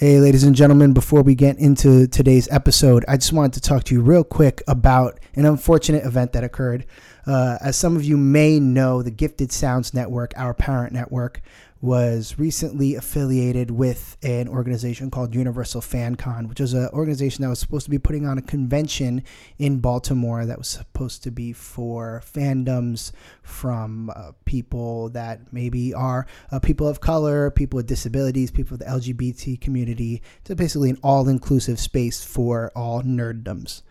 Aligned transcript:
Hey, 0.00 0.18
ladies 0.18 0.44
and 0.44 0.56
gentlemen, 0.56 0.94
before 0.94 1.20
we 1.20 1.34
get 1.34 1.58
into 1.58 2.06
today's 2.06 2.48
episode, 2.50 3.04
I 3.06 3.18
just 3.18 3.34
wanted 3.34 3.52
to 3.52 3.60
talk 3.60 3.84
to 3.84 3.94
you 3.94 4.00
real 4.00 4.24
quick 4.24 4.62
about 4.66 5.20
an 5.34 5.44
unfortunate 5.44 6.06
event 6.06 6.32
that 6.32 6.42
occurred. 6.42 6.86
Uh, 7.26 7.58
as 7.60 7.76
some 7.76 7.96
of 7.96 8.02
you 8.02 8.16
may 8.16 8.58
know, 8.58 9.02
the 9.02 9.10
Gifted 9.10 9.52
Sounds 9.52 9.92
Network, 9.92 10.32
our 10.38 10.54
parent 10.54 10.94
network, 10.94 11.42
was 11.82 12.38
recently 12.38 12.94
affiliated 12.94 13.70
with 13.70 14.18
an 14.22 14.48
organization 14.48 15.10
called 15.10 15.34
Universal 15.34 15.80
Fan 15.80 16.14
Con, 16.14 16.46
which 16.46 16.60
was 16.60 16.74
an 16.74 16.88
organization 16.92 17.42
that 17.42 17.48
was 17.48 17.58
supposed 17.58 17.84
to 17.86 17.90
be 17.90 17.98
putting 17.98 18.26
on 18.26 18.36
a 18.36 18.42
convention 18.42 19.24
in 19.58 19.78
Baltimore 19.78 20.44
that 20.44 20.58
was 20.58 20.68
supposed 20.68 21.22
to 21.22 21.30
be 21.30 21.54
for 21.54 22.22
fandoms 22.24 23.12
from 23.42 24.10
uh, 24.14 24.32
people 24.44 25.08
that 25.10 25.52
maybe 25.52 25.94
are 25.94 26.26
uh, 26.52 26.58
people 26.58 26.86
of 26.86 27.00
color, 27.00 27.50
people 27.50 27.78
with 27.78 27.86
disabilities, 27.86 28.50
people 28.50 28.76
with 28.76 28.86
the 28.86 28.92
LGBT 28.92 29.58
community. 29.58 30.20
So 30.46 30.54
basically, 30.54 30.90
an 30.90 30.98
all 31.02 31.28
inclusive 31.28 31.80
space 31.80 32.22
for 32.22 32.70
all 32.76 33.02
nerddoms. 33.02 33.82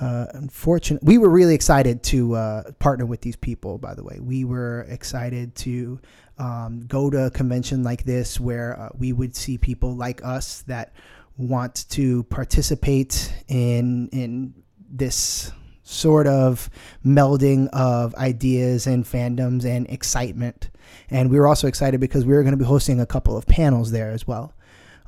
Uh, 0.00 0.26
unfortunately, 0.34 1.06
we 1.06 1.18
were 1.18 1.30
really 1.30 1.54
excited 1.54 2.02
to 2.02 2.34
uh, 2.34 2.72
partner 2.78 3.06
with 3.06 3.20
these 3.20 3.36
people. 3.36 3.78
By 3.78 3.94
the 3.94 4.02
way, 4.02 4.18
we 4.20 4.44
were 4.44 4.84
excited 4.88 5.54
to 5.56 6.00
um, 6.38 6.84
go 6.86 7.10
to 7.10 7.26
a 7.26 7.30
convention 7.30 7.82
like 7.82 8.04
this 8.04 8.40
where 8.40 8.78
uh, 8.78 8.88
we 8.96 9.12
would 9.12 9.36
see 9.36 9.58
people 9.58 9.94
like 9.94 10.24
us 10.24 10.62
that 10.62 10.92
want 11.36 11.88
to 11.90 12.24
participate 12.24 13.32
in 13.48 14.08
in 14.08 14.54
this 14.90 15.50
sort 15.82 16.26
of 16.26 16.70
melding 17.04 17.68
of 17.72 18.14
ideas 18.14 18.86
and 18.86 19.04
fandoms 19.04 19.64
and 19.64 19.88
excitement. 19.90 20.70
And 21.10 21.30
we 21.30 21.38
were 21.38 21.46
also 21.46 21.66
excited 21.66 22.00
because 22.00 22.24
we 22.24 22.32
were 22.32 22.42
going 22.42 22.52
to 22.54 22.58
be 22.58 22.64
hosting 22.64 23.00
a 23.00 23.06
couple 23.06 23.36
of 23.36 23.46
panels 23.46 23.90
there 23.90 24.10
as 24.10 24.26
well. 24.26 24.54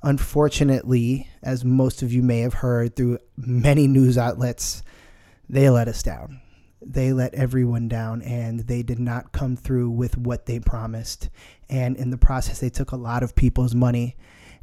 Unfortunately, 0.02 1.28
as 1.42 1.64
most 1.64 2.02
of 2.02 2.12
you 2.12 2.22
may 2.22 2.40
have 2.40 2.54
heard 2.54 2.94
through 2.94 3.18
many 3.36 3.86
news 3.86 4.18
outlets, 4.18 4.82
they 5.48 5.70
let 5.70 5.88
us 5.88 6.02
down 6.02 6.40
they 6.88 7.12
let 7.12 7.34
everyone 7.34 7.88
down 7.88 8.22
and 8.22 8.60
they 8.60 8.82
did 8.82 8.98
not 8.98 9.32
come 9.32 9.56
through 9.56 9.90
with 9.90 10.16
what 10.16 10.46
they 10.46 10.60
promised. 10.60 11.28
And 11.68 11.96
in 11.96 12.10
the 12.10 12.18
process, 12.18 12.60
they 12.60 12.70
took 12.70 12.92
a 12.92 12.96
lot 12.96 13.22
of 13.22 13.34
people's 13.34 13.74
money. 13.74 14.16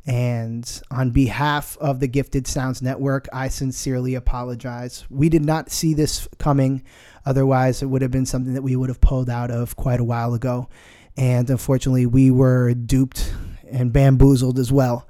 And 0.06 0.82
on 0.92 1.12
behalf 1.12 1.78
of 1.80 2.00
the 2.00 2.08
Gifted 2.08 2.46
Sounds 2.48 2.82
Network, 2.82 3.28
I 3.32 3.48
sincerely 3.48 4.16
apologize. 4.16 5.06
We 5.10 5.30
did 5.30 5.46
not 5.46 5.72
see 5.72 5.94
this 5.94 6.28
coming. 6.40 6.84
Otherwise, 7.26 7.82
it 7.82 7.86
would 7.88 8.02
have 8.02 8.12
been 8.12 8.26
something 8.26 8.54
that 8.54 8.64
we 8.64 8.76
would 8.76 8.90
have 8.90 9.02
pulled 9.02 9.30
out 9.30 9.50
of 9.50 9.76
quite 9.76 10.00
a 10.00 10.04
while 10.04 10.34
ago. 10.34 10.68
And 11.16 11.50
unfortunately, 11.50 12.06
we 12.06 12.32
were 12.32 12.74
duped 12.74 13.34
and 13.70 13.94
bamboozled 13.94 14.60
as 14.60 14.72
well. 14.72 15.08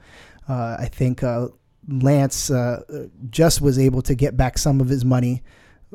Uh, 0.48 0.78
I 0.80 0.90
think 0.92 1.24
uh, 1.24 1.48
Lance 1.88 2.52
uh, 2.52 3.08
just 3.30 3.62
was 3.62 3.80
able 3.80 4.02
to 4.04 4.14
get 4.14 4.38
back 4.38 4.58
some 4.58 4.80
of 4.80 4.90
his 4.90 5.04
money 5.04 5.44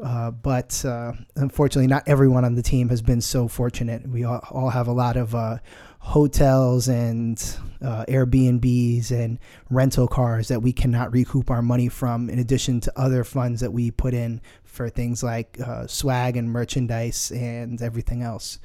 uh, 0.02 0.30
but 0.30 0.84
uh, 0.84 1.12
unfortunately, 1.36 1.86
not 1.86 2.02
everyone 2.06 2.44
on 2.44 2.54
the 2.54 2.62
team 2.62 2.88
has 2.88 3.02
been 3.02 3.20
so 3.20 3.48
fortunate. 3.48 4.06
We 4.08 4.24
all, 4.24 4.44
all 4.50 4.70
have 4.70 4.88
a 4.88 4.92
lot 4.92 5.16
of 5.16 5.34
uh, 5.34 5.58
hotels 5.98 6.88
and 6.88 7.38
uh, 7.82 8.04
Airbnbs 8.06 9.10
and 9.10 9.38
rental 9.70 10.08
cars 10.08 10.48
that 10.48 10.60
we 10.60 10.72
cannot 10.72 11.12
recoup 11.12 11.50
our 11.50 11.62
money 11.62 11.88
from, 11.88 12.30
in 12.30 12.38
addition 12.38 12.80
to 12.80 12.92
other 12.98 13.24
funds 13.24 13.60
that 13.60 13.72
we 13.72 13.90
put 13.90 14.14
in 14.14 14.40
for 14.64 14.88
things 14.88 15.22
like 15.22 15.58
uh, 15.60 15.86
swag 15.86 16.36
and 16.36 16.50
merchandise 16.50 17.30
and 17.32 17.82
everything 17.82 18.22
else. 18.22 18.58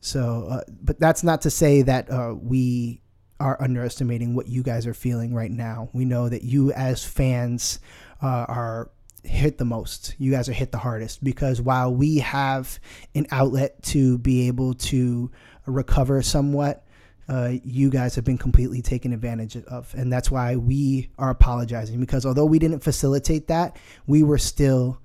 So, 0.00 0.62
but 0.82 0.98
that's 0.98 1.22
not 1.22 1.42
to 1.42 1.50
say 1.50 1.82
that 1.82 2.08
we 2.42 3.00
are 3.38 3.60
underestimating 3.62 4.34
what 4.34 4.48
you 4.48 4.62
guys 4.62 4.86
are 4.86 4.94
feeling 4.94 5.34
right 5.34 5.50
now. 5.50 5.90
We 5.92 6.04
know 6.04 6.28
that 6.28 6.42
you, 6.42 6.72
as 6.72 7.04
fans, 7.04 7.78
are 8.20 8.90
hit 9.24 9.58
the 9.58 9.64
most. 9.64 10.14
You 10.18 10.30
guys 10.30 10.48
are 10.48 10.52
hit 10.52 10.72
the 10.72 10.78
hardest 10.78 11.22
because 11.22 11.60
while 11.60 11.94
we 11.94 12.18
have 12.18 12.78
an 13.14 13.26
outlet 13.30 13.82
to 13.84 14.18
be 14.18 14.48
able 14.48 14.74
to 14.74 15.30
recover 15.66 16.22
somewhat, 16.22 16.84
uh, 17.28 17.52
you 17.62 17.88
guys 17.88 18.14
have 18.16 18.24
been 18.24 18.38
completely 18.38 18.82
taken 18.82 19.12
advantage 19.12 19.56
of. 19.56 19.94
And 19.96 20.12
that's 20.12 20.30
why 20.30 20.56
we 20.56 21.10
are 21.18 21.30
apologizing 21.30 22.00
because 22.00 22.26
although 22.26 22.44
we 22.44 22.58
didn't 22.58 22.80
facilitate 22.80 23.46
that, 23.48 23.76
we 24.06 24.22
were 24.22 24.38
still 24.38 25.00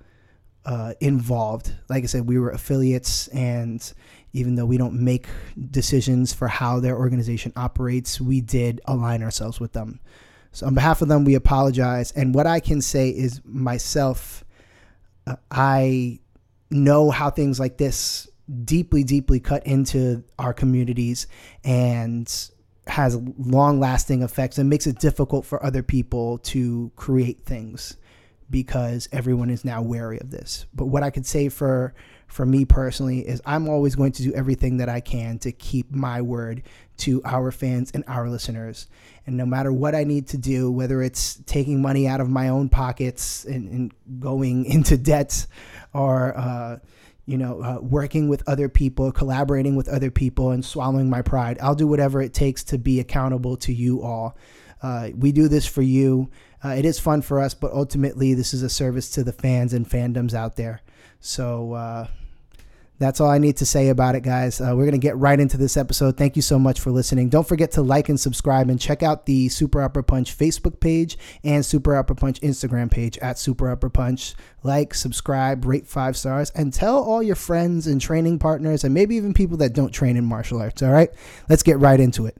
uh, 0.66 0.94
involved. 1.00 1.72
Like 1.88 2.04
I 2.04 2.06
said, 2.06 2.26
we 2.26 2.38
were 2.38 2.50
affiliates, 2.50 3.28
and 3.28 3.80
even 4.34 4.54
though 4.54 4.66
we 4.66 4.76
don't 4.76 5.00
make 5.00 5.26
decisions 5.70 6.32
for 6.34 6.46
how 6.46 6.80
their 6.80 6.96
organization 6.96 7.52
operates, 7.56 8.20
we 8.20 8.42
did 8.42 8.80
align 8.84 9.22
ourselves 9.22 9.60
with 9.60 9.72
them. 9.72 10.00
So, 10.52 10.66
on 10.66 10.74
behalf 10.74 11.02
of 11.02 11.08
them, 11.08 11.24
we 11.24 11.34
apologize. 11.34 12.12
And 12.12 12.34
what 12.34 12.46
I 12.46 12.60
can 12.60 12.80
say 12.80 13.10
is 13.10 13.40
myself, 13.44 14.44
uh, 15.26 15.36
I 15.50 16.20
know 16.70 17.10
how 17.10 17.30
things 17.30 17.60
like 17.60 17.78
this 17.78 18.28
deeply, 18.64 19.04
deeply 19.04 19.40
cut 19.40 19.66
into 19.66 20.24
our 20.38 20.52
communities 20.52 21.26
and 21.64 22.50
has 22.86 23.16
long 23.38 23.78
lasting 23.78 24.22
effects 24.22 24.58
and 24.58 24.70
makes 24.70 24.86
it 24.86 24.98
difficult 24.98 25.44
for 25.44 25.64
other 25.64 25.82
people 25.82 26.38
to 26.38 26.90
create 26.96 27.44
things 27.44 27.96
because 28.50 29.08
everyone 29.12 29.50
is 29.50 29.64
now 29.64 29.82
wary 29.82 30.18
of 30.18 30.30
this. 30.30 30.66
But 30.74 30.86
what 30.86 31.02
I 31.02 31.10
could 31.10 31.26
say 31.26 31.48
for 31.48 31.94
for 32.26 32.44
me 32.44 32.64
personally 32.64 33.26
is 33.26 33.40
I'm 33.46 33.68
always 33.68 33.94
going 33.94 34.12
to 34.12 34.22
do 34.22 34.32
everything 34.34 34.76
that 34.78 34.88
I 34.88 35.00
can 35.00 35.38
to 35.40 35.52
keep 35.52 35.90
my 35.90 36.20
word 36.20 36.62
to 36.98 37.22
our 37.24 37.50
fans 37.50 37.90
and 37.92 38.04
our 38.06 38.28
listeners. 38.28 38.86
And 39.28 39.36
no 39.36 39.44
matter 39.44 39.70
what 39.70 39.94
I 39.94 40.04
need 40.04 40.26
to 40.28 40.38
do, 40.38 40.72
whether 40.72 41.02
it's 41.02 41.34
taking 41.44 41.82
money 41.82 42.08
out 42.08 42.22
of 42.22 42.30
my 42.30 42.48
own 42.48 42.70
pockets 42.70 43.44
and, 43.44 43.68
and 43.68 44.20
going 44.20 44.64
into 44.72 44.96
debt 44.96 45.46
or, 45.92 46.34
uh, 46.34 46.78
you 47.26 47.36
know, 47.36 47.62
uh, 47.62 47.78
working 47.82 48.30
with 48.30 48.42
other 48.48 48.70
people, 48.70 49.12
collaborating 49.12 49.76
with 49.76 49.86
other 49.86 50.10
people, 50.10 50.52
and 50.52 50.64
swallowing 50.64 51.10
my 51.10 51.20
pride, 51.20 51.58
I'll 51.60 51.74
do 51.74 51.86
whatever 51.86 52.22
it 52.22 52.32
takes 52.32 52.64
to 52.64 52.78
be 52.78 53.00
accountable 53.00 53.58
to 53.58 53.72
you 53.74 54.02
all. 54.02 54.34
Uh, 54.82 55.10
we 55.14 55.30
do 55.30 55.46
this 55.46 55.66
for 55.66 55.82
you. 55.82 56.30
Uh, 56.64 56.70
it 56.70 56.86
is 56.86 56.98
fun 56.98 57.20
for 57.20 57.38
us, 57.38 57.52
but 57.52 57.70
ultimately, 57.70 58.32
this 58.32 58.54
is 58.54 58.62
a 58.62 58.70
service 58.70 59.10
to 59.10 59.24
the 59.24 59.32
fans 59.34 59.74
and 59.74 59.86
fandoms 59.86 60.32
out 60.32 60.56
there. 60.56 60.80
So, 61.20 61.74
uh, 61.74 62.06
that's 62.98 63.20
all 63.20 63.30
I 63.30 63.38
need 63.38 63.56
to 63.58 63.66
say 63.66 63.88
about 63.88 64.14
it, 64.14 64.22
guys. 64.22 64.60
Uh, 64.60 64.72
we're 64.74 64.84
going 64.84 64.92
to 64.92 64.98
get 64.98 65.16
right 65.16 65.38
into 65.38 65.56
this 65.56 65.76
episode. 65.76 66.16
Thank 66.16 66.34
you 66.36 66.42
so 66.42 66.58
much 66.58 66.80
for 66.80 66.90
listening. 66.90 67.28
Don't 67.28 67.46
forget 67.46 67.70
to 67.72 67.82
like 67.82 68.08
and 68.08 68.18
subscribe 68.18 68.68
and 68.68 68.80
check 68.80 69.02
out 69.02 69.26
the 69.26 69.48
Super 69.48 69.82
Upper 69.82 70.02
Punch 70.02 70.36
Facebook 70.36 70.80
page 70.80 71.16
and 71.44 71.64
Super 71.64 71.96
Upper 71.96 72.14
Punch 72.14 72.40
Instagram 72.40 72.90
page 72.90 73.16
at 73.18 73.38
Super 73.38 73.70
Upper 73.70 73.88
Punch. 73.88 74.34
Like, 74.64 74.94
subscribe, 74.94 75.64
rate 75.64 75.86
five 75.86 76.16
stars, 76.16 76.50
and 76.50 76.72
tell 76.72 77.02
all 77.02 77.22
your 77.22 77.36
friends 77.36 77.86
and 77.86 78.00
training 78.00 78.40
partners 78.40 78.82
and 78.82 78.92
maybe 78.92 79.14
even 79.14 79.32
people 79.32 79.56
that 79.58 79.72
don't 79.72 79.92
train 79.92 80.16
in 80.16 80.24
martial 80.24 80.60
arts. 80.60 80.82
All 80.82 80.90
right? 80.90 81.10
Let's 81.48 81.62
get 81.62 81.78
right 81.78 82.00
into 82.00 82.26
it. 82.26 82.36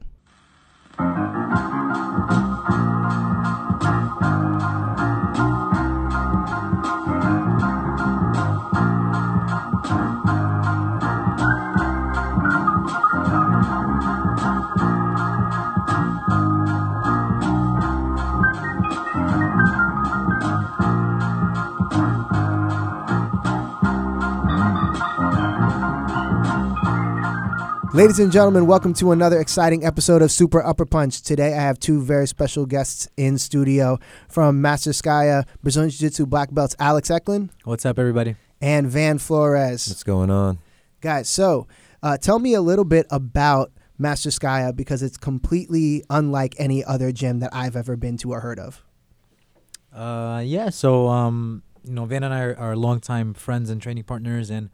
Ladies 27.91 28.19
and 28.19 28.31
gentlemen, 28.31 28.67
welcome 28.67 28.93
to 28.93 29.11
another 29.11 29.39
exciting 29.39 29.83
episode 29.83 30.21
of 30.21 30.31
Super 30.31 30.63
Upper 30.63 30.85
Punch. 30.85 31.23
Today 31.23 31.55
I 31.55 31.61
have 31.61 31.79
two 31.79 32.03
very 32.03 32.27
special 32.27 32.67
guests 32.67 33.07
in 33.17 33.39
studio 33.39 33.97
from 34.27 34.61
Masterskaya 34.61 35.47
Brazilian 35.63 35.89
Jiu 35.89 35.97
Jitsu 35.97 36.27
black 36.27 36.53
belts, 36.53 36.75
Alex 36.77 37.09
Eklund. 37.09 37.49
What's 37.63 37.87
up, 37.87 37.97
everybody? 37.97 38.35
And 38.61 38.85
Van 38.85 39.17
Flores. 39.17 39.87
What's 39.87 40.03
going 40.03 40.29
on? 40.29 40.59
Guys, 41.01 41.27
so 41.29 41.67
uh, 42.03 42.15
tell 42.17 42.37
me 42.37 42.53
a 42.53 42.61
little 42.61 42.85
bit 42.85 43.07
about 43.09 43.71
Masterskaya 43.99 44.75
because 44.75 45.01
it's 45.01 45.17
completely 45.17 46.03
unlike 46.11 46.53
any 46.59 46.85
other 46.85 47.11
gym 47.11 47.39
that 47.39 47.49
I've 47.53 47.75
ever 47.75 47.95
been 47.95 48.17
to 48.17 48.33
or 48.33 48.41
heard 48.41 48.59
of. 48.59 48.83
Uh, 49.91 50.43
yeah, 50.45 50.69
so, 50.69 51.07
um, 51.07 51.63
you 51.83 51.93
know, 51.93 52.05
Van 52.05 52.23
and 52.23 52.35
I 52.35 52.41
are, 52.41 52.55
are 52.55 52.75
longtime 52.75 53.33
friends 53.33 53.71
and 53.71 53.81
training 53.81 54.03
partners, 54.03 54.51
and 54.51 54.69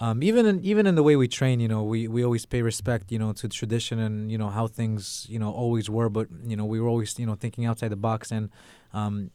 um, 0.00 0.22
even 0.22 0.46
in 0.46 0.64
even 0.64 0.86
in 0.86 0.94
the 0.94 1.02
way 1.02 1.16
we 1.16 1.28
train, 1.28 1.60
you 1.60 1.68
know, 1.68 1.82
we, 1.82 2.08
we 2.08 2.24
always 2.24 2.46
pay 2.46 2.62
respect, 2.62 3.12
you 3.12 3.18
know, 3.18 3.32
to 3.32 3.48
tradition 3.48 3.98
and 3.98 4.30
you 4.30 4.38
know 4.38 4.48
how 4.48 4.66
things 4.66 5.26
you 5.28 5.38
know 5.38 5.52
always 5.52 5.88
were. 5.88 6.08
But 6.08 6.28
you 6.44 6.56
know, 6.56 6.64
we 6.64 6.80
were 6.80 6.88
always 6.88 7.18
you 7.18 7.26
know 7.26 7.34
thinking 7.34 7.64
outside 7.64 7.88
the 7.88 7.96
box 7.96 8.32
and 8.32 8.50
um, 8.92 9.30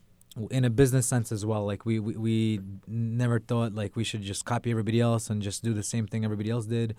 in 0.51 0.65
a 0.65 0.69
business 0.69 1.07
sense 1.07 1.31
as 1.31 1.45
well. 1.45 1.65
Like 1.65 1.85
we, 1.85 1.99
we 1.99 2.15
we 2.17 2.59
never 2.87 3.39
thought 3.39 3.73
like 3.73 3.95
we 3.95 4.03
should 4.03 4.21
just 4.21 4.45
copy 4.45 4.69
everybody 4.71 4.99
else 4.99 5.29
and 5.29 5.41
just 5.41 5.63
do 5.63 5.73
the 5.73 5.83
same 5.83 6.07
thing 6.07 6.25
everybody 6.25 6.49
else 6.49 6.65
did. 6.65 6.95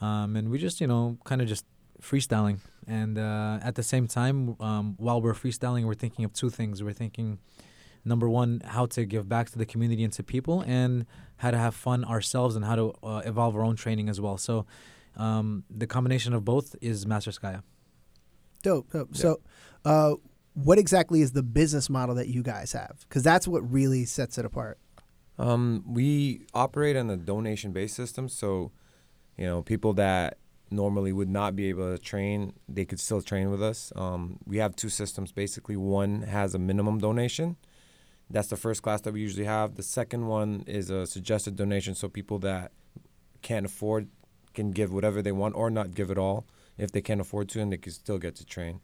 Um, 0.00 0.36
and 0.36 0.50
we 0.50 0.58
just 0.58 0.80
you 0.80 0.86
know 0.86 1.18
kind 1.24 1.40
of 1.40 1.48
just 1.48 1.64
freestyling. 2.00 2.58
And 2.86 3.18
uh, 3.18 3.58
at 3.62 3.74
the 3.74 3.82
same 3.82 4.06
time, 4.06 4.56
um, 4.60 4.94
while 4.98 5.20
we're 5.20 5.34
freestyling, 5.34 5.84
we're 5.84 5.94
thinking 5.94 6.24
of 6.24 6.32
two 6.32 6.50
things. 6.50 6.82
We're 6.82 6.92
thinking, 6.92 7.38
number 8.06 8.28
one, 8.28 8.62
how 8.64 8.86
to 8.86 9.04
give 9.04 9.28
back 9.28 9.50
to 9.50 9.58
the 9.58 9.66
community 9.66 10.04
and 10.04 10.12
to 10.14 10.22
people, 10.22 10.62
and 10.66 11.06
how 11.38 11.50
to 11.50 11.58
have 11.58 11.74
fun 11.74 12.04
ourselves 12.04 12.56
and 12.56 12.64
how 12.64 12.76
to 12.76 12.94
uh, 13.02 13.22
evolve 13.24 13.56
our 13.56 13.62
own 13.62 13.76
training 13.76 14.08
as 14.08 14.20
well. 14.20 14.38
So 14.38 14.64
um, 15.16 15.64
the 15.70 15.86
combination 15.86 16.32
of 16.32 16.44
both 16.44 16.76
is 16.80 17.04
Masterskaya. 17.04 17.62
Dope, 18.62 18.90
dope. 18.92 19.14
So, 19.14 19.40
uh, 19.84 20.14
what 20.54 20.78
exactly 20.78 21.20
is 21.20 21.32
the 21.32 21.42
business 21.42 21.90
model 21.90 22.14
that 22.14 22.28
you 22.28 22.42
guys 22.42 22.72
have? 22.72 23.04
Because 23.08 23.22
that's 23.22 23.46
what 23.46 23.70
really 23.70 24.04
sets 24.06 24.38
it 24.38 24.44
apart. 24.44 24.78
Um, 25.38 25.84
we 25.86 26.46
operate 26.54 26.96
on 26.96 27.10
a 27.10 27.16
donation-based 27.16 27.94
system, 27.94 28.28
so 28.28 28.72
you 29.36 29.44
know 29.44 29.62
people 29.62 29.92
that 29.94 30.38
normally 30.70 31.12
would 31.12 31.28
not 31.28 31.54
be 31.54 31.68
able 31.68 31.94
to 31.94 32.02
train, 32.02 32.54
they 32.68 32.84
could 32.84 32.98
still 32.98 33.20
train 33.20 33.50
with 33.50 33.62
us. 33.62 33.92
Um, 33.94 34.38
we 34.46 34.56
have 34.56 34.74
two 34.74 34.88
systems. 34.88 35.30
Basically, 35.30 35.76
one 35.76 36.22
has 36.22 36.54
a 36.54 36.58
minimum 36.58 36.98
donation. 36.98 37.56
That's 38.28 38.48
the 38.48 38.56
first 38.56 38.82
class 38.82 39.00
that 39.02 39.12
we 39.12 39.20
usually 39.20 39.44
have. 39.44 39.76
The 39.76 39.82
second 39.82 40.26
one 40.26 40.64
is 40.66 40.90
a 40.90 41.06
suggested 41.06 41.56
donation, 41.56 41.94
so 41.94 42.08
people 42.08 42.38
that 42.40 42.72
can't 43.42 43.66
afford 43.66 44.08
can 44.54 44.72
give 44.72 44.92
whatever 44.92 45.22
they 45.22 45.32
want 45.32 45.54
or 45.54 45.70
not 45.70 45.94
give 45.94 46.10
it 46.10 46.18
all 46.18 46.46
if 46.76 46.90
they 46.90 47.00
can't 47.00 47.20
afford 47.20 47.48
to, 47.50 47.60
and 47.60 47.72
they 47.72 47.76
can 47.76 47.92
still 47.92 48.18
get 48.18 48.34
to 48.36 48.44
train. 48.44 48.80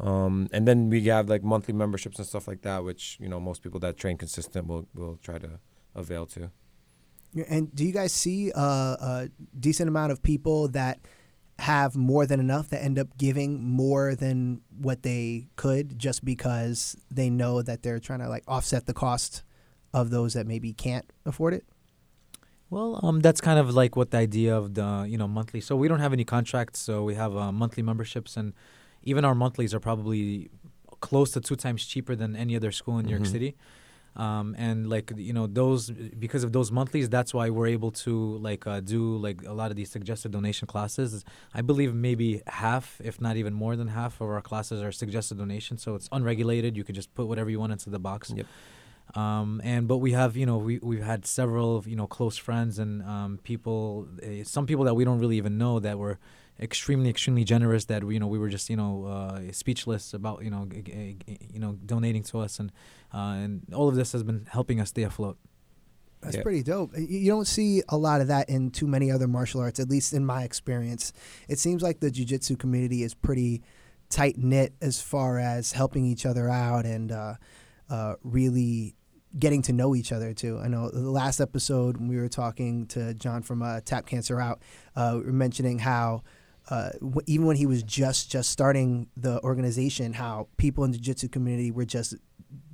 Um, 0.00 0.48
and 0.52 0.66
then 0.66 0.88
we 0.88 1.02
have 1.04 1.28
like 1.28 1.44
monthly 1.44 1.74
memberships 1.74 2.18
and 2.18 2.26
stuff 2.26 2.48
like 2.48 2.62
that, 2.62 2.82
which 2.84 3.18
you 3.20 3.28
know 3.28 3.38
most 3.38 3.62
people 3.62 3.78
that 3.80 3.96
train 3.96 4.16
consistent 4.16 4.66
will 4.66 4.88
will 4.94 5.16
try 5.22 5.38
to 5.38 5.60
avail 5.94 6.26
to. 6.26 6.50
And 7.48 7.72
do 7.74 7.84
you 7.84 7.92
guys 7.92 8.12
see 8.12 8.50
a, 8.50 8.60
a 8.60 9.28
decent 9.58 9.88
amount 9.88 10.10
of 10.10 10.22
people 10.22 10.68
that 10.68 10.98
have 11.60 11.94
more 11.96 12.26
than 12.26 12.40
enough 12.40 12.68
that 12.70 12.82
end 12.82 12.98
up 12.98 13.08
giving 13.18 13.62
more 13.62 14.14
than 14.14 14.60
what 14.78 15.02
they 15.02 15.48
could 15.56 15.98
just 15.98 16.24
because 16.24 16.96
they 17.10 17.28
know 17.30 17.62
that 17.62 17.82
they're 17.82 17.98
trying 17.98 18.20
to 18.20 18.28
like 18.28 18.44
offset 18.48 18.86
the 18.86 18.94
cost 18.94 19.42
of 19.92 20.10
those 20.10 20.34
that 20.34 20.46
maybe 20.46 20.72
can't 20.72 21.04
afford 21.26 21.52
it? 21.54 21.64
Well, 22.70 23.00
um, 23.02 23.20
that's 23.20 23.40
kind 23.40 23.58
of 23.58 23.74
like 23.74 23.96
what 23.96 24.10
the 24.12 24.18
idea 24.18 24.56
of 24.56 24.74
the 24.74 25.04
you 25.08 25.18
know 25.18 25.26
monthly. 25.28 25.60
So 25.60 25.74
we 25.76 25.88
don't 25.88 26.00
have 26.00 26.12
any 26.12 26.24
contracts, 26.24 26.78
so 26.78 27.02
we 27.02 27.14
have 27.16 27.36
uh, 27.36 27.50
monthly 27.52 27.82
memberships, 27.82 28.36
and 28.36 28.52
even 29.02 29.24
our 29.24 29.34
monthlies 29.34 29.74
are 29.74 29.80
probably 29.80 30.50
close 31.00 31.30
to 31.32 31.40
two 31.40 31.56
times 31.56 31.84
cheaper 31.84 32.14
than 32.14 32.36
any 32.36 32.54
other 32.54 32.70
school 32.70 32.98
in 32.98 33.06
New 33.06 33.10
York 33.12 33.22
Mhm. 33.24 33.32
City. 33.32 33.56
Um, 34.16 34.56
and 34.58 34.88
like 34.90 35.12
you 35.16 35.32
know 35.32 35.46
those 35.46 35.90
because 35.90 36.42
of 36.42 36.52
those 36.52 36.72
monthlies, 36.72 37.08
that's 37.08 37.32
why 37.32 37.48
we're 37.48 37.68
able 37.68 37.92
to 37.92 38.36
like 38.38 38.66
uh, 38.66 38.80
do 38.80 39.16
like 39.16 39.42
a 39.46 39.52
lot 39.52 39.70
of 39.70 39.76
these 39.76 39.90
suggested 39.90 40.32
donation 40.32 40.66
classes. 40.66 41.24
I 41.54 41.62
believe 41.62 41.94
maybe 41.94 42.42
half, 42.46 43.00
if 43.04 43.20
not 43.20 43.36
even 43.36 43.54
more 43.54 43.76
than 43.76 43.88
half, 43.88 44.20
of 44.20 44.28
our 44.28 44.42
classes 44.42 44.82
are 44.82 44.92
suggested 44.92 45.38
donation. 45.38 45.78
So 45.78 45.94
it's 45.94 46.08
unregulated. 46.10 46.76
You 46.76 46.84
could 46.84 46.96
just 46.96 47.14
put 47.14 47.28
whatever 47.28 47.50
you 47.50 47.60
want 47.60 47.72
into 47.72 47.88
the 47.88 48.00
box. 48.00 48.32
Yep. 48.34 48.46
Um, 49.14 49.60
and 49.64 49.88
but 49.88 49.98
we 49.98 50.12
have 50.12 50.36
you 50.36 50.46
know 50.46 50.58
we 50.58 50.78
we've 50.78 51.02
had 51.02 51.26
several 51.26 51.82
you 51.86 51.96
know 51.96 52.06
close 52.06 52.36
friends 52.36 52.78
and 52.78 53.02
um, 53.02 53.38
people 53.42 54.08
uh, 54.22 54.44
some 54.44 54.66
people 54.66 54.84
that 54.84 54.94
we 54.94 55.04
don't 55.04 55.18
really 55.18 55.36
even 55.36 55.58
know 55.58 55.80
that 55.80 55.98
were 55.98 56.18
extremely 56.60 57.08
extremely 57.08 57.42
generous 57.44 57.86
that 57.86 58.04
we, 58.04 58.14
you 58.14 58.20
know 58.20 58.26
we 58.26 58.38
were 58.38 58.48
just 58.50 58.68
you 58.68 58.76
know 58.76 59.04
uh, 59.06 59.40
speechless 59.52 60.12
about 60.14 60.44
you 60.44 60.50
know 60.50 60.66
g- 60.66 60.82
g- 60.82 61.16
g- 61.26 61.38
you 61.52 61.58
know 61.58 61.72
donating 61.86 62.22
to 62.24 62.38
us 62.38 62.58
and 62.60 62.70
uh, 63.14 63.34
and 63.42 63.62
all 63.74 63.88
of 63.88 63.94
this 63.96 64.12
has 64.12 64.22
been 64.22 64.46
helping 64.50 64.80
us 64.80 64.90
stay 64.90 65.02
afloat. 65.02 65.38
That's 66.20 66.36
Yeah. 66.36 66.42
pretty 66.42 66.62
dope. 66.62 66.96
You 66.96 67.06
you 67.06 67.30
don't 67.30 67.46
see 67.46 67.82
a 67.88 67.96
lot 67.96 68.20
of 68.20 68.28
that 68.28 68.50
in 68.50 68.70
too 68.70 68.86
many 68.86 69.10
other 69.10 69.26
martial 69.26 69.60
arts, 69.62 69.80
at 69.80 69.88
least 69.88 70.12
in 70.12 70.24
my 70.26 70.42
experience. 70.44 71.12
It 71.48 71.58
seems 71.58 71.82
like 71.82 72.00
the 72.00 72.10
jiu-jitsu 72.10 72.56
community 72.56 73.02
is 73.02 73.14
pretty 73.14 73.62
tight 74.10 74.36
knit 74.36 74.74
as 74.82 75.00
far 75.00 75.38
as 75.38 75.72
helping 75.72 76.04
each 76.04 76.26
other 76.26 76.48
out 76.50 76.84
and 76.84 77.10
uh, 77.10 77.34
uh, 77.88 78.14
really 78.22 78.96
getting 79.38 79.62
to 79.62 79.72
know 79.72 79.94
each 79.94 80.12
other 80.12 80.34
too. 80.34 80.58
I 80.58 80.68
know 80.68 80.90
the 80.90 81.10
last 81.10 81.40
episode 81.40 81.96
when 81.96 82.08
we 82.08 82.16
were 82.18 82.28
talking 82.28 82.86
to 82.88 83.14
John 83.14 83.42
from 83.42 83.62
uh, 83.62 83.80
Tap 83.80 84.04
Cancer 84.06 84.40
Out, 84.40 84.60
uh, 84.96 85.12
we 85.18 85.24
were 85.24 85.32
mentioning 85.32 85.78
how. 85.78 86.22
Uh, 86.70 86.90
w- 87.00 87.20
even 87.26 87.46
when 87.46 87.56
he 87.56 87.66
was 87.66 87.82
just 87.82 88.30
just 88.30 88.50
starting 88.50 89.08
the 89.16 89.42
organization, 89.42 90.12
how 90.12 90.46
people 90.56 90.84
in 90.84 90.92
the 90.92 90.98
jiu-jitsu 90.98 91.28
community 91.28 91.70
were 91.70 91.84
just 91.84 92.14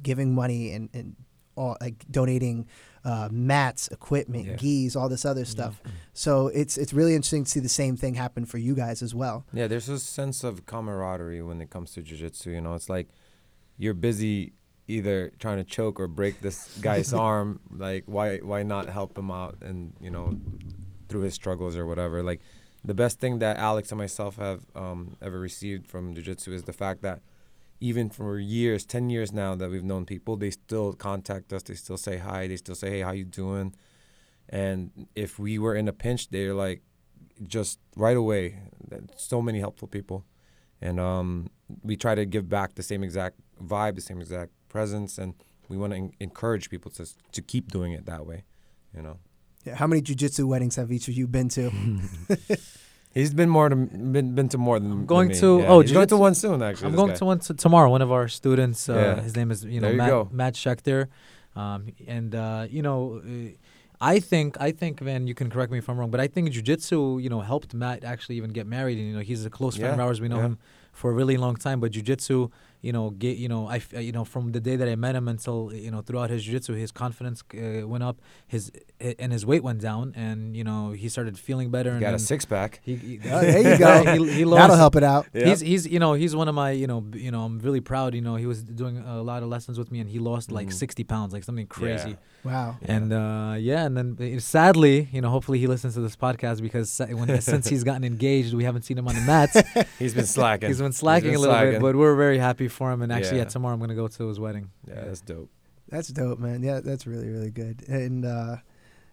giving 0.02 0.34
money 0.34 0.72
and, 0.72 0.90
and 0.92 1.16
all 1.56 1.76
like 1.80 2.04
donating 2.10 2.66
uh, 3.04 3.28
mats, 3.32 3.88
equipment, 3.88 4.46
Yeah. 4.46 4.56
gis, 4.56 4.96
all 4.96 5.08
this 5.08 5.24
other 5.24 5.44
stuff. 5.46 5.80
So 6.12 6.48
it's 6.48 6.76
it's 6.76 6.92
really 6.92 7.14
interesting 7.14 7.44
to 7.44 7.50
see 7.50 7.60
the 7.60 7.68
same 7.70 7.96
thing 7.96 8.14
happen 8.14 8.44
for 8.44 8.58
you 8.58 8.74
guys 8.74 9.00
as 9.02 9.14
well. 9.14 9.44
Yeah, 9.52 9.66
there's 9.66 9.88
a 9.88 9.98
sense 9.98 10.44
of 10.44 10.66
camaraderie 10.66 11.40
when 11.42 11.60
it 11.62 11.70
comes 11.70 11.92
to 11.92 12.02
jujitsu. 12.02 12.46
You 12.52 12.60
know, 12.60 12.74
it's 12.74 12.90
like 12.90 13.08
you're 13.78 13.94
busy 13.94 14.52
either 14.88 15.32
trying 15.38 15.56
to 15.58 15.64
choke 15.64 15.98
or 15.98 16.06
break 16.08 16.40
this 16.42 16.76
guy's 16.82 17.12
arm. 17.14 17.60
Like, 17.74 18.04
why 18.06 18.38
why 18.38 18.62
not 18.62 18.88
help 18.90 19.16
him 19.16 19.30
out 19.30 19.56
and 19.62 19.94
you 20.00 20.10
know 20.10 20.36
through 21.08 21.22
his 21.22 21.34
struggles 21.34 21.76
or 21.76 21.86
whatever. 21.86 22.22
Like, 22.22 22.40
the 22.86 22.94
best 22.94 23.18
thing 23.18 23.40
that 23.40 23.56
Alex 23.58 23.90
and 23.90 23.98
myself 23.98 24.36
have 24.36 24.64
um, 24.74 25.16
ever 25.20 25.38
received 25.40 25.88
from 25.88 26.14
jujitsu 26.14 26.52
is 26.52 26.62
the 26.62 26.72
fact 26.72 27.02
that 27.02 27.20
even 27.80 28.08
for 28.08 28.38
years, 28.38 28.86
ten 28.86 29.10
years 29.10 29.32
now 29.32 29.54
that 29.56 29.70
we've 29.70 29.84
known 29.84 30.06
people, 30.06 30.36
they 30.36 30.50
still 30.50 30.92
contact 30.92 31.52
us. 31.52 31.62
They 31.64 31.74
still 31.74 31.98
say 31.98 32.18
hi. 32.18 32.46
They 32.46 32.56
still 32.56 32.74
say, 32.74 32.90
"Hey, 32.90 33.00
how 33.00 33.10
you 33.10 33.24
doing?" 33.24 33.74
And 34.48 35.08
if 35.14 35.38
we 35.38 35.58
were 35.58 35.74
in 35.74 35.88
a 35.88 35.92
pinch, 35.92 36.30
they're 36.30 36.54
like, 36.54 36.82
just 37.46 37.78
right 37.96 38.16
away. 38.16 38.60
So 39.16 39.42
many 39.42 39.58
helpful 39.58 39.88
people, 39.88 40.24
and 40.80 41.00
um, 41.00 41.50
we 41.82 41.96
try 41.96 42.14
to 42.14 42.24
give 42.24 42.48
back 42.48 42.76
the 42.76 42.82
same 42.82 43.02
exact 43.02 43.36
vibe, 43.62 43.96
the 43.96 44.00
same 44.00 44.20
exact 44.20 44.52
presence, 44.68 45.18
and 45.18 45.34
we 45.68 45.76
want 45.76 45.92
to 45.92 45.96
en- 45.96 46.12
encourage 46.20 46.70
people 46.70 46.90
to 46.92 47.06
to 47.32 47.42
keep 47.42 47.70
doing 47.70 47.92
it 47.92 48.06
that 48.06 48.24
way. 48.26 48.44
You 48.94 49.02
know, 49.02 49.18
Yeah, 49.66 49.74
How 49.74 49.86
many 49.86 50.00
jujitsu 50.02 50.44
weddings 50.46 50.76
have 50.76 50.92
each 50.92 51.08
of 51.08 51.14
you 51.14 51.26
been 51.26 51.48
to? 51.50 51.70
he's 53.14 53.34
been 53.34 53.48
more 53.48 53.68
to 53.68 53.76
been 53.76 54.34
been 54.34 54.48
to 54.50 54.58
more 54.58 54.78
than 54.78 54.90
I'm 54.92 54.98
than 54.98 55.06
going 55.06 55.28
me. 55.28 55.34
to- 55.40 55.58
Yeah, 55.60 55.68
oh, 55.68 55.80
he's 55.80 55.92
going 55.92 56.06
to 56.08 56.16
one 56.16 56.34
soon. 56.34 56.62
Actually, 56.62 56.88
I'm 56.90 56.94
going 56.96 57.08
guy. 57.08 57.16
to 57.16 57.24
one 57.24 57.38
t- 57.40 57.54
tomorrow. 57.54 57.90
One 57.90 58.02
of 58.02 58.12
our 58.12 58.28
students, 58.28 58.88
uh, 58.88 58.94
Yeah. 58.94 59.22
his 59.22 59.34
name 59.36 59.50
is 59.50 59.64
you 59.64 59.80
know 59.80 59.90
you 59.90 59.96
Matt, 59.96 60.10
go. 60.10 60.28
Matt 60.32 60.54
Schechter, 60.54 61.08
um, 61.56 61.86
and 62.06 62.34
uh, 62.34 62.66
you 62.70 62.82
know. 62.82 63.20
Uh, 63.24 63.50
I 63.98 64.20
think 64.20 64.60
I 64.60 64.72
think 64.72 65.00
Van, 65.00 65.26
you 65.26 65.34
can 65.34 65.48
correct 65.48 65.72
me 65.72 65.78
if 65.78 65.88
I'm 65.88 65.96
wrong, 65.98 66.10
but 66.10 66.20
I 66.20 66.26
think 66.26 66.50
jujitsu, 66.50 67.22
you 67.22 67.30
know, 67.30 67.40
helped 67.40 67.72
Matt 67.72 68.04
actually 68.04 68.36
even 68.36 68.50
get 68.50 68.66
married. 68.66 68.98
And 68.98 69.06
you 69.08 69.14
know, 69.14 69.20
he's 69.30 69.46
a 69.46 69.48
close 69.48 69.74
friend 69.78 69.94
of 69.94 70.00
ours. 70.00 70.20
We 70.20 70.28
know 70.28 70.36
yeah. 70.36 70.48
him 70.48 70.58
for 70.92 71.10
a 71.10 71.14
really 71.14 71.38
long 71.38 71.56
time. 71.56 71.80
But 71.80 71.92
jujitsu, 71.92 72.50
you 72.86 72.92
know, 72.96 73.06
get 73.24 73.34
you 73.44 73.48
know, 73.52 73.62
I 73.74 73.78
f- 73.84 73.92
you 74.08 74.12
know, 74.16 74.24
from 74.24 74.44
the 74.56 74.60
day 74.68 74.76
that 74.80 74.88
I 74.94 74.96
met 75.06 75.14
him 75.18 75.26
until 75.34 75.58
you 75.86 75.90
know, 75.92 76.00
throughout 76.06 76.30
his 76.34 76.40
jiu-jitsu, 76.44 76.72
his 76.84 76.92
confidence 77.02 77.38
uh, 77.54 77.86
went 77.92 78.04
up, 78.10 78.16
his 78.54 78.62
and 79.22 79.30
his 79.36 79.44
weight 79.50 79.62
went 79.68 79.80
down, 79.88 80.04
and 80.16 80.38
you 80.58 80.64
know, 80.68 80.82
he 81.02 81.08
started 81.08 81.34
feeling 81.48 81.68
better. 81.76 81.90
He 81.90 81.96
and 81.96 82.00
got 82.08 82.14
a 82.14 82.18
six 82.32 82.44
pack. 82.44 82.70
He, 82.88 82.94
he- 82.96 83.20
Oh, 83.34 83.40
there 83.40 83.62
you 83.72 83.76
go. 83.86 83.92
he, 84.24 84.32
he 84.38 84.44
lost, 84.44 84.60
That'll 84.60 84.76
help 84.86 84.96
it 84.96 85.02
out. 85.14 85.26
He's 85.48 85.60
he's 85.70 85.82
you 85.94 85.98
know 86.04 86.12
he's 86.22 86.34
one 86.42 86.48
of 86.48 86.54
my 86.54 86.70
you 86.82 86.86
know 86.86 87.00
you 87.26 87.30
know 87.34 87.42
I'm 87.48 87.58
really 87.66 87.80
proud 87.92 88.14
you 88.14 88.24
know 88.26 88.36
he 88.36 88.46
was 88.46 88.62
doing 88.62 88.96
a 88.98 89.22
lot 89.30 89.42
of 89.42 89.48
lessons 89.48 89.76
with 89.80 89.90
me 89.92 89.98
and 90.02 90.08
he 90.14 90.18
lost 90.30 90.46
like 90.58 90.68
Mhm. 90.68 90.72
60 90.72 91.04
pounds 91.04 91.30
like 91.34 91.44
something 91.48 91.66
crazy 91.78 92.10
Yeah. 92.10 92.16
Wow. 92.46 92.76
And 92.82 93.12
uh, 93.12 93.56
yeah 93.58 93.84
and 93.86 93.96
then 93.96 94.36
uh, 94.36 94.40
sadly 94.40 95.08
you 95.12 95.20
know 95.20 95.28
hopefully 95.30 95.58
he 95.58 95.66
listens 95.66 95.94
to 95.94 96.00
this 96.00 96.16
podcast 96.16 96.62
because 96.62 96.98
when 96.98 97.40
since 97.50 97.68
he's 97.68 97.84
gotten 97.84 98.04
engaged 98.04 98.54
we 98.54 98.64
haven't 98.64 98.82
seen 98.82 98.96
him 98.98 99.08
on 99.08 99.14
the 99.14 99.20
mats 99.22 99.56
He's 99.98 100.14
been 100.14 100.26
slacking. 100.26 100.68
he's 100.68 100.80
been 100.80 100.92
slacking 100.92 101.30
been 101.30 101.38
a 101.38 101.40
little 101.40 101.70
bit 101.72 101.80
but 101.80 101.96
we're 101.96 102.14
very 102.16 102.38
happy 102.38 102.68
for 102.68 102.92
him 102.92 103.02
and 103.02 103.12
actually 103.12 103.38
yeah, 103.38 103.44
Yeah. 103.44 103.48
tomorrow 103.50 103.74
I'm 103.74 103.80
gonna 103.80 103.94
go 103.94 104.08
to 104.08 104.28
his 104.28 104.38
wedding 104.40 104.70
yeah, 104.88 105.04
that's 105.04 105.20
dope. 105.20 105.50
That's 105.88 106.08
dope, 106.08 106.38
man. 106.40 106.62
Yeah, 106.64 106.80
that's 106.80 107.06
really 107.06 107.28
really 107.28 107.50
good. 107.50 107.84
And 107.88 108.24
uh, 108.24 108.56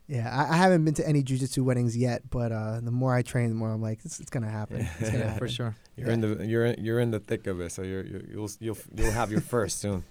yeah, 0.08 0.28
I, 0.36 0.54
I 0.54 0.58
haven't 0.58 0.84
been 0.86 0.96
to 0.96 1.08
any 1.08 1.22
jujitsu 1.24 1.64
weddings 1.64 1.96
yet, 1.96 2.24
but 2.30 2.52
uh, 2.52 2.80
the 2.82 2.92
more 2.92 3.14
I 3.16 3.22
train, 3.22 3.50
the 3.50 3.56
more 3.56 3.72
I'm 3.72 3.82
like, 3.82 4.00
it's, 4.04 4.20
it's 4.20 4.30
gonna 4.32 4.50
happen. 4.50 4.82
It's 5.00 5.10
gonna 5.12 5.18
yeah 5.20 5.24
happen. 5.26 5.38
for 5.40 5.48
sure 5.48 5.76
You're 5.96 6.10
in 6.10 6.22
the 6.22 6.46
you're 6.46 6.66
in, 6.66 6.84
you're 6.84 7.00
in 7.00 7.12
the 7.12 7.20
thick 7.20 7.46
of 7.48 7.62
it, 7.62 7.72
so 7.72 7.84
you're, 7.84 8.04
you're 8.06 8.22
you'll 8.32 8.50
you'll 8.60 8.78
you'll 8.96 9.12
have 9.12 9.32
your 9.32 9.42
first 9.42 9.80
soon. 9.82 10.04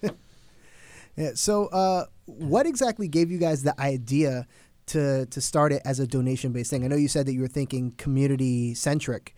Yeah. 1.17 1.33
So, 1.35 1.67
uh, 1.67 2.07
what 2.27 2.67
exactly 2.67 3.09
gave 3.09 3.31
you 3.31 3.39
guys 3.39 3.63
the 3.63 3.79
idea 3.81 4.47
to 4.87 5.27
to 5.27 5.41
start 5.41 5.73
it 5.73 5.83
as 5.85 6.01
a 6.01 6.07
donation 6.07 6.53
based 6.53 6.71
thing? 6.71 6.85
I 6.85 6.89
know 6.89 6.97
you 6.97 7.09
said 7.09 7.27
that 7.27 7.33
you 7.35 7.41
were 7.41 7.49
thinking 7.49 7.93
community 7.99 8.75
centric, 8.75 9.35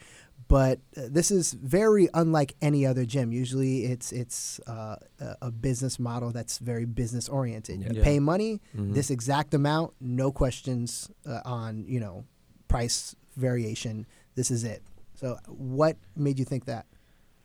but 0.49 0.79
uh, 0.97 1.03
this 1.11 1.31
is 1.31 1.53
very 1.53 2.09
unlike 2.15 2.55
any 2.63 2.87
other 2.87 3.05
gym. 3.05 3.33
Usually, 3.33 3.85
it's 3.87 4.13
it's 4.13 4.61
uh, 4.67 4.97
a- 5.41 5.51
business 5.51 5.99
model 5.99 6.31
that's 6.31 6.59
very 6.59 6.85
business 6.85 7.29
oriented. 7.29 7.81
Yeah. 7.81 7.91
You 7.93 7.99
Yeah. 7.99 8.05
pay 8.05 8.19
money, 8.21 8.61
Mhm. 8.77 8.95
this 8.95 9.11
exact 9.11 9.53
amount, 9.55 9.95
no 10.01 10.31
questions 10.33 11.11
uh, 11.27 11.41
on 11.45 11.85
you 11.89 11.99
know 12.01 12.25
price 12.69 13.17
variation. 13.37 14.07
This 14.37 14.51
is 14.51 14.63
it. 14.65 14.83
So, 15.15 15.39
what 15.49 15.97
made 16.17 16.39
you 16.39 16.45
think 16.45 16.67
that? 16.67 16.87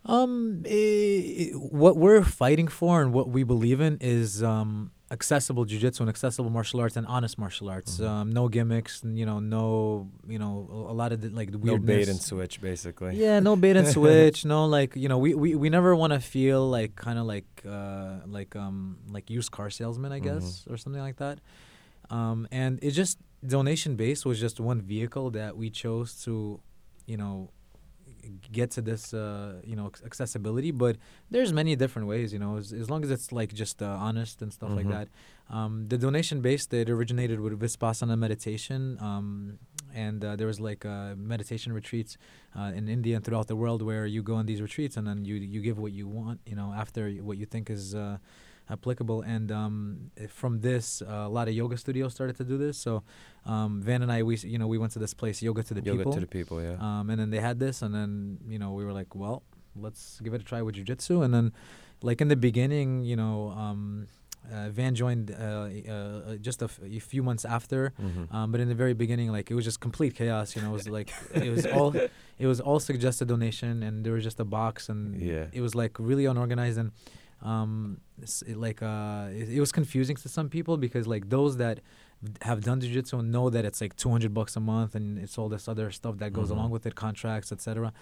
Um, 0.05 0.63
eh, 0.65 1.51
what 1.53 1.97
we're 1.97 2.23
fighting 2.23 2.67
for 2.67 3.01
and 3.01 3.13
what 3.13 3.29
we 3.29 3.43
believe 3.43 3.81
in 3.81 3.97
is 4.01 4.41
um 4.41 4.91
accessible 5.11 5.65
jujitsu 5.65 6.01
and 6.01 6.09
accessible 6.09 6.49
martial 6.51 6.79
arts 6.79 6.95
and 6.95 7.05
honest 7.07 7.37
martial 7.37 7.67
arts. 7.69 7.97
Mhm. 7.97 8.07
Um, 8.07 8.31
no 8.31 8.47
gimmicks, 8.47 9.01
you 9.03 9.25
know, 9.25 9.39
no, 9.39 10.09
you 10.27 10.37
know, 10.37 10.67
a 10.89 10.93
lot 10.93 11.11
of 11.11 11.21
the, 11.21 11.29
like 11.29 11.51
the 11.51 11.57
No 11.57 11.77
bait 11.79 12.07
and 12.07 12.21
switch, 12.21 12.61
basically. 12.61 13.15
Yeah, 13.17 13.39
no 13.39 13.55
bait 13.55 13.75
and 13.75 13.87
switch. 13.97 14.45
no, 14.45 14.65
like 14.67 14.95
you 14.95 15.09
know, 15.09 15.17
we 15.17 15.33
we, 15.33 15.55
we 15.55 15.69
never 15.69 15.95
want 15.95 16.13
to 16.13 16.19
feel 16.19 16.67
like 16.69 16.95
kind 16.95 17.17
of 17.19 17.25
like 17.25 17.47
uh 17.67 18.19
like 18.27 18.55
um 18.55 18.97
like 19.09 19.29
used 19.29 19.51
car 19.51 19.69
salesman, 19.69 20.11
I 20.11 20.19
guess, 20.19 20.65
or 20.69 20.77
something 20.77 21.01
like 21.01 21.17
that. 21.17 21.39
Um, 22.09 22.47
and 22.51 22.79
it 22.81 22.91
just 22.91 23.17
donation 23.45 23.95
based 23.95 24.25
was 24.25 24.39
just 24.39 24.59
one 24.59 24.81
vehicle 24.81 25.31
that 25.31 25.57
we 25.57 25.69
chose 25.69 26.21
to, 26.23 26.59
you 27.05 27.17
know, 27.17 27.49
get 28.51 28.71
to 28.71 28.81
this 28.81 29.13
uh 29.13 29.61
you 29.63 29.75
know 29.75 29.87
accessibility. 30.05 30.71
But 30.71 30.97
there's 31.31 31.51
many 31.53 31.75
different 31.75 32.07
ways, 32.07 32.31
you 32.33 32.39
know, 32.39 32.57
as, 32.57 32.71
as 32.73 32.89
long 32.89 33.03
as 33.03 33.11
it's 33.11 33.31
like 33.31 33.53
just 33.53 33.81
uh, 33.81 33.87
honest 34.07 34.41
and 34.41 34.51
stuff 34.53 34.71
like 34.79 34.85
Mhm. 34.87 34.95
that. 34.97 35.07
Um, 35.57 35.87
the 35.87 35.97
donation 35.97 36.41
based 36.41 36.69
that 36.71 36.89
originated 36.89 37.39
with 37.39 37.53
Vipassana 37.59 38.15
meditation, 38.17 38.97
um, 39.09 39.57
and 40.05 40.23
uh, 40.23 40.35
there 40.35 40.45
was 40.47 40.59
like 40.59 40.85
uh, 40.85 41.15
meditation 41.33 41.73
retreats 41.73 42.17
uh, 42.57 42.71
in 42.79 42.87
India 42.87 43.15
and 43.15 43.23
throughout 43.25 43.47
the 43.47 43.55
world 43.55 43.81
where 43.81 44.05
you 44.05 44.21
go 44.21 44.35
on 44.35 44.45
these 44.45 44.61
retreats 44.61 44.95
and 44.97 45.05
then 45.07 45.25
you 45.25 45.35
you 45.35 45.59
give 45.61 45.77
what 45.79 45.91
you 45.99 46.07
want, 46.07 46.39
you 46.45 46.55
know, 46.59 46.69
after 46.83 47.09
what 47.27 47.37
you 47.41 47.47
think 47.53 47.65
is 47.77 47.95
uh, 47.95 48.17
applicable. 48.69 49.21
And 49.21 49.51
um, 49.51 50.11
from 50.29 50.61
this, 50.61 51.01
uh, 51.01 51.25
a 51.27 51.29
lot 51.29 51.47
of 51.47 51.53
yoga 51.53 51.77
studios 51.77 52.13
started 52.13 52.35
to 52.37 52.43
do 52.43 52.57
this. 52.57 52.77
So 52.77 53.03
um, 53.45 53.81
Van 53.81 54.01
and 54.01 54.11
I, 54.11 54.23
we 54.23 54.35
you 54.37 54.57
know, 54.57 54.67
we 54.67 54.77
went 54.77 54.91
to 54.93 54.99
this 54.99 55.13
place, 55.13 55.41
Yoga 55.41 55.63
to 55.63 55.73
the 55.73 55.81
Yoga 55.81 55.99
People, 55.99 56.13
to 56.13 56.19
the 56.19 56.27
people, 56.27 56.61
yeah. 56.61 56.75
um, 56.79 57.09
and 57.09 57.19
then 57.19 57.29
they 57.29 57.39
had 57.39 57.59
this, 57.59 57.81
and 57.81 57.93
then 57.93 58.37
you 58.47 58.59
know 58.59 58.71
we 58.73 58.83
were 58.85 58.93
like, 58.93 59.15
well, 59.15 59.43
let's 59.75 60.19
give 60.21 60.33
it 60.33 60.41
a 60.41 60.43
try 60.43 60.61
with 60.61 60.75
jujitsu, 60.75 61.23
and 61.23 61.33
then 61.33 61.51
like 62.01 62.21
in 62.21 62.27
the 62.27 62.35
beginning, 62.35 63.03
you 63.03 63.15
know. 63.15 63.49
Um, 63.51 64.07
uh, 64.51 64.69
Van 64.69 64.95
joined 64.95 65.29
uh, 65.31 65.67
uh, 65.87 65.91
uh, 65.91 66.35
just 66.37 66.61
a, 66.61 66.65
f- 66.65 66.79
a 66.83 66.99
few 66.99 67.21
months 67.21 67.45
after, 67.45 67.93
Mhm. 68.01 68.33
um, 68.33 68.51
but 68.51 68.59
in 68.61 68.67
the 68.69 68.73
very 68.73 68.93
beginning, 68.93 69.31
like 69.31 69.51
it 69.51 69.53
was 69.53 69.65
just 69.65 69.79
complete 69.79 70.15
chaos. 70.15 70.55
You 70.55 70.61
know, 70.63 70.69
it 70.69 70.73
was 70.73 70.87
like 70.89 71.13
it 71.35 71.49
was 71.51 71.65
all 71.77 71.93
it 71.95 72.47
was 72.47 72.59
all 72.61 72.79
suggested 72.79 73.27
donation, 73.27 73.83
and 73.83 74.03
there 74.03 74.13
was 74.13 74.23
just 74.23 74.39
a 74.39 74.45
box, 74.45 74.89
and 74.89 75.21
Yeah. 75.21 75.47
it 75.51 75.61
was 75.61 75.75
like 75.75 75.99
really 75.99 76.25
unorganized, 76.25 76.79
and 76.79 76.91
um, 77.41 78.01
it, 78.21 78.57
like 78.57 78.81
uh, 78.83 79.27
it, 79.31 79.49
it 79.49 79.59
was 79.59 79.71
confusing 79.71 80.15
to 80.17 80.29
some 80.29 80.49
people 80.49 80.77
because 80.77 81.07
like 81.07 81.29
those 81.29 81.57
that 81.57 81.79
have 82.41 82.59
done 82.65 82.81
jiu-jitsu 82.81 83.21
know 83.21 83.49
that 83.49 83.63
it's 83.63 83.79
like 83.79 83.95
200 83.95 84.33
bucks 84.33 84.57
a 84.57 84.59
month 84.59 84.93
and 84.93 85.17
it's 85.17 85.37
all 85.37 85.47
this 85.47 85.69
other 85.69 85.89
stuff 85.89 86.17
that 86.17 86.33
goes 86.33 86.49
Mhm. 86.49 86.55
along 86.57 86.69
with 86.71 86.85
it 86.85 86.93
contracts 86.95 87.49
etc 87.53 87.93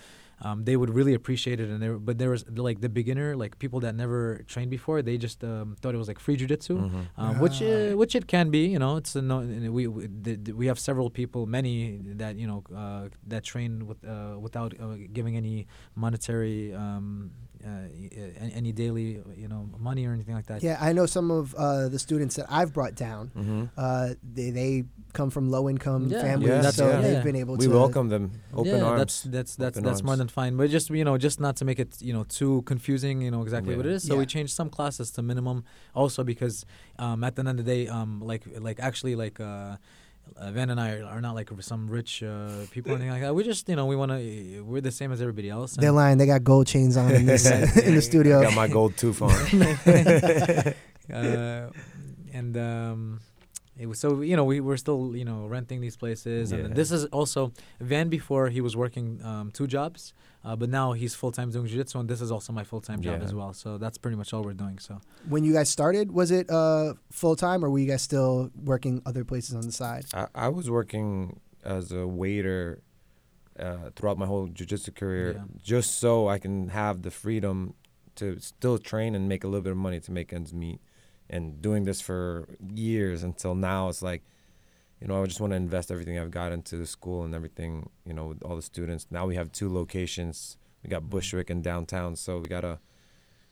um, 0.41 0.63
they 0.65 0.75
would 0.75 0.89
really 0.89 1.13
appreciate 1.13 1.59
it 1.59 1.69
and 1.69 1.79
there 1.83 1.99
but 1.99 2.17
there 2.17 2.31
was 2.31 2.43
like 2.49 2.81
the 2.81 2.89
beginner 2.89 3.35
like 3.35 3.59
people 3.59 3.79
that 3.81 3.93
never 3.93 4.41
trained 4.47 4.71
before 4.71 5.03
they 5.03 5.19
just 5.19 5.43
um, 5.43 5.75
thought 5.79 5.93
it 5.93 5.99
was 5.99 6.07
like 6.07 6.17
free 6.19 6.35
jiu-jitsu 6.35 6.75
Mhm. 6.79 7.05
um, 7.17 7.37
which 7.43 7.61
Ah. 7.61 7.65
uh, 7.65 7.95
which 8.01 8.15
it 8.15 8.25
can 8.25 8.49
be. 8.49 8.63
You 8.73 8.79
know, 8.79 8.93
it's 8.97 9.15
a 9.15 9.21
no, 9.21 9.37
we 9.77 9.85
we, 9.85 10.07
the, 10.25 10.33
the- 10.45 10.53
we 10.61 10.65
have 10.71 10.79
several 10.89 11.09
people, 11.19 11.45
many 11.45 11.75
that 12.21 12.33
you 12.41 12.47
know 12.51 12.59
uh, 12.75 13.09
that 13.33 13.43
train 13.51 13.71
with 13.89 13.99
uh, 14.03 14.35
without 14.45 14.71
uh, 14.79 14.95
giving 15.17 15.35
any 15.43 15.57
monetary 16.03 16.73
um, 16.73 17.31
any, 17.63 18.53
any 18.53 18.71
daily 18.71 19.21
you 19.35 19.47
know 19.47 19.69
money 19.79 20.05
or 20.05 20.13
anything 20.13 20.35
like 20.35 20.45
that. 20.47 20.63
Yeah, 20.63 20.77
I 20.79 20.93
know 20.93 21.05
some 21.05 21.31
of 21.31 21.53
uh, 21.55 21.89
the 21.89 21.99
students 21.99 22.35
that 22.35 22.45
I've 22.49 22.73
brought 22.73 22.95
down. 22.95 23.31
Mhm. 23.35 23.69
Uh, 23.77 24.13
they 24.23 24.49
they 24.51 24.83
come 25.13 25.29
from 25.29 25.49
low 25.49 25.67
income 25.69 26.07
Yeah. 26.09 26.21
families, 26.21 26.49
Yeah, 26.49 26.69
so 26.71 26.89
yeah. 26.89 27.01
they've 27.01 27.23
been 27.23 27.35
able 27.35 27.55
We 27.57 27.65
to. 27.67 27.71
welcome 27.73 28.09
them 28.09 28.31
open 28.53 28.77
yeah, 28.77 28.83
arms. 28.83 28.99
that's 28.99 29.21
that's 29.23 29.55
that's 29.55 29.79
that's 29.79 30.03
more 30.03 30.15
than 30.15 30.27
fine. 30.27 30.57
But 30.57 30.69
just 30.69 30.89
you 30.89 31.03
know, 31.03 31.17
just 31.17 31.39
not 31.39 31.55
to 31.57 31.65
make 31.65 31.79
it 31.79 32.01
you 32.01 32.13
know 32.13 32.23
too 32.23 32.61
confusing. 32.63 33.21
You 33.21 33.31
know 33.31 33.41
exactly 33.41 33.75
what 33.75 33.85
it 33.85 33.93
is. 33.93 34.03
So 34.03 34.13
Yeah. 34.13 34.19
we 34.19 34.25
changed 34.25 34.53
some 34.53 34.69
classes 34.69 35.11
to 35.11 35.21
minimum, 35.21 35.63
also 35.95 36.23
because 36.23 36.65
um, 36.99 37.23
at 37.23 37.35
the 37.35 37.39
end 37.41 37.49
of 37.49 37.57
the 37.57 37.63
day, 37.63 37.87
um, 37.87 38.21
like 38.21 38.43
like 38.59 38.79
actually 38.79 39.15
like. 39.15 39.39
Uh, 39.39 39.77
uh, 40.35 40.51
Van 40.51 40.69
and 40.69 40.79
I 40.79 40.97
are, 40.97 41.05
are 41.05 41.21
not 41.21 41.35
like 41.35 41.49
some 41.61 41.87
rich 41.87 42.23
uh, 42.23 42.65
people 42.71 42.91
or 42.91 42.95
anything 42.95 43.11
like 43.11 43.21
that. 43.21 43.33
We 43.33 43.43
just, 43.43 43.67
you 43.69 43.75
know, 43.75 43.85
we 43.85 43.95
want 43.95 44.11
to. 44.11 44.61
We're 44.61 44.81
the 44.81 44.91
same 44.91 45.11
as 45.11 45.21
everybody 45.21 45.49
else. 45.49 45.73
They're 45.75 45.91
lying. 45.91 46.17
They 46.17 46.25
got 46.25 46.43
gold 46.43 46.67
chains 46.67 46.97
on 46.97 47.11
in, 47.11 47.25
this, 47.25 47.45
in 47.77 47.95
the 47.95 48.01
studio. 48.01 48.39
I 48.39 48.43
got 48.43 48.53
my 48.53 48.67
gold 48.67 48.97
tooth 48.97 49.21
on. 49.21 49.31
uh, 51.13 51.69
and 52.33 52.57
um, 52.57 53.19
it 53.77 53.87
was 53.87 53.99
so 53.99 54.21
you 54.21 54.35
know 54.35 54.43
we 54.43 54.59
were 54.59 54.77
still 54.77 55.15
you 55.15 55.25
know 55.25 55.45
renting 55.47 55.81
these 55.81 55.95
places, 55.95 56.51
and 56.51 56.75
this 56.75 56.91
is 56.91 57.05
also 57.05 57.51
Van. 57.79 58.09
Before 58.09 58.49
he 58.49 58.61
was 58.61 58.75
working 58.75 59.21
um, 59.23 59.51
two 59.51 59.67
jobs, 59.67 60.13
uh, 60.45 60.55
but 60.55 60.69
now 60.69 60.93
he's 60.93 61.13
full 61.15 61.31
time 61.31 61.51
doing 61.51 61.65
jiu-jitsu, 61.67 61.99
and 61.99 62.09
this 62.09 62.21
is 62.21 62.31
also 62.31 62.53
my 62.53 62.63
full 62.63 62.81
time 62.81 63.01
job 63.01 63.19
Yeah. 63.19 63.25
as 63.25 63.33
well. 63.33 63.53
So 63.53 63.77
that's 63.77 63.97
pretty 63.97 64.17
much 64.17 64.33
all 64.33 64.43
we're 64.43 64.53
doing. 64.53 64.79
So 64.79 64.99
When 65.27 65.43
you 65.43 65.53
guys 65.53 65.69
started, 65.69 66.11
was 66.11 66.31
it 66.31 66.49
uh, 66.49 66.93
full 67.11 67.35
time, 67.35 67.63
or 67.65 67.69
were 67.69 67.79
you 67.79 67.87
guys 67.87 68.01
still 68.01 68.51
working 68.63 69.01
other 69.05 69.23
places 69.25 69.55
on 69.55 69.61
the 69.61 69.71
side? 69.71 70.05
I, 70.13 70.27
I 70.35 70.47
was 70.49 70.69
working 70.69 71.39
as 71.65 71.91
a 71.91 72.07
waiter 72.07 72.81
uh, 73.59 73.89
throughout 73.95 74.17
my 74.17 74.25
whole 74.25 74.47
jiu-jitsu 74.47 74.91
career 74.91 75.33
Yeah. 75.33 75.43
just 75.61 75.99
so 75.99 76.27
I 76.29 76.37
can 76.37 76.69
have 76.69 77.01
the 77.01 77.11
freedom 77.11 77.73
to 78.15 78.39
still 78.39 78.77
train 78.77 79.15
and 79.15 79.27
make 79.27 79.43
a 79.43 79.47
little 79.47 79.61
bit 79.63 79.71
of 79.71 79.77
money 79.77 79.99
to 79.99 80.11
make 80.11 80.31
ends 80.31 80.53
meet. 80.53 80.79
And 81.29 81.61
doing 81.61 81.83
this 81.83 81.99
for 81.99 82.47
years 82.73 83.21
until 83.23 83.53
now, 83.55 83.89
it's 83.89 84.01
like, 84.01 84.23
you 85.01 85.07
know, 85.07 85.21
I 85.21 85.25
just 85.25 85.39
want 85.39 85.51
to 85.51 85.57
invest 85.57 85.91
everything 85.91 86.17
I've 86.19 86.31
got 86.31 86.51
into 86.51 86.75
the 86.77 86.87
school 86.87 87.23
and 87.23 87.33
everything, 87.35 87.89
you 88.05 88.13
know, 88.13 88.27
with 88.27 88.43
all 88.43 88.55
the 88.55 88.61
students. 88.61 89.07
Now 89.11 89.25
we 89.27 89.35
have 89.35 89.51
two 89.51 89.71
locations. 89.73 90.57
We 90.83 90.89
got 90.89 91.09
Bushwick 91.09 91.49
and 91.49 91.63
downtown, 91.63 92.15
so 92.15 92.39
we 92.39 92.47
got 92.47 92.61
to 92.61 92.79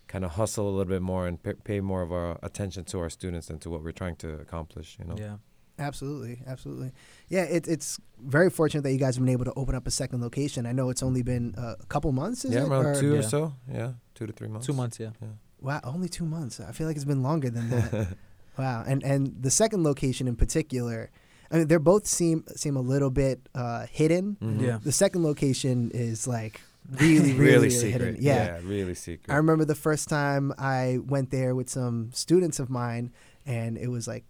kind 0.08 0.24
of 0.24 0.32
hustle 0.32 0.68
a 0.68 0.72
little 0.72 0.86
bit 0.86 1.02
more 1.02 1.28
and 1.28 1.42
pay, 1.42 1.54
pay 1.54 1.80
more 1.82 2.02
of 2.02 2.12
our 2.12 2.38
attention 2.44 2.84
to 2.86 3.00
our 3.00 3.10
students 3.10 3.50
and 3.50 3.60
to 3.62 3.70
what 3.70 3.84
we're 3.84 3.92
trying 3.92 4.16
to 4.18 4.34
accomplish, 4.36 4.98
you 5.00 5.06
know. 5.06 5.16
yeah, 5.18 5.38
Absolutely, 5.78 6.42
absolutely. 6.48 6.92
Yeah, 7.28 7.42
it, 7.44 7.68
it's 7.68 8.00
very 8.24 8.50
fortunate 8.50 8.84
that 8.84 8.94
you 8.94 8.98
guys 9.00 9.16
have 9.16 9.26
been 9.26 9.32
able 9.34 9.44
to 9.46 9.54
open 9.58 9.76
up 9.76 9.86
a 9.88 9.92
second 9.92 10.22
location. 10.22 10.66
I 10.66 10.72
know 10.72 10.90
it's 10.90 11.04
only 11.04 11.22
been 11.22 11.54
uh, 11.58 11.76
a 11.80 11.86
couple 11.88 12.12
months, 12.14 12.46
is 12.46 12.54
yeah, 12.54 12.64
it? 12.64 12.70
around 12.70 12.86
Or- 12.86 13.00
two 13.02 13.14
Yeah. 13.14 13.20
or 13.20 13.24
so. 13.24 13.54
Yeah, 13.70 13.92
two 14.14 14.26
to 14.26 14.32
three 14.32 14.48
months. 14.48 14.66
two 14.68 14.74
months. 14.74 15.00
Yeah, 15.00 15.10
Wow, 15.60 15.82
only 15.84 16.08
two 16.08 16.26
months. 16.26 16.60
I 16.60 16.72
feel 16.72 16.86
like 16.88 16.96
it's 16.96 17.04
been 17.06 17.24
longer 17.24 17.50
than 17.50 17.70
that. 17.72 18.08
wow, 18.58 18.84
and 18.88 19.04
and 19.04 19.36
the 19.42 19.52
second 19.52 19.84
location 19.84 20.28
in 20.28 20.36
particular, 20.36 21.10
I 21.52 21.58
mean, 21.60 21.68
they 21.68 21.78
both 21.78 22.06
seem 22.08 22.44
seem 22.56 22.76
a 22.76 22.82
little 22.82 23.10
bit 23.12 23.48
uh, 23.56 23.86
hidden. 23.92 24.38
Mhm. 24.42 24.62
Yeah. 24.62 24.80
The 24.84 24.92
second 24.92 25.24
location 25.24 25.92
is 25.94 26.28
like 26.28 26.62
really, 27.00 27.34
really, 27.34 27.54
really, 27.54 27.70
secret. 27.70 28.02
hidden. 28.02 28.18
Yeah. 28.20 28.60
really 28.64 28.94
secret. 28.96 29.32
I 29.34 29.38
remember 29.38 29.66
the 29.66 29.76
first 29.76 30.08
time 30.10 30.54
I 30.58 31.00
went 31.06 31.32
there 31.32 31.56
with 31.56 31.70
some 31.70 32.10
students 32.14 32.60
of 32.60 32.70
mine, 32.70 33.12
and 33.46 33.78
it 33.78 33.88
was 33.88 34.08
like 34.08 34.24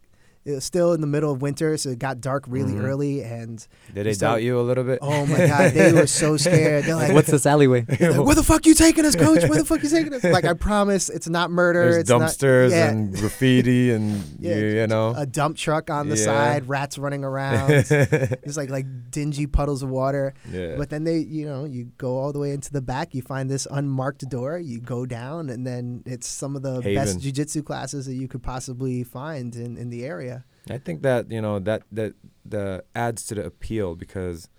it 0.46 0.52
was 0.52 0.64
still 0.64 0.94
in 0.94 1.02
the 1.02 1.08
middle 1.08 1.32
of 1.32 1.42
winter, 1.42 1.76
so 1.76 1.90
it 1.90 2.00
got 2.00 2.22
dark 2.22 2.46
really 2.48 2.74
Mhm. 2.74 2.84
early, 2.86 3.22
and 3.24 3.66
Did 3.94 4.06
they 4.06 4.14
so- 4.14 4.28
doubt 4.28 4.44
you 4.44 4.60
a 4.60 4.62
little 4.62 4.84
bit? 4.84 5.00
oh 5.02 5.26
my 5.26 5.48
god, 5.48 5.74
they 5.74 5.92
were 5.92 6.06
so 6.08 6.38
scared. 6.46 6.86
They're 6.86 6.96
like, 6.96 7.14
what's 7.14 7.32
this 7.32 7.46
alleyway? 7.46 7.86
like, 7.90 8.00
"Where 8.00 8.36
the 8.36 8.44
fuck 8.44 8.66
you 8.66 8.74
taking 8.76 9.06
us, 9.06 9.16
coach? 9.16 9.44
Where 9.50 9.58
the 9.58 9.66
fuck 9.66 9.82
you 9.82 9.90
taking 9.90 10.14
us?" 10.14 10.24
Like, 10.24 10.46
I 10.46 10.54
promise, 10.70 11.10
it's 11.10 11.28
not 11.28 11.50
murder. 11.52 11.84
There's 11.86 11.98
it's 11.98 12.10
not- 12.10 12.22
dumpsters 12.22 12.72
yeah. 12.72 12.90
and 12.90 13.16
graffiti 13.16 13.92
and 13.92 14.22
Yeah, 14.40 14.56
you, 14.58 14.66
you 14.68 14.88
know. 14.88 15.14
a 15.18 15.26
dump 15.26 15.58
truck 15.58 15.90
on 15.90 16.10
the 16.10 16.16
Yeah. 16.18 16.26
side, 16.26 16.70
rats 16.70 16.98
running 16.98 17.24
around. 17.24 17.72
It's 17.72 18.56
like 18.58 18.70
like 18.70 18.86
dingy 19.12 19.48
puddles 19.48 19.82
of 19.84 19.90
water. 19.90 20.34
yeah. 20.52 20.76
But 20.78 20.90
then 20.90 21.04
they, 21.06 21.18
you 21.20 21.46
know, 21.46 21.66
you 21.66 21.88
go 21.98 22.18
all 22.18 22.32
the 22.32 22.40
way 22.40 22.52
into 22.52 22.72
the 22.72 22.82
back. 22.82 23.16
You 23.16 23.22
find 23.22 23.50
this 23.50 23.68
unmarked 23.72 24.28
door. 24.30 24.60
You 24.60 24.80
go 24.80 25.06
down, 25.06 25.50
and 25.50 25.66
then 25.66 26.04
it's 26.06 26.28
some 26.28 26.56
of 26.56 26.62
the 26.62 26.82
best 26.82 27.20
jujitsu 27.20 27.64
classes 27.66 28.06
that 28.06 28.14
you 28.16 28.28
could 28.28 28.44
possibly 28.44 29.04
find 29.04 29.56
in, 29.56 29.78
in 29.78 29.90
the 29.90 30.06
area. 30.06 30.35
I 30.70 30.78
think 30.80 31.02
that 31.04 31.32
you 31.32 31.42
know 31.42 31.60
that 31.60 31.84
that 31.92 32.14
the 32.46 32.84
adds 32.96 33.26
to 33.28 33.36
the 33.36 33.46
appeal 33.46 33.96
because 33.96 34.50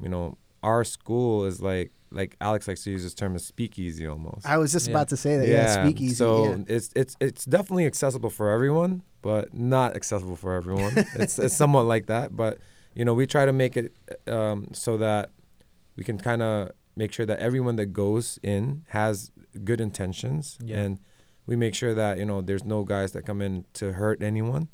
you 0.00 0.08
know 0.08 0.38
our 0.62 0.84
school 0.84 1.44
is 1.44 1.60
like 1.60 1.92
like 2.10 2.36
Alex 2.40 2.68
likes 2.68 2.84
to 2.84 2.90
use 2.90 3.02
this 3.02 3.14
term 3.14 3.34
as 3.34 3.44
speakeasy 3.44 4.06
almost. 4.06 4.46
I 4.46 4.58
was 4.58 4.70
just 4.72 4.86
Yeah. 4.88 4.92
about 4.94 5.08
to 5.08 5.16
say 5.16 5.36
that. 5.38 5.48
Yeah, 5.48 5.84
speakeasy. 5.84 6.14
So 6.14 6.44
yeah. 6.46 6.56
it's 6.68 6.90
it's 6.94 7.16
it's 7.20 7.44
definitely 7.44 7.86
accessible 7.86 8.30
for 8.30 8.50
everyone, 8.50 9.02
but 9.22 9.52
not 9.54 9.96
accessible 9.96 10.36
for 10.36 10.54
everyone. 10.54 10.92
it's 11.16 11.38
it's 11.38 11.56
somewhat 11.56 11.84
like 11.86 12.06
that, 12.06 12.34
but 12.36 12.58
you 12.94 13.04
know 13.04 13.14
we 13.14 13.26
try 13.26 13.44
to 13.46 13.52
make 13.52 13.76
it 13.76 13.94
um, 14.26 14.68
so 14.72 14.96
that 14.98 15.30
we 15.96 16.04
can 16.04 16.18
kind 16.18 16.42
of 16.42 16.70
make 16.96 17.12
sure 17.12 17.24
that 17.26 17.38
everyone 17.38 17.76
that 17.76 17.86
goes 17.92 18.38
in 18.42 18.84
has 18.88 19.30
good 19.64 19.80
intentions, 19.80 20.58
Yeah. 20.62 20.80
and 20.82 20.98
we 21.46 21.56
make 21.56 21.74
sure 21.74 21.94
that 21.94 22.18
you 22.18 22.24
know 22.26 22.40
there's 22.42 22.64
no 22.64 22.84
guys 22.84 23.12
that 23.12 23.22
come 23.26 23.40
in 23.42 23.64
to 23.74 23.92
hurt 23.92 24.22
anyone. 24.22 24.68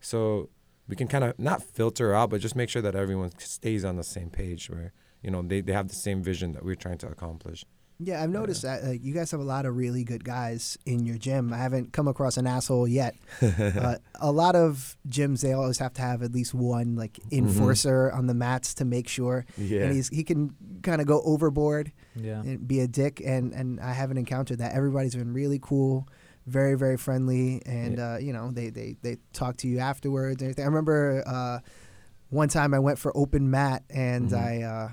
So 0.00 0.48
we 0.88 0.96
can 0.96 1.08
kind 1.08 1.24
of 1.24 1.38
not 1.38 1.62
filter 1.62 2.14
out, 2.14 2.30
but 2.30 2.40
just 2.40 2.56
make 2.56 2.68
sure 2.68 2.82
that 2.82 2.94
everyone 2.94 3.30
stays 3.38 3.84
on 3.84 3.96
the 3.96 4.04
same 4.04 4.30
page 4.30 4.68
where 4.70 4.92
you 5.22 5.30
know 5.30 5.42
they, 5.42 5.60
they 5.60 5.72
have 5.72 5.88
the 5.88 5.94
same 5.94 6.22
vision 6.22 6.52
that 6.52 6.64
we're 6.64 6.74
trying 6.74 6.98
to 6.98 7.08
accomplish. 7.08 7.64
Yeah, 8.02 8.22
I've 8.22 8.30
noticed 8.30 8.62
that 8.62 8.82
uh, 8.82 8.90
you 8.92 9.12
guys 9.12 9.30
have 9.30 9.40
a 9.40 9.44
lot 9.44 9.66
of 9.66 9.76
really 9.76 10.04
good 10.04 10.24
guys 10.24 10.78
in 10.86 11.04
your 11.04 11.18
gym. 11.18 11.52
I 11.52 11.58
haven't 11.58 11.92
come 11.92 12.08
across 12.08 12.38
an 12.38 12.46
asshole 12.46 12.88
yet. 12.88 13.14
uh, 13.42 13.96
a 14.18 14.32
lot 14.32 14.56
of 14.56 14.96
gyms 15.06 15.42
they 15.42 15.52
always 15.52 15.76
have 15.80 15.92
to 15.94 16.00
have 16.00 16.22
at 16.22 16.32
least 16.32 16.54
one 16.54 16.96
like 16.96 17.20
enforcer 17.30 18.10
on 18.10 18.26
the 18.26 18.32
mats 18.32 18.72
to 18.74 18.86
make 18.86 19.06
sure, 19.06 19.44
Yeah. 19.58 19.82
and 19.82 19.92
he's 19.94 20.08
he 20.08 20.24
can 20.24 20.54
kind 20.82 21.02
of 21.02 21.06
go 21.06 21.20
overboard 21.26 21.92
Yeah, 22.16 22.40
and 22.40 22.66
be 22.66 22.80
a 22.80 22.88
dick. 22.88 23.20
And 23.24 23.52
and 23.52 23.78
I 23.80 23.92
haven't 23.92 24.16
encountered 24.16 24.58
that. 24.60 24.72
Everybody's 24.74 25.14
been 25.14 25.34
really 25.34 25.58
cool, 25.60 26.08
very 26.50 26.76
very 26.76 26.96
friendly, 26.96 27.62
and 27.64 27.98
uh, 27.98 28.16
you 28.20 28.32
know 28.32 28.50
they 28.50 28.70
they 28.70 28.96
they 29.02 29.16
talk 29.32 29.56
to 29.58 29.68
you 29.68 29.78
afterwards. 29.78 30.42
And 30.42 30.50
everything. 30.50 30.64
I 30.64 30.68
remember 30.68 31.22
uh, 31.26 31.58
one 32.28 32.48
time 32.48 32.74
I 32.74 32.78
went 32.78 32.98
for 32.98 33.16
open 33.16 33.50
mat, 33.50 33.82
and 33.90 34.30
Mhm. 34.30 34.36
I. 34.38 34.62
Uh, 34.62 34.88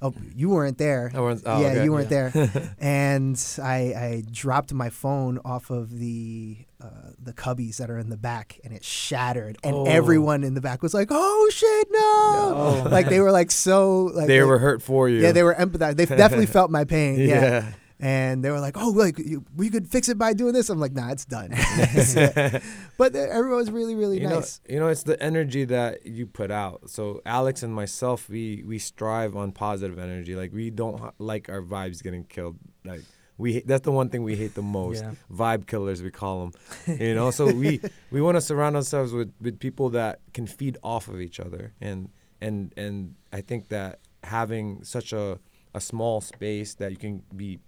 Oh, 0.00 0.14
you 0.32 0.48
weren't 0.50 0.78
there. 0.78 1.10
Oh, 1.12 1.26
yeah, 1.28 1.34
okay. 1.44 1.82
you 1.82 1.90
weren't 1.90 2.08
Yeah. 2.08 2.28
there. 2.28 2.74
and 2.78 3.36
I, 3.60 3.76
I 3.76 4.22
dropped 4.30 4.72
my 4.72 4.90
phone 4.90 5.40
off 5.44 5.70
of 5.70 5.90
the 5.90 6.58
uh, 6.80 6.86
the 7.20 7.32
cubbies 7.32 7.78
that 7.78 7.90
are 7.90 7.98
in 7.98 8.08
the 8.08 8.16
back, 8.16 8.60
and 8.62 8.72
it 8.72 8.84
shattered. 8.84 9.58
And 9.64 9.74
Oh. 9.74 9.84
everyone 9.86 10.44
in 10.44 10.54
the 10.54 10.60
back 10.60 10.82
was 10.84 10.94
like, 10.94 11.08
"Oh 11.10 11.50
shit, 11.52 11.88
no!" 11.90 12.82
No. 12.84 12.90
like 12.90 13.08
they 13.08 13.18
were 13.18 13.32
like 13.32 13.50
so 13.50 14.02
like 14.14 14.28
they 14.28 14.40
were 14.44 14.58
hurt 14.60 14.82
for 14.82 15.08
you. 15.08 15.18
yeah, 15.20 15.32
they 15.32 15.42
were 15.42 15.56
empathized. 15.56 15.96
They 15.96 16.06
definitely 16.06 16.46
felt 16.58 16.70
my 16.70 16.84
pain. 16.84 17.18
Yeah. 17.18 17.26
yeah. 17.26 17.72
And 18.00 18.44
they 18.44 18.50
were 18.50 18.60
like, 18.60 18.76
"Oh, 18.76 18.90
like 18.90 19.18
you, 19.18 19.44
we 19.56 19.70
could 19.70 19.88
fix 19.88 20.08
it 20.08 20.18
by 20.18 20.32
doing 20.32 20.52
this." 20.52 20.70
I'm 20.70 20.78
like, 20.78 20.92
"Nah, 20.92 21.10
it's 21.10 21.24
done." 21.24 21.50
but 22.96 23.16
everyone 23.16 23.58
was 23.58 23.72
really, 23.72 23.96
really 23.96 24.20
you 24.20 24.28
nice. 24.28 24.60
Know, 24.68 24.74
you 24.74 24.80
know, 24.80 24.86
it's 24.86 25.02
the 25.02 25.20
energy 25.20 25.64
that 25.64 26.06
you 26.06 26.26
put 26.26 26.52
out. 26.52 26.90
So 26.90 27.20
Alex 27.26 27.64
and 27.64 27.74
myself, 27.74 28.28
we 28.28 28.62
we 28.64 28.78
strive 28.78 29.36
on 29.36 29.50
positive 29.50 29.98
energy. 29.98 30.36
Like 30.36 30.52
we 30.52 30.70
don't 30.70 31.12
like 31.18 31.48
our 31.48 31.60
vibes 31.60 32.00
getting 32.00 32.22
killed. 32.22 32.56
Like 32.84 33.02
we 33.38 33.60
that's 33.60 33.82
the 33.82 33.92
one 33.92 34.10
thing 34.10 34.22
we 34.24 34.36
hate 34.36 34.54
the 34.54 34.62
most. 34.62 35.02
Yeah. 35.02 35.12
Vibe 35.32 35.66
killers, 35.66 36.02
we 36.02 36.10
call 36.10 36.40
them. 36.40 36.52
You 37.00 37.14
know, 37.14 37.30
so 37.30 37.52
we 37.52 37.80
we 38.10 38.20
want 38.20 38.36
to 38.36 38.40
surround 38.40 38.76
ourselves 38.76 39.12
with 39.12 39.32
with 39.40 39.58
people 39.58 39.90
that 39.90 40.20
can 40.34 40.46
feed 40.46 40.76
off 40.82 41.08
of 41.08 41.20
each 41.20 41.40
other. 41.40 41.72
And 41.80 42.10
and 42.40 42.72
and 42.76 43.14
I 43.32 43.40
think 43.40 43.68
that 43.68 44.00
having 44.24 44.82
such 44.84 45.12
a 45.12 45.38
a 45.74 45.80
small 45.80 46.20
space 46.20 46.74
that 46.74 46.90
you 46.90 46.96
can 46.96 47.22
be 47.34 47.60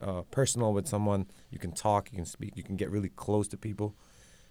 uh, 0.00 0.22
personal 0.30 0.72
with 0.72 0.86
someone, 0.86 1.26
you 1.50 1.58
can 1.58 1.72
talk, 1.72 2.10
you 2.12 2.16
can 2.16 2.26
speak, 2.26 2.52
you 2.56 2.62
can 2.62 2.76
get 2.76 2.90
really 2.90 3.08
close 3.10 3.48
to 3.48 3.56
people. 3.56 3.94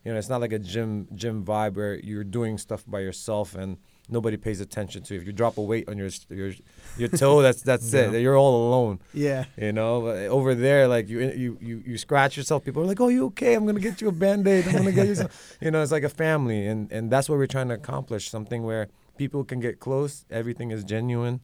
You 0.05 0.13
know, 0.13 0.19
it's 0.19 0.29
not 0.29 0.39
like 0.41 0.53
a 0.53 0.59
gym 0.59 1.07
gym 1.15 1.43
vibe 1.43 1.75
where 1.75 1.95
you're 1.95 2.23
doing 2.23 2.57
stuff 2.57 2.83
by 2.87 2.99
yourself 3.01 3.55
and 3.55 3.77
nobody 4.09 4.37
pays 4.37 4.61
attention 4.61 5.03
to. 5.03 5.13
you. 5.15 5.19
If 5.19 5.27
you 5.27 5.33
drop 5.33 5.57
a 5.57 5.61
weight 5.61 5.89
on 5.89 5.97
your 5.97 6.09
your 6.29 6.53
your 6.97 7.09
toe, 7.23 7.41
that's 7.41 7.61
that's 7.61 7.91
Yeah. 7.93 8.11
it. 8.11 8.21
You're 8.21 8.37
all 8.37 8.67
alone. 8.69 8.99
Yeah. 9.13 9.45
You 9.57 9.73
know, 9.73 10.01
But 10.01 10.17
over 10.27 10.55
there, 10.55 10.87
like 10.87 11.09
you 11.09 11.19
you 11.31 11.57
you 11.59 11.83
you 11.85 11.97
scratch 11.97 12.37
yourself. 12.37 12.63
People 12.63 12.83
are 12.83 12.85
like, 12.85 13.01
"Oh, 13.01 13.09
you 13.09 13.25
okay? 13.27 13.53
I'm 13.55 13.65
gonna 13.65 13.81
get 13.81 13.99
you 13.99 14.07
a 14.07 14.13
band 14.13 14.47
aid. 14.47 14.65
I'm 14.67 14.75
gonna 14.75 14.91
get 14.93 15.07
you 15.07 15.15
some." 15.15 15.29
You 15.63 15.71
know, 15.71 15.81
it's 15.81 15.91
like 15.91 16.03
a 16.03 16.15
family, 16.25 16.67
and 16.67 16.89
and 16.91 17.11
that's 17.11 17.27
what 17.27 17.37
we're 17.37 17.47
trying 17.57 17.67
to 17.69 17.73
accomplish. 17.75 18.29
Something 18.29 18.63
where 18.63 18.87
people 19.17 19.43
can 19.43 19.59
get 19.59 19.79
close. 19.79 20.23
Everything 20.29 20.71
is 20.71 20.83
genuine, 20.85 21.41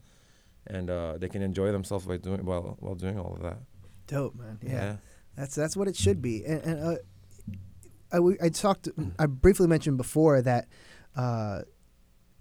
and 0.68 0.90
uh, 0.90 1.18
they 1.18 1.28
can 1.28 1.42
enjoy 1.42 1.72
themselves 1.74 2.06
by 2.06 2.16
doing 2.18 2.46
while 2.46 2.78
while 2.80 2.96
doing 2.96 3.20
all 3.20 3.34
of 3.34 3.42
that. 3.42 3.58
Dope, 4.14 4.36
man. 4.36 4.60
Yeah. 4.62 4.72
yeah. 4.72 4.96
That's 5.36 5.56
that's 5.56 5.76
what 5.76 5.88
it 5.88 5.96
should 5.96 6.22
be. 6.22 6.46
And, 6.46 6.62
and 6.62 6.84
uh, 6.84 6.96
I, 8.12 8.20
we- 8.20 8.38
I 8.42 8.50
talked. 8.50 8.88
I 9.18 9.26
briefly 9.26 9.68
mentioned 9.68 9.98
before 9.98 10.42
that 10.44 10.68
uh, 11.16 11.62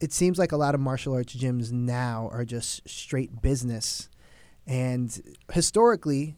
it 0.01 0.13
seems 0.13 0.39
like 0.39 0.53
a 0.53 0.57
lot 0.59 0.75
of 0.75 0.81
martial 0.81 1.15
arts 1.15 1.35
gyms 1.35 1.73
now 1.73 2.29
are 2.33 2.45
just 2.45 2.87
straight 2.89 3.41
business, 3.41 4.11
and 4.67 5.09
historically, 5.53 6.37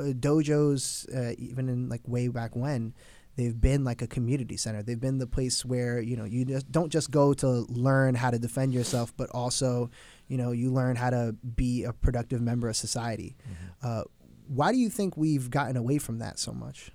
uh, 0.00 0.04
dojos, 0.14 1.06
uh, 1.14 1.34
even 1.38 1.68
in 1.68 1.88
like 1.90 2.00
way 2.06 2.28
back 2.28 2.56
when, 2.56 2.94
they've 3.36 3.60
been 3.60 3.84
like 3.84 4.00
a 4.00 4.06
community 4.06 4.56
center. 4.56 4.82
They've 4.82 4.98
been 5.00 5.18
the 5.18 5.26
place 5.26 5.62
where 5.66 6.00
you 6.00 6.16
know 6.16 6.24
you 6.24 6.46
just 6.46 6.72
don't 6.72 6.90
just 6.90 7.10
go 7.10 7.34
to 7.34 7.48
learn 7.68 8.14
how 8.14 8.30
to 8.30 8.38
defend 8.38 8.72
yourself, 8.72 9.12
but 9.18 9.28
also 9.30 9.90
you 10.28 10.38
know 10.38 10.52
you 10.52 10.72
learn 10.72 10.96
how 10.96 11.10
to 11.10 11.36
be 11.56 11.84
a 11.84 11.92
productive 11.92 12.40
member 12.40 12.68
of 12.70 12.76
society. 12.76 13.36
Uh, 13.82 14.04
why 14.46 14.72
do 14.72 14.78
you 14.78 14.88
think 14.88 15.16
we've 15.16 15.50
gotten 15.50 15.76
away 15.76 15.98
from 15.98 16.18
that 16.18 16.38
so 16.38 16.52
much? 16.52 16.90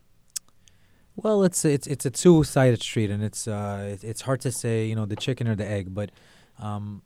Well, 1.15 1.43
it's 1.43 1.65
it's 1.65 1.87
it's 1.87 2.05
a 2.05 2.11
two-sided 2.11 2.81
street, 2.81 3.09
and 3.09 3.21
it's 3.23 3.47
uh 3.47 3.97
it's 4.01 4.21
hard 4.21 4.41
to 4.41 4.51
say, 4.51 4.85
you 4.85 4.95
know, 4.95 5.05
the 5.05 5.15
chicken 5.15 5.47
or 5.47 5.55
the 5.55 5.67
egg. 5.67 5.93
But 5.93 6.11
um, 6.59 7.01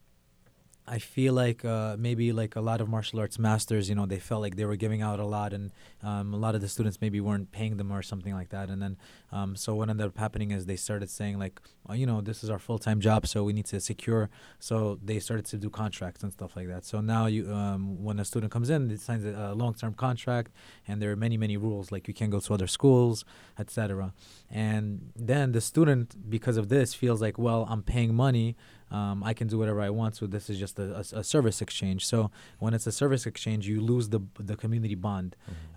I 0.86 1.00
feel 1.00 1.34
like 1.34 1.64
uh, 1.64 1.96
maybe 1.98 2.34
like 2.34 2.56
a 2.56 2.62
lot 2.62 2.82
of 2.82 2.90
martial 2.90 3.20
arts 3.20 3.40
masters, 3.40 3.88
you 3.88 3.96
know, 3.96 4.06
they 4.06 4.20
felt 4.20 4.42
like 4.42 4.58
they 4.58 4.66
were 4.66 4.76
giving 4.76 5.02
out 5.02 5.20
a 5.20 5.26
lot, 5.26 5.54
and 5.54 5.72
um, 6.02 6.34
a 6.34 6.38
lot 6.38 6.56
of 6.56 6.62
the 6.62 6.68
students 6.68 7.00
maybe 7.00 7.22
weren't 7.22 7.52
paying 7.52 7.78
them 7.78 7.92
or 7.92 8.02
something 8.02 8.34
like 8.34 8.50
that. 8.50 8.70
And 8.70 8.82
then 8.82 8.98
um, 9.32 9.56
so 9.56 9.76
what 9.76 9.90
ended 9.90 10.06
up 10.06 10.18
happening 10.18 10.52
is 10.52 10.66
they 10.66 10.76
started 10.76 11.10
saying 11.10 11.40
like, 11.40 11.62
oh, 11.88 11.94
you 11.94 12.06
know, 12.06 12.20
this 12.22 12.44
is 12.44 12.50
our 12.50 12.60
full-time 12.60 13.00
job, 13.00 13.26
so 13.28 13.44
we 13.44 13.54
need 13.54 13.66
to 13.68 13.80
secure. 13.80 14.30
So 14.60 15.00
they 15.04 15.20
started 15.20 15.46
to 15.48 15.58
do 15.58 15.70
contracts 15.70 16.22
and 16.22 16.34
stuff 16.34 16.56
like 16.56 16.68
that. 16.68 16.84
So 16.86 17.00
now 17.00 17.28
you, 17.28 17.52
um, 17.52 18.04
when 18.04 18.20
a 18.20 18.26
student 18.26 18.52
comes 18.52 18.70
in, 18.70 18.90
they 18.90 18.98
signs 18.98 19.26
a, 19.26 19.52
a 19.52 19.56
long-term 19.56 19.94
contract, 19.94 20.52
and 20.88 21.02
there 21.02 21.12
are 21.12 21.16
many 21.16 21.38
many 21.38 21.56
rules 21.56 21.92
like 21.92 22.08
you 22.08 22.14
can't 22.14 22.32
go 22.32 22.42
to 22.42 22.54
other 22.54 22.68
schools, 22.68 23.24
etc. 23.58 24.14
And 24.52 25.12
then 25.16 25.54
the 25.54 25.62
student, 25.62 26.30
because 26.30 26.58
of 26.58 26.68
this, 26.68 26.94
feels 26.94 27.22
like, 27.22 27.38
well, 27.38 27.66
I'm 27.70 27.84
paying 27.84 28.14
money. 28.14 28.56
Um, 28.94 29.24
I 29.24 29.34
can 29.34 29.48
do 29.48 29.58
whatever 29.58 29.82
I 29.82 29.90
want. 29.90 30.16
So 30.16 30.28
this 30.28 30.50
is 30.52 30.58
just 30.60 30.76
a, 30.80 30.88
a, 30.98 31.20
a 31.22 31.24
service 31.24 31.62
exchange. 31.66 32.06
So 32.06 32.18
when 32.60 32.74
it's 32.76 32.88
a 32.88 32.92
service 32.92 33.26
exchange, 33.32 33.68
you 33.68 33.82
lose 33.82 34.06
the 34.10 34.22
the 34.50 34.56
community 34.64 34.96
bond, 34.96 35.36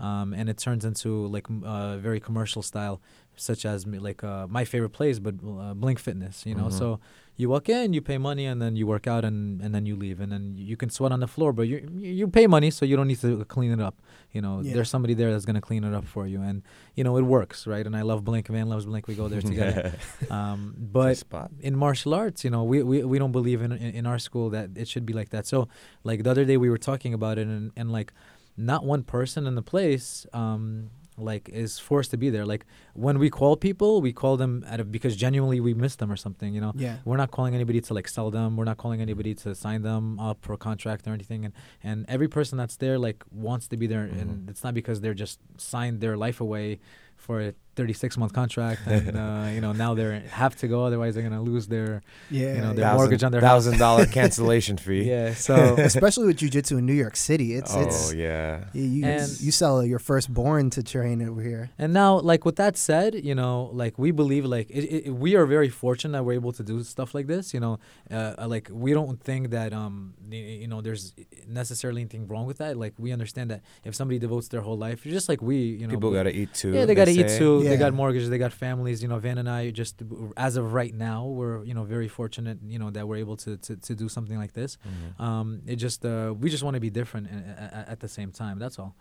um, 0.09 0.29
and 0.39 0.49
it 0.53 0.59
turns 0.67 0.85
into 0.85 1.27
like 1.37 1.47
uh, 1.65 1.97
very 1.97 2.21
commercial 2.21 2.63
style, 2.63 2.97
such 3.37 3.65
as 3.65 3.87
like 3.87 4.23
uh, 4.25 4.47
my 4.49 4.65
favorite 4.65 4.91
place, 4.91 5.19
but 5.19 5.35
uh, 5.47 5.75
Blink 5.75 5.99
Fitness. 5.99 6.45
You 6.47 6.55
know, 6.55 6.65
Mhm. 6.67 6.73
so 6.79 7.01
you 7.37 7.51
walk 7.51 7.69
in, 7.69 7.93
you 7.93 8.01
pay 8.01 8.17
money, 8.17 8.47
and 8.47 8.63
then 8.63 8.77
you 8.77 8.87
work 8.87 9.07
out, 9.07 9.23
and, 9.23 9.61
and 9.61 9.75
then 9.75 9.85
you 9.85 9.95
leave, 9.95 10.21
and 10.21 10.33
then 10.33 10.55
you 10.57 10.75
can 10.75 10.89
sweat 10.89 11.13
on 11.13 11.21
the 11.21 11.27
floor, 11.29 11.53
but 11.53 11.69
you 11.69 11.87
you 12.01 12.27
pay 12.29 12.47
money, 12.47 12.71
so 12.71 12.85
you 12.87 12.97
don't 12.97 13.09
need 13.09 13.21
to 13.21 13.45
clean 13.45 13.71
it 13.73 13.81
up. 13.81 13.97
You 14.33 14.41
know, 14.41 14.61
Yeah. 14.63 14.75
there's 14.75 14.89
somebody 14.91 15.15
there 15.15 15.31
that's 15.33 15.45
gonna 15.45 15.61
clean 15.61 15.85
it 15.85 15.93
up 15.95 16.07
for 16.07 16.27
you, 16.27 16.41
and 16.41 16.63
you 16.95 17.05
know 17.05 17.17
it 17.19 17.23
works, 17.25 17.67
right? 17.67 17.87
And 17.87 17.95
I 17.95 18.03
love 18.03 18.25
Blink. 18.25 18.49
Van 18.49 18.69
loves 18.69 18.87
Blink. 18.87 19.07
We 19.07 19.15
go 19.15 19.29
there 19.29 19.43
together. 19.43 19.93
um, 20.31 20.75
but 20.79 21.17
spot. 21.19 21.51
in 21.61 21.77
martial 21.77 22.15
arts, 22.15 22.43
you 22.45 22.51
know, 22.51 22.65
we, 22.65 22.83
we, 22.83 23.05
we 23.05 23.19
don't 23.19 23.33
believe 23.33 23.61
in, 23.63 23.73
in 23.73 23.91
in 24.01 24.07
our 24.07 24.19
school 24.19 24.49
that 24.51 24.71
it 24.77 24.89
should 24.89 25.05
be 25.05 25.13
like 25.13 25.29
that. 25.31 25.47
So, 25.47 25.69
like 26.05 26.23
the 26.25 26.31
other 26.31 26.45
day, 26.45 26.57
we 26.57 26.71
were 26.71 26.79
talking 26.91 27.13
about 27.15 27.37
it, 27.39 27.47
and, 27.47 27.71
and 27.77 27.91
like, 27.93 28.13
not 28.57 28.83
one 28.95 29.03
person 29.03 29.47
in 29.47 29.55
the 29.55 29.63
place, 29.75 30.25
um, 30.33 30.89
like, 31.19 31.49
is 31.49 31.79
forced 31.79 32.11
to 32.13 32.17
be 32.17 32.31
there. 32.31 32.45
Like, 32.45 32.67
when 32.95 33.19
we 33.19 33.31
call 33.31 33.57
people, 33.57 34.01
we 34.01 34.13
call 34.13 34.37
them 34.37 34.65
out 34.69 34.81
of 34.81 34.91
because 34.93 35.17
genuinely 35.17 35.61
we 35.61 35.75
miss 35.75 35.97
them 35.97 36.11
or 36.13 36.17
something. 36.17 36.55
You 36.55 36.61
know, 36.61 36.73
Yeah. 36.77 36.99
we're 37.05 37.17
not 37.17 37.31
calling 37.31 37.55
anybody 37.55 37.81
to 37.81 37.95
like 37.95 38.09
sell 38.09 38.31
them. 38.31 38.57
We're 38.57 38.65
not 38.65 38.77
calling 38.77 39.01
anybody 39.01 39.35
to 39.37 39.55
sign 39.55 39.83
them 39.83 40.19
up 40.21 40.39
for 40.43 40.53
a 40.53 40.59
contract 40.59 41.07
or 41.09 41.13
anything. 41.13 41.45
And 41.45 41.55
and 41.83 42.05
every 42.09 42.29
person 42.29 42.59
that's 42.59 42.77
there 42.77 42.99
like 42.99 43.25
wants 43.31 43.69
to 43.69 43.77
be 43.77 43.87
there, 43.87 44.05
and 44.05 44.47
Mhm. 44.47 44.51
it's 44.51 44.63
not 44.65 44.75
because 44.75 45.01
they're 45.01 45.15
just 45.15 45.39
signed 45.57 46.01
their 46.01 46.17
life 46.17 46.41
away 46.41 46.81
for 47.17 47.41
a 47.41 47.55
36 47.77 48.17
month 48.19 48.33
contract, 48.33 48.81
and 48.87 49.17
uh, 49.25 49.49
you 49.55 49.61
know 49.61 49.73
now 49.73 49.95
they 49.95 50.21
have 50.31 50.57
to 50.57 50.67
go, 50.69 50.85
otherwise 50.85 51.15
they're 51.15 51.23
gonna 51.23 51.43
lose 51.43 51.67
their 51.69 52.03
Yeah. 52.31 52.55
You 52.57 52.61
know, 52.63 52.73
their 52.73 52.87
yeah. 52.87 52.95
mortgage 52.95 53.23
on 53.23 53.31
their 53.33 53.41
house. 53.41 53.51
thousand 53.65 53.79
dollar 53.79 54.07
cancellation 54.19 54.77
fee. 54.79 55.05
yeah. 55.05 55.35
So 55.47 55.55
Especially 55.79 56.27
with 56.27 56.39
jujitsu 56.39 56.79
in 56.79 56.87
New 56.87 56.95
York 57.05 57.17
City, 57.17 57.55
it's 57.55 57.75
oh 57.77 57.81
it's 57.83 58.13
yeah. 58.15 58.65
you, 58.73 58.83
you, 58.83 59.05
And- 59.05 59.41
you 59.41 59.53
sell 59.53 59.85
your 59.85 59.99
firstborn 59.99 60.71
to 60.71 60.83
train 60.83 61.23
over 61.29 61.43
here. 61.43 61.71
And 61.79 61.93
now, 61.93 62.19
like 62.19 62.45
with 62.45 62.57
that 62.57 62.77
said, 62.77 63.15
you 63.15 63.35
know, 63.35 63.71
like 63.73 63.95
we 63.99 64.11
believe, 64.11 64.45
like 64.45 64.69
it, 64.71 64.85
it, 65.07 65.11
we 65.25 65.37
are 65.37 65.47
very 65.47 65.69
fortunate 65.69 66.13
that 66.17 66.25
we're 66.25 66.33
able 66.43 66.53
to 66.53 66.63
do 66.63 66.83
stuff 66.83 67.15
like 67.15 67.27
this. 67.27 67.53
You 67.55 67.61
know, 67.61 67.79
uh, 68.11 68.35
uh, 68.39 68.49
like 68.49 68.69
we 68.73 68.93
don't 68.99 69.21
think 69.23 69.51
that 69.51 69.73
um, 69.73 70.15
you 70.31 70.67
know, 70.69 70.81
there's 70.81 71.13
necessarily 71.47 72.01
anything 72.03 72.27
wrong 72.27 72.47
with 72.47 72.59
that. 72.59 72.77
Like 72.77 72.95
we 72.99 73.13
understand 73.13 73.51
that 73.51 73.61
if 73.85 73.95
somebody 73.95 74.19
devotes 74.19 74.49
their 74.49 74.63
whole 74.63 74.79
life, 74.79 75.03
just 75.05 75.29
like 75.29 75.41
we, 75.43 75.57
you 75.81 75.87
know, 75.87 75.95
People 75.95 76.11
we- 76.11 76.17
gotta 76.17 76.35
eat 76.35 76.53
too. 76.55 76.73
Yeah, 76.73 76.85
they 76.87 76.95
got 76.95 77.07
to 77.07 77.11
eat 77.13 77.29
say. 77.31 77.39
Too. 77.67 77.77
They 77.77 77.77
got 77.85 77.95
mortgages. 77.95 78.29
They 78.31 78.39
got 78.39 78.53
families. 78.53 79.03
You 79.03 79.09
know, 79.09 79.19
Van 79.19 79.39
and 79.39 79.49
I 79.49 79.71
just, 79.71 80.03
as 80.37 80.57
of 80.57 80.73
right 80.73 80.95
now, 80.95 81.27
we're 81.27 81.63
you 81.65 81.75
know 81.75 81.85
very 81.85 82.09
fortunate. 82.09 82.59
You 82.67 82.79
know 82.79 82.91
that 82.91 83.07
we're 83.09 83.17
able 83.17 83.37
to 83.45 83.57
to, 83.57 83.77
to 83.77 83.95
do 83.95 84.09
something 84.09 84.39
like 84.39 84.53
this. 84.53 84.79
Mhm. 84.87 85.21
Um, 85.27 85.63
it 85.67 85.77
just 85.77 86.05
uh, 86.05 86.35
we 86.39 86.51
just 86.51 86.63
want 86.63 86.75
to 86.75 86.81
be 86.81 86.91
different 86.91 87.27
a- 87.29 87.85
a- 87.87 87.91
at 87.93 88.01
the 88.01 88.09
same 88.09 88.31
time. 88.33 88.59
That's 88.59 88.79
all. 88.79 88.95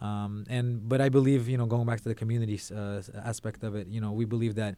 Um, 0.00 0.44
and 0.48 0.88
but 0.88 1.00
I 1.00 1.08
believe 1.08 1.48
you 1.48 1.58
know 1.58 1.66
going 1.66 1.86
back 1.86 2.00
to 2.02 2.08
the 2.08 2.14
community 2.14 2.58
uh, 2.74 3.02
aspect 3.24 3.64
of 3.64 3.74
it, 3.74 3.88
you 3.88 4.00
know, 4.00 4.12
we 4.12 4.24
believe 4.24 4.54
that 4.56 4.76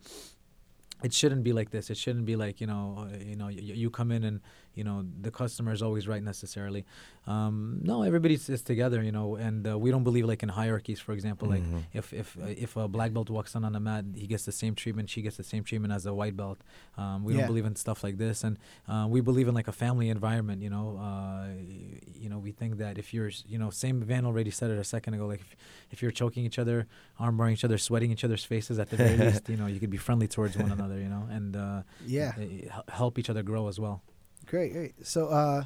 it 1.03 1.13
shouldn't 1.15 1.43
be 1.43 1.53
like 1.53 1.71
this. 1.71 1.89
It 1.91 1.97
shouldn't 1.97 2.27
be 2.27 2.37
like 2.37 2.61
you 2.61 2.67
know, 2.67 3.07
uh, 3.11 3.17
you 3.25 3.37
know, 3.37 3.47
y- 3.47 3.53
you 3.83 3.91
come 3.91 4.11
in 4.13 4.23
and 4.25 4.41
you 4.75 4.85
know 4.85 5.05
the 5.21 5.31
customer 5.31 5.73
is 5.73 5.83
always 5.83 6.07
right 6.09 6.23
necessarily. 6.23 6.85
Um, 7.27 7.81
no, 7.83 8.03
everybody 8.03 8.35
is 8.35 8.63
together, 8.63 9.03
you 9.03 9.13
know, 9.13 9.37
and 9.37 9.67
uh, 9.69 9.79
we 9.79 9.91
don't 9.91 10.05
believe 10.05 10.25
like 10.25 10.43
in 10.43 10.49
hierarchies. 10.49 11.01
For 11.01 11.13
example, 11.13 11.49
like 11.49 11.63
Mhm. 11.63 11.83
if 11.93 12.13
if 12.13 12.37
uh, 12.39 12.47
if 12.67 12.77
a 12.77 12.89
black 12.89 13.13
belt 13.13 13.29
walks 13.31 13.55
in 13.55 13.65
on 13.65 13.73
the 13.73 13.81
mat, 13.81 14.05
he 14.15 14.27
gets 14.27 14.45
the 14.45 14.53
same 14.53 14.75
treatment. 14.75 15.11
She 15.11 15.23
gets 15.23 15.37
the 15.37 15.45
same 15.45 15.63
treatment 15.65 15.93
as 15.93 16.07
a 16.07 16.15
white 16.15 16.37
belt. 16.37 16.59
Um, 16.97 17.25
we 17.25 17.33
Yeah. 17.33 17.41
don't 17.41 17.47
believe 17.49 17.67
in 17.67 17.77
stuff 17.77 18.03
like 18.03 18.17
this, 18.19 18.43
and 18.45 18.59
uh, 18.89 19.07
we 19.09 19.21
believe 19.21 19.49
in 19.49 19.55
like 19.55 19.69
a 19.69 19.73
family 19.85 20.09
environment. 20.09 20.63
You 20.63 20.71
know, 20.71 20.97
uh, 20.99 21.49
you 22.23 22.29
know, 22.31 22.39
we 22.39 22.53
think 22.53 22.79
that 22.79 22.97
if 22.99 23.13
you're, 23.15 23.31
you 23.47 23.59
know, 23.59 23.71
same 23.71 24.03
Van 24.03 24.25
already 24.25 24.51
said 24.51 24.71
it 24.71 24.79
a 24.79 24.85
second 24.85 25.15
ago. 25.15 25.27
Like 25.27 25.41
if, 25.41 25.57
if 25.91 26.03
you're 26.03 26.11
choking 26.23 26.45
each 26.45 26.59
other, 26.59 26.87
armbarring 27.21 27.53
each 27.53 27.65
other, 27.65 27.79
sweating 27.79 28.11
each 28.11 28.25
other's 28.25 28.45
faces, 28.45 28.79
at 28.79 28.89
the 28.91 28.97
very 28.97 29.17
least, 29.25 29.49
you 29.49 29.57
know, 29.57 29.67
you 29.67 29.79
could 29.81 29.91
be 29.91 29.97
friendly 29.99 30.29
towards 30.29 30.57
one 30.57 30.71
another. 30.73 30.99
You 30.99 31.09
know, 31.09 31.27
and 31.31 31.57
uh, 31.57 31.83
Yeah. 32.07 32.33
hel- 32.71 32.85
help 32.89 33.19
each 33.19 33.31
other 33.31 33.43
grow 33.43 33.69
as 33.69 33.79
well. 33.79 34.03
Great, 34.51 34.73
great. 34.73 35.07
So, 35.07 35.29
uh, 35.29 35.65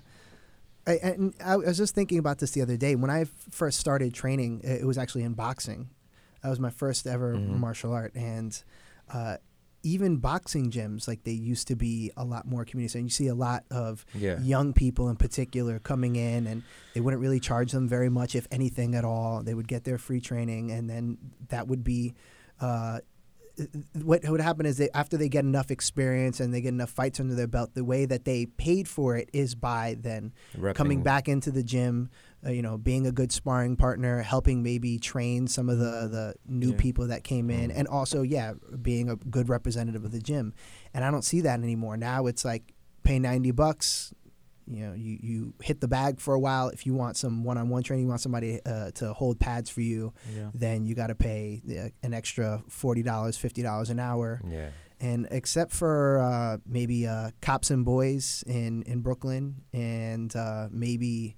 I, 0.87 0.93
and 1.03 1.35
I 1.43 1.57
was 1.57 1.79
just 1.79 1.95
thinking 1.95 2.19
about 2.19 2.39
this 2.39 2.51
the 2.51 2.61
other 2.61 2.77
day. 2.77 2.95
When 2.95 3.11
I 3.11 3.25
first 3.51 3.81
started 3.81 4.13
training, 4.13 4.61
it 4.63 4.87
was 4.87 4.99
actually 4.99 5.23
in 5.23 5.33
boxing. 5.33 5.89
That 6.43 6.51
was 6.51 6.61
my 6.61 6.69
first 6.71 7.07
ever 7.07 7.35
Mhm. 7.37 7.59
martial 7.59 7.93
art, 7.93 8.15
and 8.15 8.63
uh, 9.09 9.39
even 9.83 10.19
boxing 10.19 10.71
gyms 10.71 11.09
like 11.09 11.25
they 11.25 11.33
used 11.33 11.69
to 11.69 11.77
be 11.77 12.11
a 12.17 12.25
lot 12.25 12.47
more 12.47 12.67
community. 12.67 12.99
And 12.99 13.07
you 13.07 13.11
see 13.11 13.29
a 13.29 13.35
lot 13.35 13.65
of 13.71 14.05
Yeah. 14.15 14.39
young 14.41 14.75
people 14.75 15.09
in 15.09 15.17
particular 15.17 15.79
coming 15.79 16.17
in, 16.17 16.47
and 16.47 16.63
they 16.93 17.01
wouldn't 17.01 17.23
really 17.23 17.41
charge 17.41 17.73
them 17.73 17.89
very 17.89 18.11
much, 18.11 18.35
if 18.35 18.47
anything 18.51 18.95
at 18.95 19.05
all. 19.07 19.43
They 19.43 19.55
would 19.55 19.69
get 19.69 19.85
their 19.85 19.97
free 19.99 20.21
training, 20.21 20.71
and 20.71 20.89
then 20.91 21.17
that 21.49 21.67
would 21.69 21.83
be. 21.83 22.15
Uh, 22.61 23.01
what 24.03 24.25
would 24.29 24.41
happen 24.41 24.67
is 24.67 24.79
they 24.79 24.89
after 24.95 25.17
they 25.17 25.29
get 25.29 25.45
enough 25.45 25.71
experience 25.71 26.41
and 26.41 26.53
they 26.53 26.61
get 26.61 26.71
enough 26.71 26.91
fights 26.91 27.21
under 27.21 27.35
their 27.35 27.47
belt, 27.47 27.75
the 27.75 27.85
way 27.85 28.05
that 28.05 28.25
they 28.25 28.47
paid 28.47 28.89
for 28.89 29.17
it 29.17 29.31
is 29.33 29.55
by 29.55 29.97
then 30.01 30.33
coming 30.75 31.03
back 31.03 31.29
into 31.29 31.51
the 31.51 31.63
gym, 31.63 32.11
uh, 32.45 32.51
you 32.51 32.63
know, 32.63 32.77
being 32.77 33.07
a 33.07 33.13
good 33.13 33.31
sparring 33.31 33.77
partner, 33.77 34.23
helping 34.23 34.63
maybe 34.63 34.99
train 34.99 35.47
some 35.47 35.69
of 35.69 35.79
the 35.79 36.09
the 36.09 36.35
new 36.47 36.71
Yeah. 36.73 36.77
people 36.79 37.07
that 37.09 37.23
came 37.25 37.49
in, 37.51 37.71
Mhm. 37.71 37.77
and 37.79 37.89
also 37.89 38.23
yeah, 38.23 38.55
being 38.83 39.09
a 39.09 39.17
good 39.17 39.49
representative 39.49 40.05
of 40.05 40.11
the 40.13 40.21
gym. 40.21 40.53
And 40.93 41.05
I 41.05 41.11
don't 41.11 41.25
see 41.25 41.41
that 41.43 41.61
anymore. 41.61 41.97
Now 41.97 42.27
it's 42.27 42.45
like 42.45 42.75
pay 43.05 43.19
ninety 43.19 43.51
bucks. 43.53 44.13
You 44.67 44.87
know, 44.87 44.93
you, 44.95 45.19
you 45.23 45.55
hit 45.63 45.81
the 45.81 45.89
bag 45.89 46.21
for 46.21 46.35
a 46.35 46.39
while. 46.41 46.69
If 46.69 46.87
you 46.87 46.95
want 46.95 47.17
some 47.17 47.45
one 47.45 47.59
on 47.59 47.69
one 47.69 47.83
training, 47.83 48.05
you 48.05 48.09
want 48.09 48.21
somebody 48.21 48.61
uh, 48.65 48.91
to 48.93 49.13
hold 49.13 49.39
pads 49.39 49.69
for 49.71 49.81
you, 49.83 50.13
Yeah. 50.35 50.51
then 50.55 50.85
you 50.87 50.95
got 50.95 51.09
to 51.09 51.15
pay 51.15 51.63
uh, 51.71 51.89
an 52.07 52.15
extra 52.15 52.63
forty 52.69 53.03
dollars, 53.03 53.37
fifty 53.37 53.63
dollars 53.63 53.91
an 53.91 53.99
hour. 54.01 54.41
Yeah. 54.49 54.71
And 55.01 55.27
except 55.31 55.73
for 55.73 56.21
uh, 56.21 56.59
maybe 56.67 57.07
uh, 57.07 57.31
Cops 57.43 57.71
and 57.71 57.85
Boys 57.85 58.43
in, 58.47 58.83
in 58.85 59.01
Brooklyn 59.01 59.57
and 59.73 60.35
uh, 60.35 60.69
maybe 60.71 61.37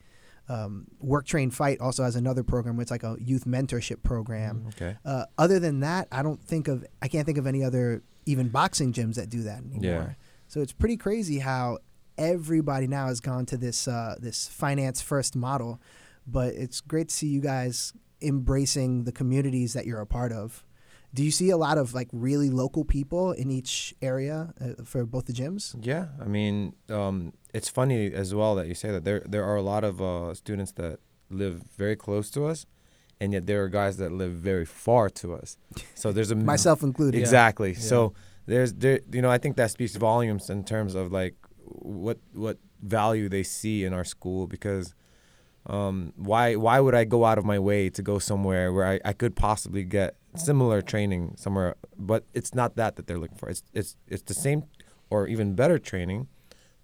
um, 0.48 0.86
Work 1.00 1.26
Train 1.26 1.50
Fight 1.50 1.80
also 1.80 2.04
has 2.04 2.14
another 2.14 2.44
program 2.44 2.76
where 2.76 2.82
it's 2.82 2.90
like 2.92 3.02
a 3.02 3.16
youth 3.18 3.44
mentorship 3.44 4.02
program. 4.04 4.66
Okay. 4.68 4.96
Uh, 5.04 5.24
other 5.36 5.58
than 5.58 5.80
that, 5.80 6.06
I 6.12 6.22
don't 6.22 6.40
think 6.40 6.68
of, 6.68 6.84
I 7.02 7.08
can't 7.08 7.26
think 7.26 7.38
of 7.38 7.46
any 7.48 7.64
other 7.64 8.02
even 8.26 8.50
boxing 8.50 8.92
gyms 8.92 9.14
that 9.16 9.30
do 9.30 9.42
that 9.44 9.58
anymore. 9.64 9.80
Yeah. 10.16 10.24
So 10.46 10.60
it's 10.60 10.72
pretty 10.72 10.96
crazy 10.96 11.40
how 11.40 11.78
everybody 12.18 12.87
now 12.87 13.07
has 13.07 13.20
gone 13.20 13.46
to 13.46 13.57
this 13.57 13.88
uh, 13.88 14.16
this 14.18 14.48
finance 14.48 15.00
first 15.00 15.37
model. 15.37 15.81
But 16.26 16.55
it's 16.55 16.81
great 16.81 17.09
to 17.09 17.14
see 17.14 17.29
you 17.29 17.40
guys 17.40 17.92
embracing 18.20 19.05
the 19.05 19.12
communities 19.12 19.74
that 19.74 19.87
you're 19.87 20.00
a 20.00 20.07
part 20.07 20.33
of. 20.33 20.64
Do 21.14 21.22
you 21.22 21.31
see 21.31 21.50
a 21.50 21.57
lot 21.57 21.79
of 21.79 21.94
like 21.94 22.09
really 22.12 22.50
local 22.50 22.85
people 22.85 23.33
in 23.33 23.50
each 23.50 23.94
area 24.02 24.52
uh, 24.61 24.83
for 24.85 25.07
both 25.07 25.26
the 25.26 25.33
gyms? 25.33 25.74
Yeah, 25.81 26.09
I 26.20 26.24
mean, 26.24 26.74
um, 26.90 27.33
it's 27.55 27.68
funny 27.68 28.12
as 28.12 28.35
well 28.35 28.55
that 28.57 28.66
you 28.66 28.74
say 28.74 28.90
that. 28.90 29.05
There, 29.05 29.22
there 29.24 29.44
are 29.44 29.57
a 29.57 29.62
lot 29.62 29.85
of 29.85 30.02
uh, 30.02 30.35
students 30.35 30.72
that 30.72 30.98
live 31.31 31.62
very 31.79 31.96
close 31.96 32.29
to 32.33 32.44
us, 32.46 32.66
and 33.20 33.33
yet 33.33 33.46
there 33.46 33.62
are 33.62 33.68
guys 33.68 33.96
that 33.96 34.12
live 34.12 34.33
very 34.33 34.66
far 34.66 35.09
to 35.11 35.35
us. 35.35 35.57
So 35.94 36.12
there's 36.12 36.31
a 36.31 36.35
Myself 36.55 36.83
included. 36.83 37.18
exactly. 37.18 37.72
Yeah. 37.72 37.79
So 37.79 38.12
there's 38.46 38.74
there, 38.74 39.00
you 39.11 39.22
know, 39.22 39.31
I 39.31 39.38
think 39.38 39.57
that 39.57 39.70
speaks 39.70 39.96
volumes 39.96 40.50
in 40.50 40.64
terms 40.64 40.94
of 40.94 41.12
like 41.12 41.35
what 41.66 42.18
what 42.33 42.59
value 42.83 43.29
they 43.29 43.42
see 43.42 43.85
in 43.85 43.92
our 43.92 44.05
school 44.05 44.46
because. 44.46 44.94
Um, 45.68 46.12
why 46.14 46.55
why 46.55 46.79
would 46.79 46.94
I 46.94 47.02
go 47.02 47.24
out 47.24 47.38
of 47.38 47.44
my 47.44 47.59
way 47.59 47.90
to 47.90 48.00
go 48.00 48.20
somewhere 48.20 48.72
where 48.72 48.87
I, 48.87 49.00
I 49.05 49.12
could 49.12 49.35
possibly 49.35 49.83
get 49.83 50.14
similar 50.37 50.81
training 50.81 51.35
somewhere 51.37 51.74
but 51.98 52.22
it's 52.35 52.55
not 52.55 52.76
that 52.76 52.94
that 52.94 53.09
they're 53.09 53.18
looking 53.18 53.37
for 53.37 53.48
it's 53.48 53.64
it's 53.74 53.96
it's 54.07 54.22
the 54.22 54.35
same 54.35 54.62
or 55.11 55.26
even 55.26 55.57
better 55.57 55.76
training 55.81 56.29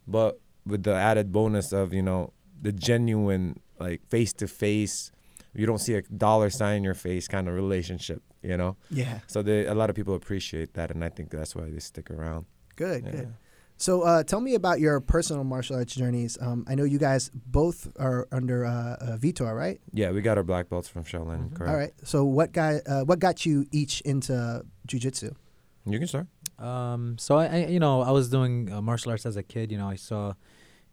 but 0.09 0.40
with 0.66 0.83
the 0.83 0.95
added 0.95 1.31
bonus 1.31 1.73
of 1.73 1.95
you 1.95 2.03
know 2.03 2.33
the 2.61 2.73
genuine 2.73 3.61
like 3.79 4.01
face 4.09 4.33
to 4.33 4.49
face 4.49 5.12
you 5.55 5.64
don't 5.64 5.79
see 5.79 5.95
a 5.95 6.03
dollar 6.03 6.51
sign 6.51 6.79
in 6.79 6.83
your 6.83 6.95
face 6.95 7.29
kind 7.29 7.47
of 7.49 7.55
relationship 7.55 8.21
you 8.42 8.57
know 8.57 8.77
Yeah. 8.90 9.21
so 9.29 9.42
they, 9.42 9.64
a 9.66 9.75
lot 9.75 9.90
of 9.90 9.95
people 9.97 10.14
appreciate 10.16 10.75
that 10.75 10.90
and 10.90 11.05
i 11.05 11.09
think 11.09 11.31
that's 11.31 11.55
why 11.55 11.71
they 11.71 11.79
stick 11.79 12.11
around 12.11 12.47
Good. 12.75 13.05
Yeah. 13.05 13.11
Good. 13.12 13.35
So 13.76 14.02
uh, 14.02 14.22
tell 14.22 14.40
me 14.40 14.54
about 14.54 14.78
your 14.78 15.00
personal 15.00 15.42
martial 15.44 15.74
arts 15.76 15.94
journeys. 15.94 16.38
Um, 16.40 16.64
I 16.68 16.74
know 16.76 16.85
you 16.85 16.98
guys 16.98 17.30
both 17.35 17.88
are 17.98 18.28
under 18.30 18.64
uh, 18.64 18.70
uh, 19.00 19.16
Vitor, 19.18 19.52
right? 19.56 19.80
yeah 19.92 20.11
we 20.12 20.22
got 20.22 20.37
our 20.38 20.44
black 20.44 20.68
belts 20.68 20.88
from 20.88 21.02
shaolin 21.04 21.48
Mhm. 21.50 21.54
correct 21.54 21.70
All 21.70 21.76
right. 21.76 21.92
So 22.04 22.24
what 22.24 22.52
guy? 22.52 22.80
Uh, 22.87 23.02
what 23.04 23.18
got 23.18 23.44
you 23.44 23.66
each 23.72 24.00
into 24.02 24.64
jujitsu? 24.87 25.35
you 25.85 25.98
can 25.98 26.06
start 26.06 26.26
Um, 26.61 27.18
so 27.18 27.37
I, 27.38 27.46
I, 27.46 27.66
you 27.66 27.80
know, 27.80 28.02
I 28.02 28.12
was 28.12 28.28
doing 28.30 28.70
uh, 28.72 28.80
martial 28.80 29.11
arts 29.11 29.26
as 29.26 29.37
a 29.37 29.42
kid. 29.42 29.72
You 29.72 29.78
know, 29.78 29.88
I 29.88 29.96
saw, 29.96 30.35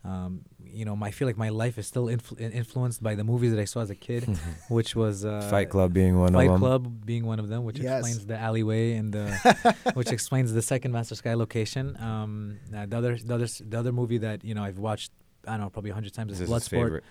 um, 0.03 0.41
you 0.63 0.85
know, 0.85 0.95
my, 0.95 1.07
I 1.07 1.11
feel 1.11 1.27
like 1.27 1.37
my 1.37 1.49
life 1.49 1.77
is 1.77 1.85
still 1.87 2.05
influ- 2.05 2.39
influenced 2.39 3.01
by 3.03 3.15
the 3.15 3.23
movies 3.23 3.51
that 3.51 3.59
I 3.59 3.65
saw 3.65 3.81
as 3.81 3.89
a 3.89 3.95
kid, 3.95 4.23
which 4.69 4.95
was 4.95 5.25
uh, 5.25 5.41
fight 5.49 5.69
club 5.69 5.93
being 5.93 6.17
one 6.19 6.33
Fight 6.33 6.47
of 6.47 6.53
them 6.53 6.59
Club 6.61 7.05
being 7.05 7.25
one 7.25 7.39
of 7.39 7.49
them, 7.49 7.63
which 7.65 7.79
Yes. 7.79 7.99
explains 7.99 8.25
the 8.25 8.37
alleyway 8.37 8.93
and 8.93 9.11
the, 9.13 9.75
which 9.95 10.11
explains 10.11 10.53
the 10.53 10.61
second 10.61 10.93
Masterskaya 10.93 11.35
location. 11.37 11.97
Um, 12.01 12.59
uh, 12.75 12.85
the 12.85 12.97
other, 12.97 13.17
the 13.17 13.33
other, 13.35 13.47
the 13.47 13.77
other 13.79 13.91
movie 13.91 14.19
that 14.19 14.43
you 14.45 14.53
know 14.55 14.63
I've 14.63 14.79
watched, 14.79 15.11
I 15.47 15.51
don't 15.51 15.61
know, 15.61 15.69
probably 15.69 15.91
a 15.91 15.93
hundred 15.95 16.13
times 16.13 16.31
is 16.33 16.41
is 16.41 16.47
his 16.47 16.49
Bloodsport. 16.49 16.69
favorite 16.69 17.03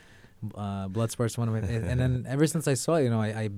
Uh, 0.55 0.89
Bloodsport's 0.89 1.37
one 1.37 1.49
of 1.49 1.55
my, 1.55 1.61
and 1.91 1.99
then 2.01 2.25
ever 2.29 2.47
since 2.47 2.69
I 2.69 2.75
saw 2.75 2.95
it, 2.95 3.05
you 3.05 3.11
know, 3.11 3.21
I, 3.21 3.27
I, 3.43 3.49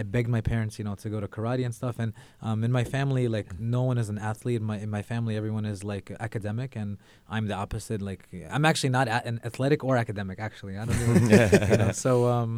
I 0.00 0.02
begged 0.14 0.28
my 0.38 0.40
parents, 0.52 0.78
you 0.78 0.84
know, 0.86 0.94
to 1.04 1.08
go 1.14 1.18
to 1.24 1.28
karate 1.36 1.64
and 1.64 1.74
stuff. 1.74 1.96
And 1.98 2.10
um, 2.46 2.58
in 2.66 2.72
my 2.72 2.84
family, 2.96 3.24
like 3.36 3.48
no 3.58 3.82
one 3.90 3.98
is 4.02 4.08
an 4.14 4.18
athlete. 4.30 4.60
In 4.62 4.66
my 4.72 4.78
in 4.84 4.90
my 4.98 5.02
family, 5.12 5.34
everyone 5.40 5.66
is 5.74 5.78
like 5.92 6.06
academic, 6.28 6.70
and 6.76 6.98
I'm 7.34 7.46
the 7.52 7.54
opposite. 7.64 8.00
Like 8.10 8.22
I'm 8.54 8.64
actually 8.70 8.90
not 8.98 9.06
a- 9.08 9.26
an 9.30 9.40
athletic 9.48 9.80
or 9.88 9.96
academic. 10.04 10.38
Actually, 10.48 10.74
I 10.80 10.84
don't 10.86 11.00
even, 11.02 11.30
you 11.70 11.76
know, 11.82 11.92
so 11.92 12.28
um, 12.36 12.52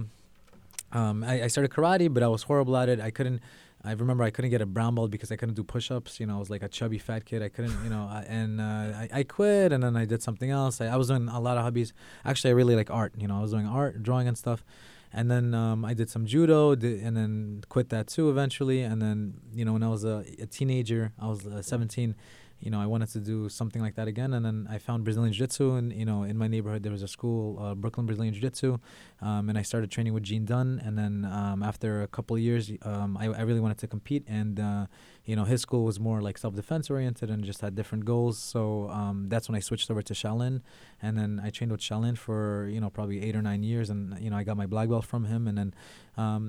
um, 0.92 1.24
I, 1.24 1.34
I 1.44 1.48
started 1.48 1.70
karate, 1.70 2.12
but 2.12 2.22
I 2.22 2.28
was 2.28 2.42
horrible 2.42 2.76
at 2.76 2.88
it. 2.88 3.00
I 3.00 3.10
couldn't. 3.10 3.40
I 3.82 3.92
remember 3.92 4.22
I 4.24 4.30
couldn't 4.34 4.50
get 4.50 4.60
a 4.60 4.66
brown 4.66 4.94
belt 4.94 5.10
because 5.10 5.32
I 5.32 5.36
couldn't 5.36 5.54
do 5.54 5.64
push-ups. 5.64 6.20
You 6.20 6.26
know, 6.26 6.36
I 6.36 6.38
was 6.38 6.50
like 6.50 6.62
a 6.62 6.68
chubby 6.68 6.98
fat 6.98 7.24
kid. 7.24 7.42
I 7.42 7.48
couldn't, 7.48 7.76
you 7.82 7.88
know, 7.88 8.04
I, 8.18 8.26
and 8.28 8.60
uh, 8.60 8.64
I, 9.02 9.08
I 9.20 9.22
quit, 9.22 9.72
and 9.72 9.82
then 9.82 9.96
I 9.96 10.04
did 10.04 10.22
something 10.22 10.50
else. 10.50 10.82
I, 10.82 10.86
I 10.88 10.96
was 10.96 11.08
doing 11.08 11.28
a 11.28 11.40
lot 11.40 11.56
of 11.56 11.62
hobbies. 11.62 11.94
Actually, 12.22 12.50
I 12.50 12.54
really 12.60 12.76
like 12.76 12.90
art. 12.90 13.14
You 13.16 13.26
know, 13.28 13.38
I 13.38 13.40
was 13.40 13.52
doing 13.52 13.66
art, 13.66 14.02
drawing, 14.02 14.28
and 14.28 14.36
stuff. 14.36 14.62
And 15.12 15.30
then 15.30 15.54
um, 15.54 15.84
I 15.84 15.94
did 15.94 16.08
some 16.08 16.24
judo, 16.24 16.74
did, 16.74 17.00
and 17.00 17.16
then 17.16 17.62
quit 17.68 17.88
that 17.90 18.06
too 18.06 18.30
eventually. 18.30 18.82
And 18.82 19.02
then, 19.02 19.34
you 19.52 19.64
know, 19.64 19.72
when 19.72 19.82
I 19.82 19.88
was 19.88 20.04
a, 20.04 20.24
a 20.40 20.46
teenager, 20.46 21.12
I 21.18 21.26
was 21.26 21.46
uh, 21.46 21.62
17. 21.62 22.14
You 22.60 22.70
know, 22.70 22.78
I 22.78 22.84
wanted 22.84 23.08
to 23.12 23.20
do 23.20 23.48
something 23.48 23.80
like 23.80 23.94
that 23.94 24.06
again, 24.06 24.34
and 24.34 24.44
then 24.44 24.68
I 24.70 24.76
found 24.76 25.02
Brazilian 25.02 25.32
Jiu-Jitsu, 25.32 25.72
and 25.76 25.94
you 25.94 26.04
know, 26.04 26.24
in 26.24 26.36
my 26.36 26.46
neighborhood 26.46 26.82
there 26.82 26.92
was 26.92 27.02
a 27.02 27.08
school, 27.08 27.58
uh, 27.58 27.74
Brooklyn 27.74 28.04
Brazilian 28.04 28.34
Jiu-Jitsu, 28.34 28.78
um, 29.22 29.48
and 29.48 29.56
I 29.56 29.62
started 29.62 29.90
training 29.90 30.12
with 30.12 30.24
Gene 30.24 30.44
Dunn. 30.44 30.78
And 30.84 30.98
then 30.98 31.24
um, 31.24 31.62
after 31.62 32.02
a 32.02 32.06
couple 32.06 32.36
of 32.36 32.42
years, 32.42 32.70
um, 32.82 33.16
I, 33.16 33.28
I 33.28 33.40
really 33.42 33.60
wanted 33.60 33.78
to 33.78 33.86
compete, 33.86 34.24
and 34.28 34.60
uh, 34.60 34.86
you 35.30 35.36
know, 35.38 35.44
his 35.52 35.60
school 35.66 35.84
was 35.90 35.96
more 36.08 36.18
like 36.26 36.36
self-defense 36.44 36.84
oriented 36.94 37.28
and 37.32 37.40
just 37.50 37.60
had 37.64 37.72
different 37.80 38.04
goals. 38.12 38.36
So 38.52 38.60
um, 39.00 39.16
that's 39.32 39.46
when 39.48 39.56
I 39.60 39.62
switched 39.68 39.88
over 39.92 40.02
to 40.10 40.14
Shaolin, 40.22 40.56
and 41.04 41.12
then 41.18 41.30
I 41.46 41.48
trained 41.56 41.72
with 41.74 41.82
Shaolin 41.88 42.16
for 42.26 42.38
you 42.74 42.80
know 42.82 42.90
probably 42.98 43.18
eight 43.26 43.36
or 43.40 43.42
nine 43.50 43.62
years, 43.70 43.86
and 43.92 44.00
you 44.24 44.28
know 44.30 44.36
I 44.40 44.44
got 44.48 44.56
my 44.64 44.66
black 44.74 44.88
belt 44.92 45.04
from 45.12 45.22
him, 45.32 45.42
and 45.48 45.56
then 45.60 45.70
um, 46.24 46.42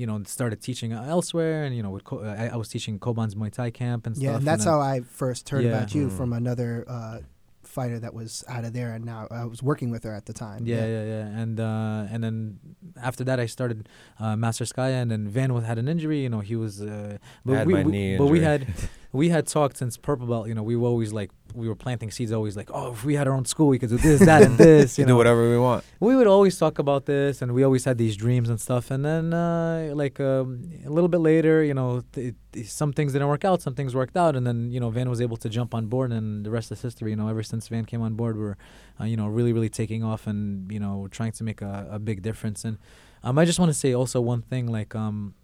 you 0.00 0.06
know 0.08 0.16
started 0.38 0.58
teaching 0.68 0.90
elsewhere, 0.92 1.60
and 1.64 1.72
you 1.76 1.82
know 1.84 1.92
with 1.96 2.04
Ko- 2.04 2.22
I, 2.42 2.46
I 2.54 2.56
was 2.62 2.68
teaching 2.74 2.94
Koban's 3.04 3.34
Muay 3.34 3.50
Thai 3.58 3.70
camp 3.82 4.02
and 4.06 4.14
Yeah, 4.16 4.22
stuff. 4.28 4.38
and 4.38 4.46
that's 4.48 4.64
then, 4.64 4.72
how 4.74 4.80
I 4.94 5.00
first 5.22 5.48
heard 5.52 5.64
Yeah. 5.64 5.72
about 5.74 5.88
you 5.96 6.04
Mm. 6.08 6.16
from 6.18 6.28
another 6.42 6.70
uh, 6.96 7.18
fighter 7.62 7.98
that 8.00 8.14
was 8.14 8.44
out 8.48 8.64
of 8.64 8.72
there, 8.72 8.92
and 8.92 9.04
now 9.04 9.28
I 9.30 9.44
was 9.44 9.62
working 9.62 9.90
with 9.90 10.04
her 10.04 10.14
at 10.14 10.26
the 10.26 10.32
time. 10.32 10.66
Yeah, 10.66 10.86
yeah, 10.86 11.04
yeah, 11.04 11.26
and 11.40 11.60
uh, 11.60 12.06
and 12.10 12.22
then 12.24 12.58
after 13.02 13.24
that 13.24 13.38
I 13.40 13.46
started 13.46 13.88
uh, 14.20 14.34
Masterskaya, 14.36 15.02
and 15.02 15.10
then 15.10 15.28
Van 15.28 15.52
was- 15.54 15.64
had 15.64 15.78
an 15.78 15.88
injury. 15.88 16.20
You 16.22 16.28
know, 16.30 16.40
he 16.40 16.56
was. 16.56 16.80
Uh, 16.80 17.18
but 17.44 17.52
had 17.58 17.66
we, 17.66 17.72
my 17.74 17.82
we- 17.82 17.92
knee 17.92 18.16
but 18.18 18.26
we 18.26 18.40
had 18.40 18.66
we 19.12 19.30
had 19.30 19.46
talked 19.46 19.76
since 19.78 19.96
purple 19.96 20.26
belt. 20.26 20.48
You 20.48 20.54
know, 20.54 20.62
we 20.62 20.76
were 20.76 20.88
always 20.88 21.12
like 21.12 21.30
we 21.54 21.68
were 21.68 21.74
planting 21.74 22.10
seeds. 22.10 22.32
Always 22.32 22.56
like, 22.56 22.70
oh, 22.72 22.92
if 22.92 23.04
we 23.04 23.14
had 23.14 23.26
our 23.26 23.34
own 23.34 23.44
school, 23.44 23.68
we 23.68 23.78
could 23.78 23.88
do 23.88 23.96
this, 23.96 24.20
that, 24.20 24.42
and 24.42 24.58
this. 24.58 24.98
you 24.98 25.02
You 25.02 25.08
do 25.08 25.16
whatever 25.16 25.48
we 25.48 25.58
want 25.58 25.84
we 26.00 26.14
would 26.14 26.26
always 26.26 26.56
talk 26.56 26.78
about 26.78 27.06
this, 27.06 27.42
and 27.42 27.52
we 27.52 27.64
always 27.64 27.84
had 27.84 27.98
these 27.98 28.16
dreams 28.16 28.48
and 28.48 28.60
stuff. 28.60 28.90
And 28.90 29.04
then, 29.04 29.34
uh, 29.34 29.90
like 29.94 30.20
um, 30.20 30.70
a 30.84 30.90
little 30.90 31.08
bit 31.08 31.18
later, 31.18 31.64
you 31.64 31.74
know, 31.74 32.02
th- 32.12 32.34
th- 32.52 32.70
some 32.70 32.92
things 32.92 33.12
didn't 33.14 33.28
work 33.28 33.44
out, 33.44 33.62
some 33.62 33.74
things 33.74 33.94
worked 33.94 34.16
out, 34.16 34.36
and 34.36 34.46
then 34.46 34.70
you 34.70 34.78
know, 34.78 34.90
Van 34.90 35.08
was 35.10 35.20
able 35.20 35.36
to 35.38 35.48
jump 35.48 35.74
on 35.74 35.86
board, 35.86 36.12
and 36.12 36.46
the 36.46 36.50
rest 36.50 36.70
is 36.70 36.82
history. 36.82 37.10
You 37.10 37.16
know, 37.16 37.28
ever 37.28 37.42
since 37.42 37.68
Van 37.68 37.84
came 37.84 38.02
on 38.02 38.14
board, 38.14 38.38
we're, 38.38 38.56
uh, 39.00 39.04
you 39.04 39.16
know, 39.16 39.26
really, 39.26 39.52
really 39.52 39.68
taking 39.68 40.04
off, 40.04 40.26
and 40.26 40.70
you 40.70 40.78
know, 40.78 41.08
trying 41.10 41.32
to 41.32 41.44
make 41.44 41.62
a, 41.62 41.88
a 41.90 41.98
big 41.98 42.22
difference. 42.22 42.64
And 42.64 42.78
um, 43.24 43.38
I 43.38 43.44
just 43.44 43.58
want 43.58 43.70
to 43.70 43.78
say 43.78 43.92
also 43.92 44.20
one 44.20 44.42
thing, 44.42 44.66
like 44.68 44.94
um, 44.94 45.34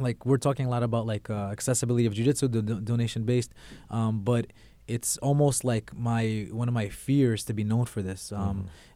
like 0.00 0.24
we're 0.26 0.38
talking 0.38 0.66
a 0.66 0.70
lot 0.70 0.82
about 0.82 1.06
like 1.06 1.28
uh, 1.30 1.48
accessibility 1.50 2.06
of 2.06 2.14
jiu-jitsu 2.14 2.48
do- 2.48 2.62
do- 2.62 2.80
donation 2.80 3.24
based 3.24 3.52
um, 3.90 4.20
but 4.20 4.46
it's 4.96 5.16
almost 5.28 5.64
like 5.72 5.86
my 6.10 6.22
one 6.60 6.68
of 6.68 6.74
my 6.74 6.88
fears 6.88 7.44
to 7.44 7.52
be 7.54 7.64
known 7.64 7.84
for 7.86 8.02
this. 8.02 8.32
Um, 8.32 8.40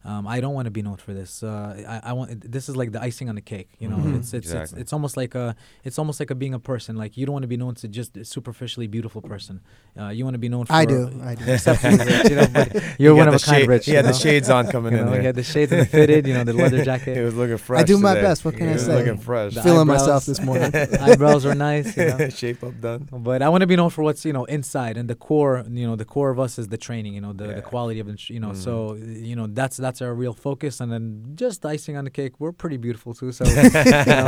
Mhm. 0.04 0.10
um, 0.10 0.26
I 0.26 0.40
don't 0.42 0.54
want 0.58 0.66
to 0.66 0.70
be 0.78 0.82
known 0.82 0.96
for 1.06 1.12
this. 1.20 1.42
Uh, 1.42 1.84
I, 1.94 2.10
I 2.10 2.12
want 2.18 2.28
this 2.56 2.68
is 2.68 2.74
like 2.80 2.90
the 2.96 3.00
icing 3.08 3.28
on 3.30 3.36
the 3.40 3.46
cake. 3.54 3.70
You 3.82 3.88
know, 3.90 3.96
Mhm. 3.96 4.16
it's 4.18 4.34
it's, 4.34 4.46
Exactly. 4.46 4.62
it's 4.62 4.82
it's 4.82 4.92
almost 4.92 5.16
like 5.16 5.34
a 5.44 5.46
it's 5.86 5.98
almost 6.00 6.18
like 6.20 6.30
a 6.30 6.34
being 6.42 6.54
a 6.54 6.58
person. 6.72 6.92
Like 7.02 7.12
you 7.18 7.24
don't 7.26 7.32
want 7.38 7.44
to 7.48 7.52
be 7.56 7.60
known 7.62 7.74
to 7.82 7.86
just 7.88 8.16
a 8.16 8.24
superficially 8.24 8.88
beautiful 8.96 9.22
person. 9.22 9.60
Uh, 10.00 10.08
you 10.16 10.24
want 10.26 10.34
to 10.34 10.42
be 10.46 10.48
known. 10.54 10.64
for 10.66 10.72
I 10.82 10.84
do. 10.84 11.00
I 11.30 11.34
do. 11.36 11.44
Except 11.52 11.80
for 11.80 11.90
you, 11.90 11.98
Rich, 11.98 12.30
you 12.30 12.36
know, 12.36 12.46
but 12.52 12.68
you're 13.00 13.14
got 13.14 13.18
one 13.22 13.28
of 13.28 13.34
the 13.38 13.42
a 13.44 13.46
kind, 13.50 13.60
shade- 13.62 13.68
Rich. 13.68 13.84
He 13.86 13.90
you 13.92 13.96
had 14.00 14.06
the 14.06 14.18
shades 14.24 14.48
on 14.50 14.66
coming 14.74 14.92
You 14.92 14.98
in 14.98 15.04
know, 15.04 15.10
there. 15.12 15.20
he 15.20 15.26
had 15.26 15.36
the 15.36 15.42
shades 15.54 15.70
and 15.72 15.80
the 15.82 15.86
fitted, 15.86 16.26
you 16.26 16.34
know, 16.34 16.44
the 16.44 16.52
leather 16.62 16.84
jacket. 16.84 17.16
It 17.20 17.24
was 17.24 17.34
looking 17.40 17.58
fresh. 17.58 17.80
I 17.80 17.84
do 17.84 17.98
my 17.98 18.14
today. 18.14 18.26
best. 18.28 18.44
What 18.44 18.54
can 18.56 18.66
he 18.66 18.70
I 18.70 18.74
was 18.74 18.86
say? 18.86 18.96
looking 18.98 19.18
fresh. 19.18 19.54
The 19.54 19.62
Feeling 19.62 19.82
eyebrows. 19.88 20.00
myself 20.00 20.22
this 20.26 20.40
morning. 20.48 20.70
Eyebrows 21.08 21.46
are 21.46 21.54
nice. 21.54 21.96
You 21.96 22.06
know? 22.10 22.28
Shape 22.42 22.60
up 22.64 22.74
done. 22.80 23.08
But 23.28 23.40
I 23.42 23.48
want 23.52 23.60
to 23.62 23.66
be 23.68 23.76
known 23.76 23.90
for 23.90 24.02
what's 24.02 24.24
you 24.28 24.32
know 24.32 24.44
inside, 24.56 24.96
and 24.98 25.08
the 25.08 25.14
core, 25.14 25.64
you 25.70 25.83
know, 25.86 25.96
the 25.96 26.04
core 26.04 26.30
of 26.30 26.38
us 26.38 26.58
is 26.58 26.68
the 26.68 26.76
training, 26.78 27.14
you 27.14 27.20
know, 27.20 27.32
the, 27.32 27.46
Yeah. 27.48 27.54
the 27.54 27.62
quality 27.62 28.00
of 28.00 28.08
it, 28.08 28.28
you 28.30 28.40
know. 28.40 28.50
Mhm. 28.50 28.56
So 28.56 28.94
you 28.94 29.36
know 29.36 29.46
that's 29.46 29.76
that's 29.76 30.00
our 30.02 30.14
real 30.14 30.32
focus, 30.32 30.80
and 30.80 30.90
then 30.92 31.32
just 31.34 31.64
icing 31.66 31.96
on 31.96 32.04
the 32.04 32.10
cake. 32.10 32.32
We're 32.40 32.52
pretty 32.52 32.76
beautiful 32.76 33.14
too, 33.14 33.32
so 33.32 33.44
you 33.48 33.54
know, 33.54 33.62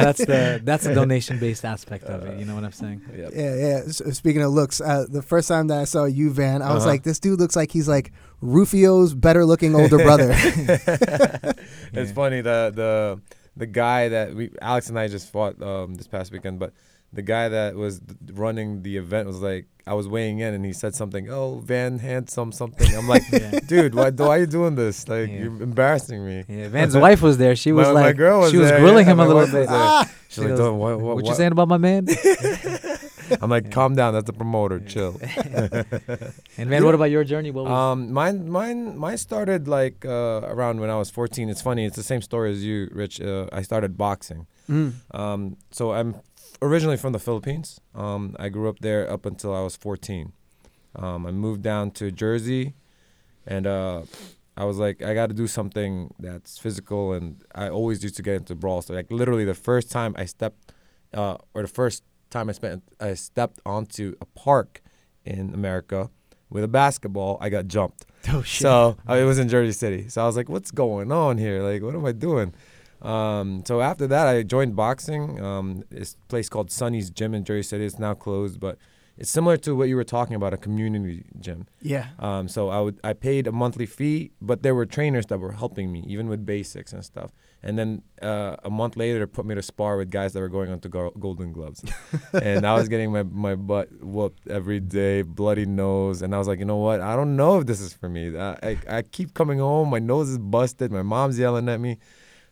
that's 0.06 0.24
the 0.24 0.60
that's 0.64 0.84
the 0.84 0.94
donation 0.94 1.38
based 1.38 1.64
aspect 1.64 2.04
of 2.04 2.24
it. 2.26 2.38
You 2.38 2.44
know 2.44 2.54
what 2.54 2.64
I'm 2.64 2.72
saying? 2.72 3.02
Yep. 3.16 3.30
Yeah, 3.34 3.54
yeah. 3.54 3.80
S- 3.86 4.02
speaking 4.16 4.42
of 4.42 4.52
looks, 4.52 4.80
uh, 4.80 5.06
the 5.08 5.22
first 5.22 5.48
time 5.48 5.66
that 5.68 5.78
I 5.78 5.84
saw 5.84 6.04
you, 6.04 6.30
Van, 6.30 6.62
I 6.62 6.72
was 6.74 6.82
Uh-huh. 6.82 6.90
like, 6.92 7.02
this 7.02 7.18
dude 7.20 7.38
looks 7.40 7.56
like 7.56 7.70
he's 7.72 7.88
like 7.88 8.12
Rufio's 8.40 9.14
better 9.14 9.44
looking 9.46 9.74
older 9.74 9.98
brother. 9.98 10.32
It's 11.92 12.10
Yeah. 12.10 12.14
funny 12.14 12.40
the 12.40 12.72
the 12.74 13.20
the 13.56 13.66
guy 13.66 14.08
that 14.08 14.34
we 14.34 14.50
Alex 14.60 14.88
and 14.88 14.98
I 14.98 15.08
just 15.08 15.30
fought 15.32 15.60
um, 15.62 15.94
this 15.94 16.06
past 16.08 16.32
weekend, 16.32 16.58
but 16.58 16.72
the 17.16 17.22
guy 17.22 17.48
that 17.48 17.74
was 17.74 18.00
running 18.32 18.82
the 18.82 18.96
event 18.98 19.26
was 19.26 19.40
like 19.42 19.66
I 19.88 19.94
was 19.94 20.06
weighing 20.08 20.40
in 20.40 20.52
and 20.54 20.64
he 20.64 20.72
said 20.72 20.94
something, 20.96 21.28
"Oh, 21.30 21.60
Van 21.64 21.98
handsome 22.00 22.50
something." 22.52 22.88
I'm 22.94 23.08
like, 23.08 23.22
Yeah. 23.32 23.60
"Dude, 23.66 23.94
why, 23.94 24.10
why 24.10 24.28
are 24.36 24.38
you 24.40 24.46
doing 24.46 24.74
this? 24.74 25.06
Like 25.08 25.28
Yeah. 25.28 25.38
you're 25.44 25.62
embarrassing 25.62 26.20
me." 26.26 26.44
Yeah, 26.48 26.68
Van's 26.68 26.96
wife 27.06 27.22
was 27.22 27.38
there. 27.38 27.54
She 27.56 27.72
was 27.72 27.86
My- 27.88 27.92
my 27.94 28.00
like, 28.08 28.16
girl 28.16 28.40
was 28.40 28.50
she 28.50 28.58
was 28.58 28.68
there, 28.70 28.80
grilling 28.80 29.06
yeah, 29.06 29.12
him 29.12 29.20
a 29.20 29.24
my 29.26 29.32
little 29.32 29.46
bit. 29.52 29.66
ah, 29.70 30.04
She's 30.28 30.34
She 30.34 30.40
like, 30.48 30.56
goes, 30.58 30.72
what, 30.72 31.00
what, 31.00 31.16
what 31.16 31.26
you 31.26 31.34
saying 31.34 31.52
about 31.52 31.68
my 31.68 31.78
man? 31.78 32.06
I'm 33.42 33.50
like. 33.50 33.70
"Calm 33.72 33.94
down. 33.96 34.14
That's 34.14 34.26
the 34.26 34.32
promoter. 34.32 34.78
Chill." 34.80 35.18
and 36.58 36.68
Van, 36.70 36.84
what 36.84 36.94
about 36.94 37.10
your 37.10 37.24
journey? 37.24 37.50
What 37.50 37.64
was 37.64 37.72
Um, 37.72 38.12
mine, 38.12 38.48
mine, 38.48 38.96
mine 38.98 39.18
started 39.18 39.66
like 39.68 40.04
uh, 40.04 40.40
around 40.44 40.80
when 40.80 40.90
I 40.90 40.96
was 40.96 41.10
14. 41.10 41.48
It's 41.48 41.62
funny. 41.62 41.84
It's 41.86 41.96
the 41.96 42.02
same 42.02 42.22
story 42.22 42.50
as 42.52 42.64
you, 42.64 42.88
Rich. 42.92 43.20
Uh, 43.20 43.46
I 43.52 43.62
started 43.62 43.96
boxing. 43.96 44.46
mm, 44.68 44.92
Um, 45.12 45.56
so 45.70 45.92
I'm 45.92 46.14
originally 46.62 46.96
from 46.96 47.12
the 47.12 47.18
Philippines. 47.18 47.80
Um, 47.94 48.36
I 48.38 48.48
grew 48.48 48.68
up 48.68 48.80
there 48.80 49.10
up 49.10 49.26
until 49.26 49.54
I 49.54 49.60
was 49.60 49.76
14. 49.76 50.32
Um, 50.94 51.26
I 51.26 51.30
moved 51.30 51.62
down 51.62 51.90
to 51.92 52.10
Jersey, 52.10 52.74
and 53.46 53.66
uh, 53.66 54.02
I 54.56 54.64
was 54.64 54.78
like, 54.78 55.02
I 55.02 55.14
got 55.14 55.26
to 55.28 55.34
do 55.34 55.46
something 55.46 56.14
that's 56.18 56.58
physical. 56.58 57.12
And 57.12 57.42
I 57.54 57.68
always 57.68 58.02
used 58.02 58.16
to 58.16 58.22
get 58.22 58.34
into 58.34 58.54
brawls. 58.54 58.86
So 58.86 58.94
like 58.94 59.10
literally, 59.10 59.44
the 59.44 59.54
first 59.54 59.90
time 59.90 60.14
I 60.16 60.24
stepped, 60.24 60.72
uh, 61.12 61.36
or 61.54 61.62
the 61.62 61.68
first 61.68 62.02
time 62.30 62.48
I 62.48 62.52
spent, 62.52 62.82
I 63.00 63.14
stepped 63.14 63.60
onto 63.66 64.14
a 64.20 64.24
park 64.24 64.82
in 65.24 65.52
America 65.52 66.10
with 66.48 66.64
a 66.64 66.68
basketball. 66.68 67.36
I 67.40 67.50
got 67.50 67.66
jumped. 67.66 68.06
oh 68.30 68.42
shit. 68.42 68.62
So 68.62 68.96
uh, 69.08 69.14
it 69.14 69.24
was 69.24 69.38
in 69.38 69.48
Jersey 69.48 69.72
City. 69.72 70.08
So 70.08 70.22
I 70.22 70.26
was 70.26 70.36
like, 70.36 70.48
what's 70.48 70.70
going 70.70 71.12
on 71.12 71.36
here? 71.36 71.62
Like, 71.62 71.82
what 71.82 71.94
am 71.94 72.06
I 72.06 72.12
doing? 72.12 72.54
Um, 73.02 73.62
so 73.66 73.80
after 73.80 74.06
that, 74.06 74.26
I 74.26 74.42
joined 74.42 74.76
boxing. 74.76 75.40
Um, 75.42 75.84
a 75.92 76.04
place 76.28 76.48
called 76.48 76.70
Sunny's 76.70 77.10
Gym 77.10 77.34
in 77.34 77.44
Jersey 77.44 77.62
City. 77.68 77.84
It's 77.84 77.98
now 77.98 78.14
closed, 78.14 78.60
but 78.60 78.78
it's 79.18 79.30
similar 79.30 79.56
to 79.58 79.74
what 79.74 79.88
you 79.88 79.96
were 79.96 80.04
talking 80.04 80.36
about, 80.36 80.52
a 80.52 80.58
community 80.58 81.24
gym. 81.40 81.66
yeah. 81.80 82.08
Um, 82.18 82.48
so 82.48 82.68
I 82.68 82.80
would 82.80 83.00
I 83.02 83.14
paid 83.14 83.46
a 83.46 83.52
monthly 83.52 83.86
fee, 83.86 84.32
but 84.42 84.62
there 84.62 84.74
were 84.74 84.84
trainers 84.84 85.26
that 85.26 85.38
were 85.38 85.52
helping 85.52 85.90
me, 85.90 86.04
even 86.06 86.28
with 86.28 86.44
basics 86.44 86.92
and 86.92 87.04
stuff. 87.04 87.30
And 87.62 87.78
then 87.78 88.02
uh, 88.20 88.56
a 88.62 88.70
month 88.70 88.96
later, 88.96 89.18
they 89.20 89.26
put 89.26 89.46
me 89.46 89.54
to 89.54 89.62
spar 89.62 89.96
with 89.96 90.10
guys 90.10 90.34
that 90.34 90.40
were 90.40 90.50
going 90.50 90.70
on 90.70 90.80
to 90.80 90.88
go- 90.88 91.12
Golden 91.18 91.52
Gloves, 91.52 91.82
and 92.34 92.66
I 92.66 92.74
was 92.74 92.88
getting 92.90 93.10
my 93.10 93.22
my 93.22 93.54
butt 93.54 93.88
whooped 94.02 94.46
every 94.48 94.80
day, 94.80 95.22
bloody 95.22 95.64
nose. 95.64 96.20
And 96.20 96.34
I 96.34 96.38
was 96.38 96.46
like, 96.46 96.58
you 96.58 96.66
know 96.66 96.76
what? 96.76 97.00
I 97.00 97.16
don't 97.16 97.36
know 97.36 97.58
if 97.58 97.66
this 97.66 97.80
is 97.80 97.94
for 97.94 98.10
me. 98.10 98.36
I 98.36 98.50
I, 98.62 98.78
I 98.98 99.02
keep 99.02 99.32
coming 99.32 99.60
home, 99.60 99.88
my 99.88 99.98
nose 99.98 100.28
is 100.28 100.38
busted, 100.38 100.92
my 100.92 101.02
mom's 101.02 101.38
yelling 101.38 101.68
at 101.70 101.80
me. 101.80 101.98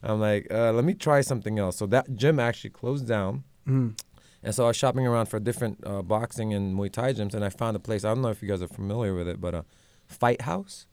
I'm 0.05 0.21
like, 0.21 0.47
uh, 0.51 0.73
let 0.73 0.85
me 0.85 0.95
try 0.95 1.21
something 1.23 1.59
else. 1.59 1.77
So 1.77 1.87
that 1.87 2.15
gym 2.15 2.39
actually 2.39 2.71
closed 2.71 3.09
down. 3.09 3.45
Mm. 3.67 3.99
And 4.43 4.55
so 4.55 4.65
I 4.65 4.67
was 4.69 4.77
shopping 4.77 5.07
around 5.07 5.27
for 5.27 5.41
different 5.41 5.79
uh, 5.87 6.03
boxing 6.03 6.53
and 6.53 6.77
Muay 6.77 6.93
Thai 6.93 7.15
gyms, 7.15 7.33
and 7.35 7.43
I 7.45 7.49
found 7.49 7.77
a 7.77 7.81
place. 7.81 8.05
I 8.05 8.09
don't 8.09 8.21
know 8.21 8.29
if 8.29 8.43
you 8.43 8.49
guys 8.49 8.61
are 8.61 8.69
familiar 8.69 9.15
with 9.15 9.27
it, 9.27 9.41
but 9.41 9.55
a 9.55 9.65
Fight 10.07 10.43
House. 10.43 10.87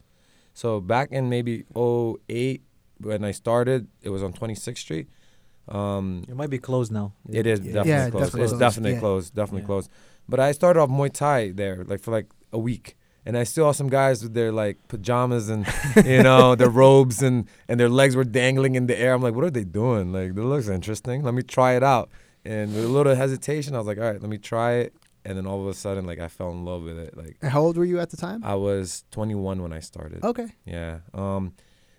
So 0.54 0.80
back 0.80 1.12
in 1.12 1.28
maybe 1.30 1.66
08, 1.76 2.62
when 3.00 3.26
I 3.26 3.32
started, 3.32 3.88
it 4.02 4.10
was 4.10 4.24
on 4.24 4.32
26th 4.32 4.78
Street. 4.78 5.10
Um, 5.68 6.24
it 6.28 6.36
might 6.36 6.50
be 6.50 6.58
closed 6.60 6.92
now. 6.92 7.14
it 7.30 7.46
is 7.46 7.60
Yeah, 7.60 7.74
definitely 7.74 7.90
yeah, 7.92 8.10
closed. 8.10 8.26
definitely 8.26 8.42
it's 8.44 8.52
closed, 8.52 8.60
definitely 8.60 8.92
yeah. 8.94 9.00
closed. 9.00 9.36
Definitely 9.36 9.62
Yeah. 9.62 9.66
closed. 9.68 9.90
But 10.30 10.40
I 10.40 10.52
started 10.54 10.80
off 10.80 10.90
Muay 10.90 11.12
Thai 11.14 11.52
there, 11.52 11.84
like 11.86 12.00
for 12.00 12.12
like 12.12 12.28
a 12.54 12.60
week, 12.60 12.98
and 13.26 13.38
I 13.38 13.44
still 13.44 13.66
saw 13.66 13.72
some 13.72 13.90
guys 13.90 14.24
with 14.24 14.34
their 14.34 14.52
like 14.52 14.88
pajamas 14.88 15.50
and 15.50 15.66
you 16.06 16.24
know 16.24 16.56
their 16.56 16.70
robes 16.84 17.22
and 17.22 17.48
and 17.68 17.80
their 17.80 17.90
legs 17.90 18.16
were 18.16 18.24
dangling 18.24 18.76
in 18.76 18.88
the 18.88 19.00
air. 19.00 19.14
I'm 19.14 19.22
like, 19.22 19.36
what 19.36 19.44
are 19.46 19.52
they 19.52 19.64
doing? 19.64 20.12
Like, 20.12 20.34
this 20.36 20.44
looks 20.44 20.68
interesting. 20.68 21.24
Let 21.24 21.34
me 21.34 21.44
try 21.44 21.76
it 21.76 21.84
out. 21.84 22.10
And 22.44 22.74
with 22.74 22.86
a 22.86 22.88
little 22.88 23.16
hesitation, 23.16 23.76
I 23.76 23.78
was 23.78 23.88
like, 23.88 24.00
all 24.00 24.06
right, 24.06 24.20
let 24.20 24.30
me 24.30 24.38
try 24.38 24.74
it. 24.74 24.96
And 25.24 25.38
then 25.38 25.46
all 25.46 25.62
of 25.62 25.68
a 25.68 25.74
sudden, 25.76 26.06
like 26.08 26.20
I 26.20 26.28
fell 26.28 26.50
in 26.50 26.66
love 26.66 26.82
with 26.84 26.98
it. 26.98 27.16
Like 27.16 27.38
And 27.42 27.52
how 27.52 27.62
old 27.62 27.78
were 27.78 27.86
you 27.86 28.00
at 28.00 28.10
the 28.10 28.18
time? 28.18 28.44
I 28.44 28.56
was 28.56 29.04
21 29.12 29.62
when 29.62 29.72
I 29.72 29.80
started. 29.80 30.24
Okay. 30.24 30.48
Yeah. 30.66 31.00
Um, 31.14 31.54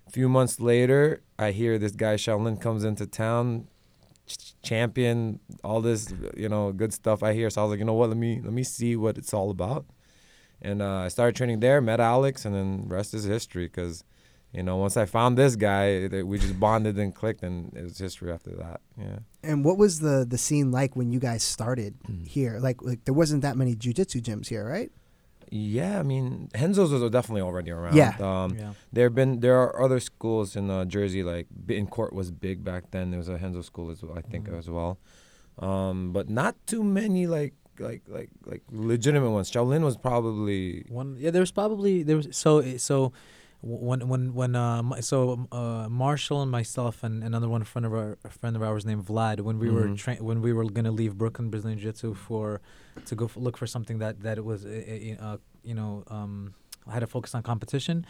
a 0.05 0.11
few 0.11 0.27
months 0.27 0.59
later, 0.59 1.21
I 1.39 1.51
hear 1.51 1.79
this 1.79 1.93
guy 1.93 2.15
Shaolin 2.15 2.59
comes 2.59 2.83
into 2.83 3.07
town, 3.07 3.67
ch- 4.27 4.55
champion, 4.61 5.39
all 5.63 5.79
this, 5.79 6.13
you 6.35 6.49
know, 6.49 6.73
good 6.73 6.91
stuff. 6.93 7.23
I 7.23 7.33
hear, 7.33 7.49
so 7.49 7.61
I 7.61 7.63
was 7.63 7.69
like, 7.71 7.79
you 7.79 7.85
know 7.85 7.93
what? 7.93 8.09
Let 8.09 8.17
me 8.17 8.41
let 8.43 8.51
me 8.51 8.63
see 8.63 8.97
what 8.97 9.17
it's 9.17 9.33
all 9.33 9.49
about. 9.49 9.85
And 10.63 10.81
uh, 10.81 10.99
I 11.05 11.07
started 11.09 11.35
training 11.35 11.59
there, 11.59 11.81
met 11.81 11.99
Alex, 11.99 12.45
and 12.45 12.55
then 12.55 12.85
rest 12.87 13.13
is 13.13 13.25
history. 13.25 13.67
Cause, 13.67 14.03
you 14.53 14.63
know, 14.63 14.77
once 14.77 14.95
I 14.95 15.05
found 15.05 15.37
this 15.37 15.55
guy, 15.57 16.07
we 16.23 16.37
just 16.39 16.57
bonded 16.59 16.97
and 16.97 17.13
clicked, 17.13 17.43
and 17.43 17.75
it 17.75 17.83
was 17.83 17.97
history 17.97 18.31
after 18.31 18.51
that. 18.51 18.79
Yeah. 18.97 19.19
And 19.43 19.65
what 19.65 19.77
was 19.77 19.99
the 19.99 20.25
the 20.27 20.37
scene 20.37 20.71
like 20.71 20.95
when 20.95 21.11
you 21.11 21.19
guys 21.19 21.43
started 21.43 21.95
Mm. 22.09 22.25
here? 22.27 22.59
Like, 22.59 22.81
like 22.81 23.03
there 23.05 23.13
wasn't 23.13 23.41
that 23.41 23.57
many 23.57 23.75
jujitsu 23.75 24.21
gyms 24.21 24.47
here, 24.47 24.65
right? 24.65 24.89
Yeah, 25.51 25.99
I 25.99 26.03
mean, 26.03 26.49
Henzo's 26.55 26.91
was 26.91 27.11
definitely 27.11 27.41
already 27.41 27.69
around. 27.71 27.95
Yeah. 27.95 28.15
Um, 28.21 28.55
yeah. 28.57 28.73
There 28.93 29.05
have 29.05 29.13
been 29.15 29.41
there 29.41 29.57
are 29.59 29.83
other 29.83 29.99
schools 29.99 30.55
in 30.55 30.69
uh, 30.71 30.85
Jersey 30.85 31.21
like 31.23 31.47
in 31.67 31.85
court 31.87 32.13
was 32.13 32.31
big 32.31 32.63
back 32.63 32.83
then. 32.91 33.11
There 33.11 33.19
was 33.19 33.29
a 33.29 33.37
Henzo 33.37 33.63
school 33.63 33.91
as 33.91 34.01
well, 34.01 34.17
I 34.17 34.21
think 34.21 34.47
Mhm. 34.47 34.57
as 34.57 34.67
well, 34.69 34.97
um, 35.59 36.11
but 36.13 36.29
not 36.29 36.55
too 36.65 36.83
many 36.83 37.27
like 37.27 37.53
like 37.79 38.01
like 38.07 38.29
like 38.45 38.61
legitimate 38.71 39.31
ones. 39.31 39.51
Shaolin 39.51 39.81
was 39.83 39.97
probably 39.97 40.85
One, 40.89 41.15
yeah, 41.19 41.31
there 41.31 41.41
was 41.41 41.51
probably 41.51 42.03
there 42.03 42.15
was 42.17 42.27
so 42.31 42.61
so 42.77 43.13
when 43.61 44.07
when 44.09 44.33
when 44.33 44.55
uh 44.55 45.01
so 45.01 45.47
uh 45.51 45.87
Marshall 45.89 46.41
and 46.41 46.51
myself 46.51 47.03
and 47.03 47.23
another 47.23 47.47
one 47.47 47.63
friend 47.63 47.85
of 47.85 47.93
our 47.93 48.17
a 48.25 48.29
friend 48.29 48.55
of 48.55 48.61
ours 48.63 48.85
named 48.85 49.05
Vlad 49.05 49.39
when 49.41 49.57
we 49.57 49.69
were 49.69 49.87
Mhm. 49.87 49.97
tra- 49.97 50.15
when 50.29 50.41
we 50.41 50.51
were 50.53 50.65
gonna 50.65 50.91
leave 50.91 51.17
Brooklyn 51.17 51.49
Brazilian 51.49 51.79
Jiu 51.79 51.89
Jitsu 51.91 52.13
for 52.13 52.61
to 53.05 53.15
go 53.15 53.25
f- 53.25 53.37
look 53.37 53.57
for 53.57 53.65
something 53.67 53.99
that 53.99 54.21
that 54.21 54.37
it 54.37 54.45
was 54.45 54.65
uh, 54.65 55.37
you 55.63 55.73
know 55.75 56.03
um 56.07 56.53
I 56.85 56.91
had 56.91 56.99
to 56.99 57.07
focus 57.07 57.33
on 57.35 57.41
competition. 57.43 58.05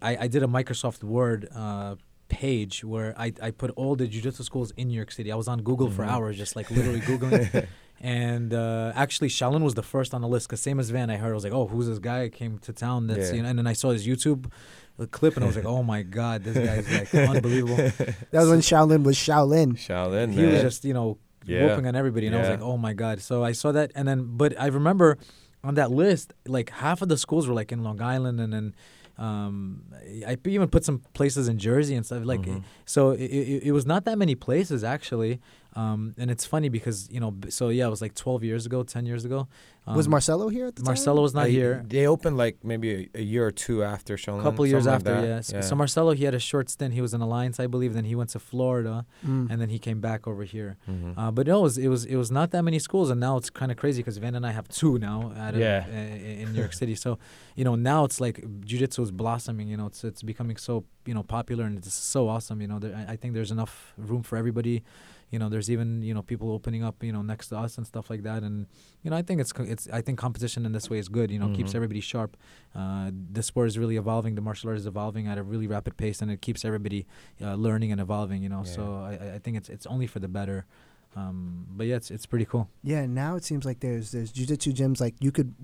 I 0.00 0.16
I 0.24 0.26
did 0.28 0.42
a 0.44 0.46
Microsoft 0.46 1.02
Word 1.02 1.48
uh 1.54 1.96
page 2.28 2.82
where 2.84 3.12
I 3.18 3.32
I 3.42 3.50
put 3.50 3.70
all 3.76 3.94
the 3.96 4.06
jiu-jitsu 4.06 4.42
schools 4.44 4.70
in 4.76 4.88
New 4.88 4.94
York 5.02 5.10
City. 5.10 5.30
I 5.32 5.36
was 5.36 5.48
on 5.48 5.62
Google 5.62 5.90
for 5.90 6.02
Mhm. 6.04 6.08
hours 6.12 6.36
just 6.38 6.54
like 6.56 6.70
literally 6.70 7.00
googling 7.00 7.66
and 8.00 8.52
uh, 8.52 8.92
actually, 8.96 9.28
Shaolin 9.28 9.62
was 9.62 9.74
the 9.74 9.82
first 9.82 10.12
on 10.14 10.20
the 10.22 10.28
list 10.28 10.48
because 10.48 10.60
same 10.60 10.80
as 10.80 10.90
Van, 10.90 11.08
I 11.10 11.16
heard 11.16 11.30
I 11.30 11.34
was 11.34 11.44
like, 11.44 11.52
"Oh, 11.52 11.66
who's 11.68 11.86
this 11.86 11.98
guy? 11.98 12.28
Came 12.28 12.58
to 12.58 12.72
town." 12.72 13.06
That's 13.06 13.28
Yeah. 13.30 13.36
you 13.36 13.42
know, 13.42 13.48
and 13.50 13.58
then 13.58 13.66
I 13.66 13.74
saw 13.74 13.90
his 13.90 14.06
YouTube 14.06 14.50
uh, 14.98 15.06
clip 15.10 15.36
and 15.36 15.44
I 15.44 15.46
was 15.46 15.56
like, 15.56 15.64
"Oh 15.76 15.82
my 15.82 16.02
god, 16.02 16.42
this 16.44 16.56
guy's 16.56 16.90
like 17.14 17.14
unbelievable." 17.28 17.76
That 18.32 18.40
was 18.40 18.48
when 18.48 18.60
Shaolin 18.60 19.04
was 19.04 19.16
Shaolin. 19.16 19.74
Shaolin. 19.76 20.32
he 20.32 20.44
was 20.44 20.62
just 20.62 20.84
you 20.84 20.94
know 20.94 21.18
Yeah. 21.46 21.66
whooping 21.66 21.86
on 21.86 21.94
everybody, 21.94 22.26
and 22.26 22.34
I 22.36 22.40
was 22.40 22.48
like, 22.48 22.60
"Oh 22.62 22.76
my 22.76 22.92
god!" 22.92 23.20
So 23.20 23.44
I 23.44 23.52
saw 23.52 23.70
that, 23.72 23.92
and 23.94 24.08
then 24.08 24.36
but 24.36 24.58
I 24.60 24.66
remember 24.66 25.18
on 25.64 25.74
that 25.74 25.92
list, 25.92 26.32
like 26.46 26.70
half 26.70 27.02
of 27.02 27.08
the 27.08 27.16
schools 27.16 27.46
were 27.46 27.54
like 27.54 27.70
in 27.70 27.84
Long 27.84 28.00
Island, 28.02 28.40
and 28.40 28.52
then 28.52 28.74
um, 29.18 29.82
I 30.26 30.34
p- 30.36 30.52
even 30.54 30.68
put 30.68 30.84
some 30.84 31.02
places 31.14 31.46
in 31.46 31.58
Jersey 31.58 31.94
and 31.94 32.04
stuff 32.04 32.24
like. 32.24 32.42
Mhm. 32.42 32.64
So 32.84 33.10
it, 33.12 33.20
it, 33.30 33.62
it 33.68 33.72
was 33.72 33.86
not 33.86 34.04
that 34.06 34.18
many 34.18 34.34
places 34.34 34.82
actually. 34.82 35.40
Um, 35.74 36.14
and 36.18 36.30
it's 36.30 36.44
funny 36.44 36.68
because 36.68 37.08
you 37.10 37.18
know, 37.20 37.34
so 37.48 37.68
yeah, 37.70 37.86
it 37.86 37.90
was 37.90 38.02
like 38.02 38.14
12 38.14 38.44
years 38.44 38.66
ago, 38.66 38.82
10 38.82 39.06
years 39.06 39.24
ago. 39.24 39.48
Um, 39.86 39.96
was 39.96 40.06
Marcelo 40.06 40.48
here 40.48 40.66
at 40.66 40.76
the 40.76 40.84
Marcelo 40.84 41.22
was 41.22 41.34
not 41.34 41.42
Like, 41.44 41.50
here. 41.50 41.82
They 41.88 42.06
opened 42.06 42.36
like 42.36 42.62
maybe 42.62 43.10
a, 43.14 43.18
a 43.18 43.22
year 43.22 43.44
or 43.44 43.50
two 43.50 43.82
after 43.82 44.16
Shaolin. 44.16 44.40
A 44.40 44.42
couple 44.42 44.64
years 44.66 44.86
after, 44.86 45.12
like 45.12 45.22
yeah. 45.24 45.36
that. 45.36 45.44
So, 45.44 45.60
so 45.60 45.74
Marcelo, 45.74 46.12
he 46.12 46.24
had 46.24 46.34
a 46.34 46.38
short 46.38 46.70
stint. 46.70 46.94
He 46.94 47.00
was 47.00 47.14
in 47.14 47.20
Alliance, 47.20 47.58
I 47.58 47.66
believe. 47.66 47.92
Then 47.94 48.04
he 48.04 48.14
went 48.14 48.30
to 48.30 48.38
Florida. 48.38 49.06
Mm. 49.26 49.50
and 49.50 49.60
then 49.60 49.70
he 49.70 49.78
came 49.80 50.00
back 50.00 50.26
over 50.28 50.44
here. 50.44 50.76
Mhm. 50.88 51.14
Uh, 51.16 51.30
but 51.32 51.46
no, 51.48 51.58
it 51.60 51.62
was, 51.62 51.78
it 51.78 51.88
was 51.88 52.04
it 52.04 52.16
was 52.16 52.30
not 52.30 52.50
that 52.52 52.62
many 52.62 52.78
schools, 52.78 53.10
and 53.10 53.18
now 53.18 53.36
it's 53.38 53.50
kind 53.50 53.72
of 53.72 53.76
crazy 53.78 54.02
because 54.02 54.18
Van 54.18 54.34
and 54.36 54.46
I 54.46 54.52
have 54.52 54.68
two 54.68 54.98
now 54.98 55.32
at 55.36 55.56
Yeah. 55.56 55.84
uh, 55.88 56.42
in 56.42 56.52
New 56.52 56.60
York 56.60 56.74
City. 56.74 56.94
So, 56.94 57.18
you 57.56 57.64
know, 57.64 57.74
now 57.74 58.04
it's 58.04 58.20
like 58.20 58.36
jiu-jitsu 58.68 59.02
is 59.02 59.10
blossoming. 59.10 59.66
You 59.68 59.76
know, 59.78 59.86
it's 59.86 60.04
it's 60.04 60.22
becoming 60.22 60.58
so 60.58 60.84
you 61.06 61.14
know 61.14 61.24
popular 61.24 61.64
and 61.64 61.76
it's 61.78 61.92
so 61.92 62.28
awesome. 62.28 62.60
You 62.60 62.68
know, 62.68 62.78
there, 62.78 62.94
I 62.94 63.12
I 63.14 63.16
think 63.16 63.34
there's 63.34 63.50
enough 63.50 63.94
room 63.96 64.22
for 64.22 64.36
everybody. 64.36 64.84
You 65.32 65.38
know, 65.40 65.48
there's 65.48 65.70
even 65.70 66.02
you 66.02 66.14
know 66.14 66.22
people 66.22 66.48
opening 66.52 66.84
up 66.84 67.02
you 67.02 67.12
know 67.12 67.22
next 67.22 67.48
to 67.48 67.56
us 67.58 67.78
and 67.78 67.86
stuff 67.86 68.10
like 68.10 68.22
that. 68.22 68.42
And 68.42 68.66
you 69.02 69.10
know, 69.10 69.16
I 69.16 69.22
think 69.22 69.40
it's 69.40 69.52
it's 69.74 69.88
I 69.92 70.00
think 70.02 70.18
competition 70.18 70.64
in 70.66 70.72
this 70.72 70.88
way 70.90 70.98
is 70.98 71.08
good. 71.08 71.30
You 71.30 71.38
know, 71.40 71.48
keeps 71.56 71.72
Mhm. 71.72 71.76
everybody 71.76 72.00
sharp. 72.00 72.36
Uh, 72.74 73.10
the 73.32 73.42
sport 73.42 73.66
is 73.68 73.78
really 73.78 73.96
evolving. 73.96 74.34
The 74.34 74.42
martial 74.42 74.68
art 74.68 74.78
is 74.78 74.86
evolving 74.86 75.26
at 75.26 75.38
a 75.38 75.42
really 75.42 75.66
rapid 75.66 75.96
pace, 75.96 76.20
and 76.22 76.30
it 76.30 76.42
keeps 76.42 76.64
everybody 76.64 77.06
uh, 77.40 77.54
learning 77.54 77.90
and 77.92 78.00
evolving. 78.00 78.42
You 78.42 78.50
know, 78.50 78.62
Yeah. 78.64 78.72
so 78.76 78.82
I 79.10 79.12
I- 79.22 79.34
I 79.36 79.38
think 79.38 79.56
it's 79.56 79.68
it's 79.70 79.86
only 79.86 80.06
for 80.06 80.20
the 80.20 80.28
better. 80.28 80.66
Um, 81.14 81.66
but 81.76 81.86
yeah, 81.86 81.96
it's 81.96 82.10
it's 82.10 82.24
pretty 82.24 82.46
cool. 82.46 82.68
Yeah, 82.82 83.04
now 83.06 83.36
it 83.36 83.44
seems 83.44 83.64
like 83.66 83.80
there's 83.80 84.12
there's 84.12 84.32
jujitsu 84.32 84.72
gyms 84.72 84.98
like 85.00 85.14
you 85.20 85.30
could 85.30 85.54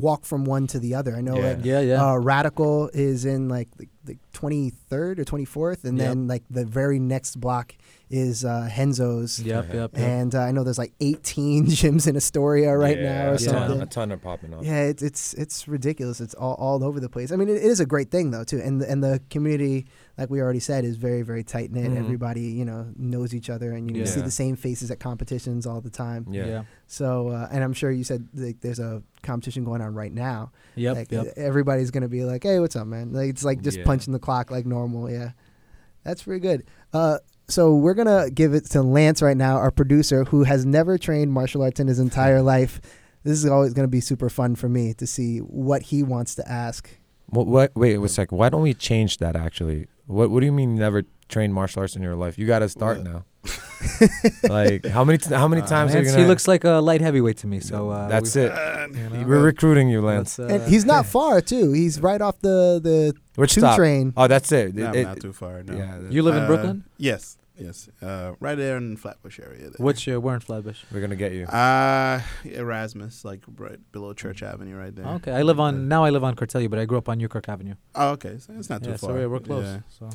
walk 0.00 0.24
from 0.26 0.44
one 0.44 0.66
to 0.68 0.78
the 0.78 0.94
other. 0.94 1.16
I 1.16 1.22
know 1.22 1.36
Yeah. 1.36 1.48
like 1.54 1.64
Yeah, 1.64 1.80
yeah. 1.80 2.04
uh, 2.12 2.16
Radical 2.18 2.90
is 2.92 3.24
in 3.24 3.48
like 3.48 3.68
the, 3.78 3.88
the 4.04 4.18
23rd 4.34 5.18
or 5.18 5.24
24th, 5.24 5.84
and 5.84 5.96
Yep. 5.98 6.06
then 6.08 6.28
like 6.28 6.44
the 6.50 6.64
very 6.66 6.98
next 6.98 7.40
block 7.40 7.74
is 8.10 8.44
uh, 8.44 8.68
Henzo's. 8.72 9.38
yep, 9.40 9.66
yep, 9.66 9.74
yep. 9.74 9.90
And 9.98 10.34
uh, 10.34 10.40
I 10.40 10.50
know 10.52 10.64
there's 10.64 10.78
like 10.78 10.92
18 11.00 11.66
gyms 11.66 12.06
in 12.06 12.16
Astoria 12.16 12.76
right 12.76 12.98
now 12.98 13.30
or 13.30 13.34
a 13.34 13.38
ton- 13.38 13.38
something. 13.38 13.82
A 13.82 13.86
ton 13.86 14.12
are 14.12 14.16
popping 14.16 14.54
up. 14.54 14.64
Yeah, 14.64 14.82
it's 14.84 15.02
it's 15.02 15.34
it's 15.34 15.68
ridiculous. 15.68 16.20
It's 16.20 16.34
all, 16.34 16.54
all 16.54 16.82
over 16.84 17.00
the 17.00 17.08
place. 17.08 17.32
I 17.32 17.36
mean, 17.36 17.48
it, 17.48 17.56
it 17.56 17.62
is 17.64 17.80
a 17.80 17.86
great 17.86 18.10
thing 18.10 18.30
though 18.30 18.44
too, 18.44 18.60
and 18.60 18.80
the, 18.80 18.90
and 18.90 19.02
the 19.04 19.20
community, 19.30 19.86
like 20.16 20.30
we 20.30 20.40
already 20.40 20.60
said, 20.60 20.84
is 20.84 20.96
very 20.96 21.22
very 21.22 21.44
tight 21.44 21.70
knit. 21.70 21.90
Mhm. 21.90 21.98
Everybody 21.98 22.42
you 22.42 22.64
know 22.64 22.86
knows 22.96 23.34
each 23.34 23.50
other, 23.50 23.72
and 23.72 23.94
you 23.94 24.06
see 24.06 24.20
the 24.20 24.30
same 24.30 24.56
faces 24.56 24.90
at 24.90 25.00
competitions 25.00 25.66
all 25.66 25.80
the 25.80 25.90
time. 25.90 26.26
Yeah. 26.30 26.62
So, 26.86 27.28
uh, 27.28 27.48
and 27.52 27.62
I'm 27.62 27.74
sure 27.74 27.90
you 27.90 28.04
said 28.04 28.26
like, 28.34 28.60
there's 28.60 28.78
a 28.78 29.02
competition 29.22 29.64
going 29.64 29.82
on 29.82 29.94
right 29.94 30.12
now. 30.12 30.52
Yep, 30.76 30.96
like, 30.96 31.12
yep. 31.12 31.26
Everybody's 31.36 31.90
gonna 31.90 32.08
be 32.08 32.24
like, 32.24 32.42
"Hey, 32.44 32.58
what's 32.60 32.76
up, 32.76 32.86
man?" 32.86 33.12
Like 33.12 33.28
it's 33.28 33.44
like 33.44 33.60
just 33.60 33.76
Yeah. 33.78 33.84
punching 33.84 34.12
the 34.14 34.18
clock 34.18 34.50
like 34.50 34.64
normal. 34.64 35.10
Yeah, 35.10 35.32
that's 36.04 36.22
pretty 36.22 36.40
good. 36.40 36.64
Uh, 36.92 37.18
so 37.48 37.74
we're 37.74 37.94
gonna 37.94 38.30
give 38.30 38.54
it 38.54 38.66
to 38.70 38.82
Lance 38.82 39.22
right 39.22 39.36
now, 39.36 39.56
our 39.56 39.70
producer, 39.70 40.24
who 40.24 40.44
has 40.44 40.64
never 40.66 40.98
trained 40.98 41.32
martial 41.32 41.62
arts 41.62 41.80
in 41.80 41.86
his 41.88 41.98
entire 41.98 42.42
life. 42.54 42.80
This 43.24 43.38
is 43.38 43.46
always 43.46 43.74
gonna 43.74 43.88
be 43.88 44.00
super 44.00 44.28
fun 44.30 44.54
for 44.54 44.68
me 44.68 44.94
to 44.94 45.06
see 45.06 45.38
what 45.38 45.82
he 45.82 46.02
wants 46.02 46.34
to 46.36 46.48
ask. 46.50 46.88
What, 47.30 47.46
what? 47.46 47.72
Wait 47.76 47.96
a 47.98 48.08
sec. 48.08 48.32
Why 48.32 48.48
don't 48.48 48.62
we 48.62 48.72
change 48.74 49.18
that? 49.18 49.36
Actually, 49.36 49.86
what? 50.06 50.30
What 50.30 50.40
do 50.40 50.46
you 50.46 50.52
mean 50.52 50.76
never 50.76 51.02
trained 51.28 51.52
martial 51.52 51.80
arts 51.80 51.94
in 51.96 52.02
your 52.02 52.14
life? 52.16 52.38
You 52.38 52.46
got 52.46 52.60
to 52.60 52.68
start 52.70 53.02
now. 53.02 53.24
like 54.48 54.84
how 54.86 55.04
many? 55.04 55.18
T- 55.18 55.34
how 55.34 55.48
many 55.48 55.62
Uh, 55.62 55.66
times 55.66 55.94
are 55.94 55.98
you 55.98 56.04
Lance, 56.04 56.10
gonna? 56.12 56.22
he 56.22 56.28
looks 56.28 56.48
like 56.48 56.64
a 56.64 56.80
light 56.80 57.00
heavyweight 57.00 57.36
to 57.38 57.46
me. 57.46 57.60
So 57.60 57.90
uh, 57.90 58.08
That's 58.08 58.34
it. 58.36 58.52
you 58.94 59.08
know, 59.10 59.24
We're 59.26 59.40
recruiting 59.42 59.88
you, 59.88 60.00
Lance. 60.02 60.38
uh, 60.38 60.44
and 60.50 60.62
he's 60.68 60.84
not 60.84 61.06
far 61.16 61.40
too. 61.40 61.72
He's 61.72 62.00
right 62.00 62.20
off 62.20 62.38
the 62.40 62.80
the 62.82 63.14
Which 63.36 63.54
two 63.54 63.60
stop? 63.60 63.76
train. 63.76 64.12
Oh, 64.16 64.26
that's 64.26 64.50
it. 64.52 64.74
No, 64.74 64.84
It- 64.84 64.88
I'm 64.88 64.94
it- 64.96 65.04
not 65.04 65.20
too 65.20 65.32
far. 65.32 65.62
No. 65.62 65.76
yeah, 65.76 65.98
You 66.10 66.22
live 66.22 66.36
in 66.36 66.42
Uh, 66.42 66.46
Brooklyn? 66.46 66.84
Yes, 66.98 67.36
yes. 67.58 67.88
Uh, 68.00 68.32
right 68.40 68.54
there 68.56 68.76
in 68.76 68.96
Flatbush 68.96 69.38
area. 69.40 69.62
there. 69.70 69.72
Which 69.78 70.08
uh, 70.08 70.20
we're 70.20 70.34
in 70.34 70.40
Flatbush. 70.40 70.84
we're 70.92 71.00
gonna 71.00 71.16
get 71.16 71.32
you. 71.32 71.44
Uh, 71.46 72.20
Erasmus, 72.44 73.24
like 73.24 73.42
right 73.56 73.78
below 73.92 74.12
Church 74.14 74.42
Avenue, 74.42 74.76
right 74.76 74.94
there. 74.94 75.06
Okay, 75.06 75.32
I 75.32 75.42
live 75.42 75.58
Uh, 75.60 75.64
on 75.64 75.88
now. 75.88 76.04
I 76.04 76.10
live 76.10 76.24
on 76.24 76.34
Cortelyou, 76.34 76.70
but 76.70 76.78
I 76.78 76.84
grew 76.84 76.98
up 76.98 77.08
on 77.08 77.18
Newkirk 77.18 77.48
Avenue. 77.48 77.74
Oh, 77.94 78.10
okay. 78.10 78.38
So 78.38 78.52
it's 78.58 78.70
not 78.70 78.82
too 78.82 78.90
yeah, 78.90 78.96
far. 78.96 79.10
so 79.10 79.14
we're, 79.14 79.28
we're 79.28 79.40
close. 79.40 79.64
Yeah. 79.64 79.80
So 79.88 80.10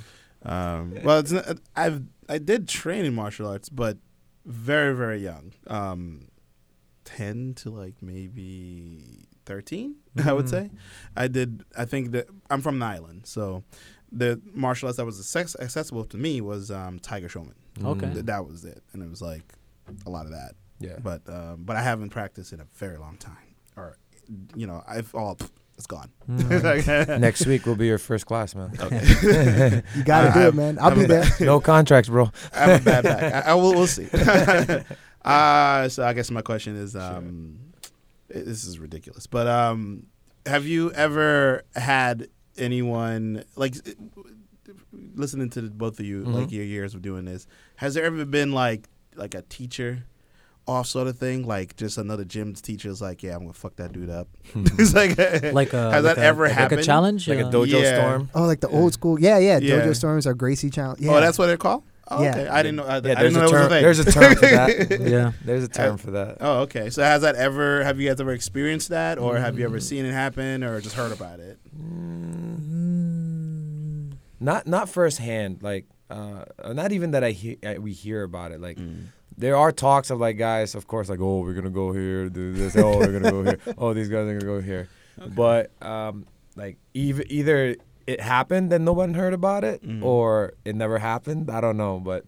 Um, 0.49 0.93
well, 1.03 1.19
it's 1.19 1.31
not, 1.31 1.57
I've 1.75 2.01
I 2.27 2.37
did 2.37 2.67
train 2.67 3.05
in 3.05 3.13
martial 3.15 3.47
arts, 3.47 3.69
but 3.69 3.97
very 4.45 4.93
very 4.95 5.19
young. 5.19 5.53
Um, 5.67 6.27
ten 7.05 7.53
to 7.55 7.69
like 7.69 7.95
maybe 8.01 9.27
13 9.45 9.95
I 10.25 10.31
would 10.33 10.45
Mhm. 10.45 10.49
say. 10.49 10.69
I 11.15 11.27
did. 11.27 11.63
I 11.77 11.85
think 11.85 12.11
that 12.11 12.27
I'm 12.49 12.61
from 12.61 12.79
the 12.79 12.85
island, 12.85 13.21
so 13.25 13.63
the 14.15 14.39
martial 14.53 14.87
arts 14.87 14.97
that 14.97 15.05
was 15.05 15.35
accessible 15.59 16.05
to 16.05 16.17
me 16.17 16.39
was 16.41 16.69
um, 16.71 16.99
Tiger 16.99 17.27
Schulmann. 17.27 17.55
Okay. 17.83 18.11
Th- 18.13 18.25
that 18.25 18.47
was 18.47 18.63
it, 18.65 18.83
and 18.93 19.01
it 19.01 19.09
was 19.09 19.21
like 19.21 19.43
a 20.05 20.09
lot 20.09 20.25
of 20.25 20.31
that. 20.31 20.53
Yeah. 20.79 20.97
But 21.01 21.21
um, 21.27 21.63
but 21.63 21.75
I 21.75 21.81
haven't 21.81 22.09
practiced 22.09 22.53
in 22.53 22.59
a 22.59 22.65
very 22.75 22.97
long 22.97 23.17
time, 23.17 23.55
or 23.75 23.97
you 24.55 24.67
know, 24.67 24.83
I've 24.87 25.13
all 25.15 25.37
it's 25.77 25.87
gone. 25.87 26.11
Mm. 26.29 27.19
Next 27.19 27.45
week 27.47 27.65
will 27.65 27.75
be 27.75 27.87
your 27.87 27.97
first 27.97 28.25
class, 28.27 28.53
man. 28.53 28.69
You 29.95 30.03
got 30.03 30.21
to 30.21 30.29
I- 30.29 30.33
do 30.33 30.39
I- 30.41 30.47
it, 30.49 30.53
man. 30.55 30.77
I'll 30.79 30.91
I'm 30.91 30.99
be 30.99 31.05
a 31.05 31.07
there. 31.07 31.25
no 31.41 31.59
contracts, 31.59 32.09
bro. 32.09 32.29
I 32.53 32.59
have 32.59 32.81
a 32.81 32.85
bad 32.85 33.03
back. 33.03 33.45
I, 33.47 33.51
I 33.51 33.53
will. 33.55 33.73
We'll 33.73 33.87
see. 33.87 34.07
uh, 35.25 35.89
so 35.89 36.05
I 36.05 36.13
guess 36.13 36.29
my 36.31 36.41
question 36.41 36.75
is, 36.75 36.95
um, 36.95 37.57
i- 38.29 38.39
this 38.39 38.63
is 38.65 38.77
ridiculous, 38.79 39.25
but 39.27 39.47
um, 39.47 40.07
have 40.45 40.65
you 40.65 40.91
ever 40.91 41.63
had 41.75 42.27
anyone 42.57 43.43
like 43.55 43.75
listening 45.15 45.49
to 45.51 45.61
the, 45.61 45.69
both 45.69 45.99
of 45.99 46.05
you, 46.05 46.23
Mhm. 46.23 46.33
like 46.33 46.51
your 46.51 46.63
years 46.63 46.93
of 46.95 47.01
doing 47.01 47.25
this? 47.25 47.47
Has 47.77 47.93
there 47.93 48.03
ever 48.03 48.25
been 48.25 48.51
like 48.51 48.87
like 49.15 49.35
a 49.35 49.41
teacher? 49.43 50.03
Off 50.65 50.87
sort 50.87 51.07
of 51.09 51.17
thing, 51.17 51.45
like 51.45 51.75
just 51.75 51.97
another 51.97 52.23
gym's 52.23 52.61
teacher 52.61 52.87
is 52.87 53.01
like, 53.01 53.21
yeah, 53.21 53.33
I'm 53.35 53.41
gonna 53.41 53.51
fuck 53.51 53.75
that 53.75 53.91
dude 53.91 54.09
up. 54.09 54.29
it's 54.55 54.93
like, 54.93 55.17
like 55.53 55.73
a, 55.73 55.91
has 55.91 56.05
like 56.05 56.15
that 56.15 56.17
a- 56.17 56.21
ever 56.25 56.43
like 56.45 56.53
happened? 56.53 56.79
a 56.79 56.83
challenge? 56.85 57.27
Like 57.27 57.39
a 57.39 57.47
Uh, 57.47 57.51
dojo 57.51 57.81
Yeah. 57.81 57.99
storm. 57.99 58.29
Oh, 58.33 58.45
like 58.45 58.61
the 58.61 58.69
old 58.69 58.93
school. 58.93 59.19
Yeah, 59.19 59.39
yeah. 59.39 59.57
Yeah. 59.57 59.81
Dojo 59.81 59.93
Storms 59.93 60.25
are 60.25 60.33
Gracie 60.33 60.69
Challenge. 60.69 61.01
Yeah. 61.01 61.11
Oh, 61.11 61.19
that's 61.19 61.37
what 61.37 61.47
they're 61.47 61.57
called. 61.57 61.83
Oh, 62.09 62.21
Yeah. 62.21 62.31
okay. 62.31 62.47
I 62.47 62.61
didn't 62.63 62.75
know. 62.77 62.83
I, 62.83 62.95
Yeah, 62.95 62.97
I 62.97 62.99
there's 63.01 63.33
didn't 63.33 63.33
know 63.33 63.45
a 63.45 63.51
that 63.51 63.51
was 63.51 63.53
a 63.53 63.59
term. 63.59 63.69
thing. 63.69 63.83
There's 63.83 63.99
a 63.99 64.11
term 64.11 64.35
for 64.35 64.41
that. 64.97 64.99
yeah. 65.09 65.31
There's 65.45 65.63
a 65.63 65.67
term 65.69 65.97
for 65.97 66.11
that. 66.11 66.37
Oh, 66.41 66.59
okay. 66.61 66.89
So 66.89 67.01
has 67.01 67.21
that 67.21 67.35
ever? 67.35 67.83
Have 67.83 67.99
you 67.99 68.09
guys 68.09 68.19
ever 68.19 68.33
experienced 68.33 68.89
that, 68.89 69.17
or 69.17 69.37
have 69.37 69.57
you 69.57 69.65
ever 69.65 69.77
Mm. 69.77 69.83
seen 69.83 70.05
it 70.05 70.11
happen, 70.13 70.63
or 70.63 70.81
just 70.81 70.95
heard 70.95 71.11
about 71.13 71.39
it? 71.39 71.57
Mm. 72.43 74.13
Not 74.39 74.67
not 74.67 74.89
firsthand. 74.89 75.61
Like 75.63 75.85
uh, 76.09 76.45
not 76.73 76.91
even 76.91 77.11
that 77.11 77.23
I 77.23 77.31
hear 77.31 77.55
we 77.79 77.93
hear 77.93 78.23
about 78.23 78.51
it. 78.51 78.59
Like 78.59 78.77
Mm. 78.77 79.05
there 79.37 79.55
are 79.55 79.71
talks 79.71 80.09
of 80.09 80.19
like 80.19 80.37
guys, 80.37 80.75
of 80.75 80.87
course, 80.87 81.09
like 81.09 81.19
oh 81.21 81.39
we're 81.39 81.53
gonna 81.53 81.69
go 81.69 81.91
here, 81.93 82.29
do 82.29 82.53
this. 82.53 82.75
Oh 82.75 82.97
we're 82.99 83.17
gonna 83.19 83.31
go 83.31 83.43
here. 83.43 83.59
Oh 83.77 83.93
these 83.93 84.09
guys 84.09 84.27
are 84.27 84.33
gonna 84.37 84.45
go 84.45 84.61
here. 84.61 84.89
But 85.35 85.71
um, 85.81 86.25
like 86.55 86.77
either 86.93 87.23
either 87.29 87.75
it 88.07 88.19
happened 88.21 88.71
and 88.73 88.83
no 88.85 88.93
one 88.93 89.13
heard 89.13 89.33
about 89.33 89.63
it, 89.63 89.81
Mhm. 89.83 90.03
or 90.03 90.53
it 90.65 90.75
never 90.75 90.97
happened. 90.99 91.49
I 91.49 91.61
don't 91.61 91.77
know, 91.77 91.99
but 91.99 92.25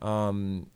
um, 0.00 0.66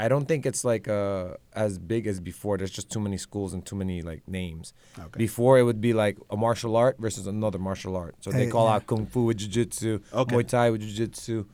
I 0.00 0.06
don't 0.08 0.26
think 0.26 0.46
it's 0.46 0.64
like 0.64 0.86
uh 0.88 1.34
as 1.54 1.78
big 1.78 2.06
as 2.06 2.20
before. 2.20 2.56
There's 2.58 2.70
just 2.70 2.90
too 2.90 3.00
many 3.00 3.16
schools 3.16 3.52
and 3.54 3.64
too 3.66 3.74
many 3.76 4.02
like 4.02 4.22
names. 4.28 4.72
Okay. 4.98 5.18
Before 5.18 5.58
it 5.58 5.64
would 5.64 5.80
be 5.80 5.92
like 5.92 6.18
a 6.30 6.36
martial 6.36 6.76
art 6.76 6.96
versus 6.98 7.26
another 7.26 7.58
martial 7.58 7.96
art. 7.96 8.14
So 8.20 8.30
they 8.30 8.46
call 8.48 8.66
yeah. 8.66 8.74
out 8.76 8.86
kung 8.86 9.06
fu 9.06 9.24
with 9.24 9.38
jiu-jitsu, 9.38 10.00
Okay. 10.12 10.36
Muay 10.36 10.46
Thai 10.46 10.70
with 10.70 10.82
jiu-jitsu. 10.82 11.46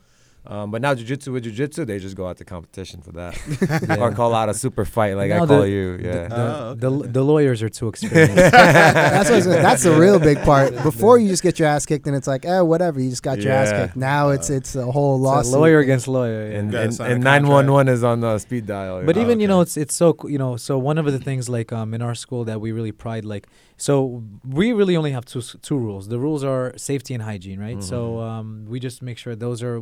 Um, 0.47 0.71
but 0.71 0.83
now 0.83 0.95
jiu-jitsu 0.95 1.33
with 1.33 1.45
jiu-jitsu, 1.45 1.87
they 1.87 1.99
just 1.99 2.17
go 2.17 2.29
out 2.29 2.37
to 2.37 2.45
competition 2.45 3.01
for 3.01 3.13
that. 3.13 3.97
or 3.99 4.13
call 4.13 4.35
out 4.35 4.51
a 4.51 4.55
super 4.55 4.85
fight 4.85 5.17
like 5.17 5.33
I 5.33 5.39
No, 5.39 5.47
call 5.47 5.67
you. 5.67 5.99
Yeah. 6.03 6.29
The, 6.29 6.35
Oh, 6.37 6.65
okay. 6.73 6.81
the, 6.81 6.91
the 7.09 7.23
lawyers 7.23 7.63
are 7.63 7.71
too 7.71 7.89
experienced. 7.89 8.35
that's 8.37 9.31
what 9.31 9.33
I 9.33 9.37
was 9.37 9.47
gonna- 9.47 9.63
that's 9.63 9.83
the 9.85 9.93
real 9.99 10.19
big 10.19 10.39
part. 10.43 10.75
Before 10.83 11.17
you 11.19 11.29
just 11.29 11.43
get 11.43 11.59
your 11.59 11.69
ass 11.69 11.87
kicked 11.87 12.07
and 12.07 12.15
it's 12.15 12.27
like, 12.27 12.45
eh, 12.45 12.61
whatever, 12.61 13.01
you 13.01 13.09
just 13.09 13.23
got 13.23 13.41
your 13.41 13.53
ass 13.53 13.71
kicked. 13.71 13.97
Now 13.97 14.31
it's 14.31 14.51
it's 14.51 14.77
a 14.77 14.85
whole 14.85 15.17
It's 15.17 15.23
a 15.23 15.29
lawsuit. 15.29 15.61
lawyer 15.61 15.79
against 15.79 16.09
lawyer. 16.09 16.51
yeah. 16.51 16.59
and 16.59 16.71
gotta 16.73 16.85
and, 17.05 17.13
and 17.15 17.25
911 17.25 17.89
is 17.93 18.05
on 18.05 18.21
the 18.21 18.39
speed 18.39 18.67
dial. 18.67 19.03
But 19.03 19.17
Oh, 19.17 19.21
even 19.23 19.41
you 19.41 19.49
know 19.49 19.63
it's 19.63 19.79
it's 19.79 19.95
so 19.95 20.15
you 20.29 20.37
know 20.37 20.57
so 20.59 20.77
one 20.79 20.99
of 20.99 21.07
the 21.07 21.19
things 21.19 21.49
like 21.49 21.73
um 21.73 21.95
in 21.95 22.03
our 22.03 22.15
school 22.15 22.45
that 22.45 22.61
we 22.61 22.71
really 22.73 22.93
pride 22.93 23.25
like 23.25 23.47
so 23.77 24.23
we 24.49 24.73
really 24.73 24.97
only 24.97 25.11
have 25.13 25.25
two 25.25 25.41
two 25.41 25.77
rules. 25.79 26.09
The 26.09 26.19
rules 26.19 26.45
are 26.45 26.73
safety 26.77 27.13
and 27.15 27.23
hygiene, 27.23 27.61
right? 27.61 27.83
So 27.83 27.97
Mhm. 28.19 28.23
um 28.29 28.65
we 28.69 28.79
just 28.81 29.03
make 29.03 29.19
sure 29.19 29.35
those 29.37 29.63
are 29.63 29.77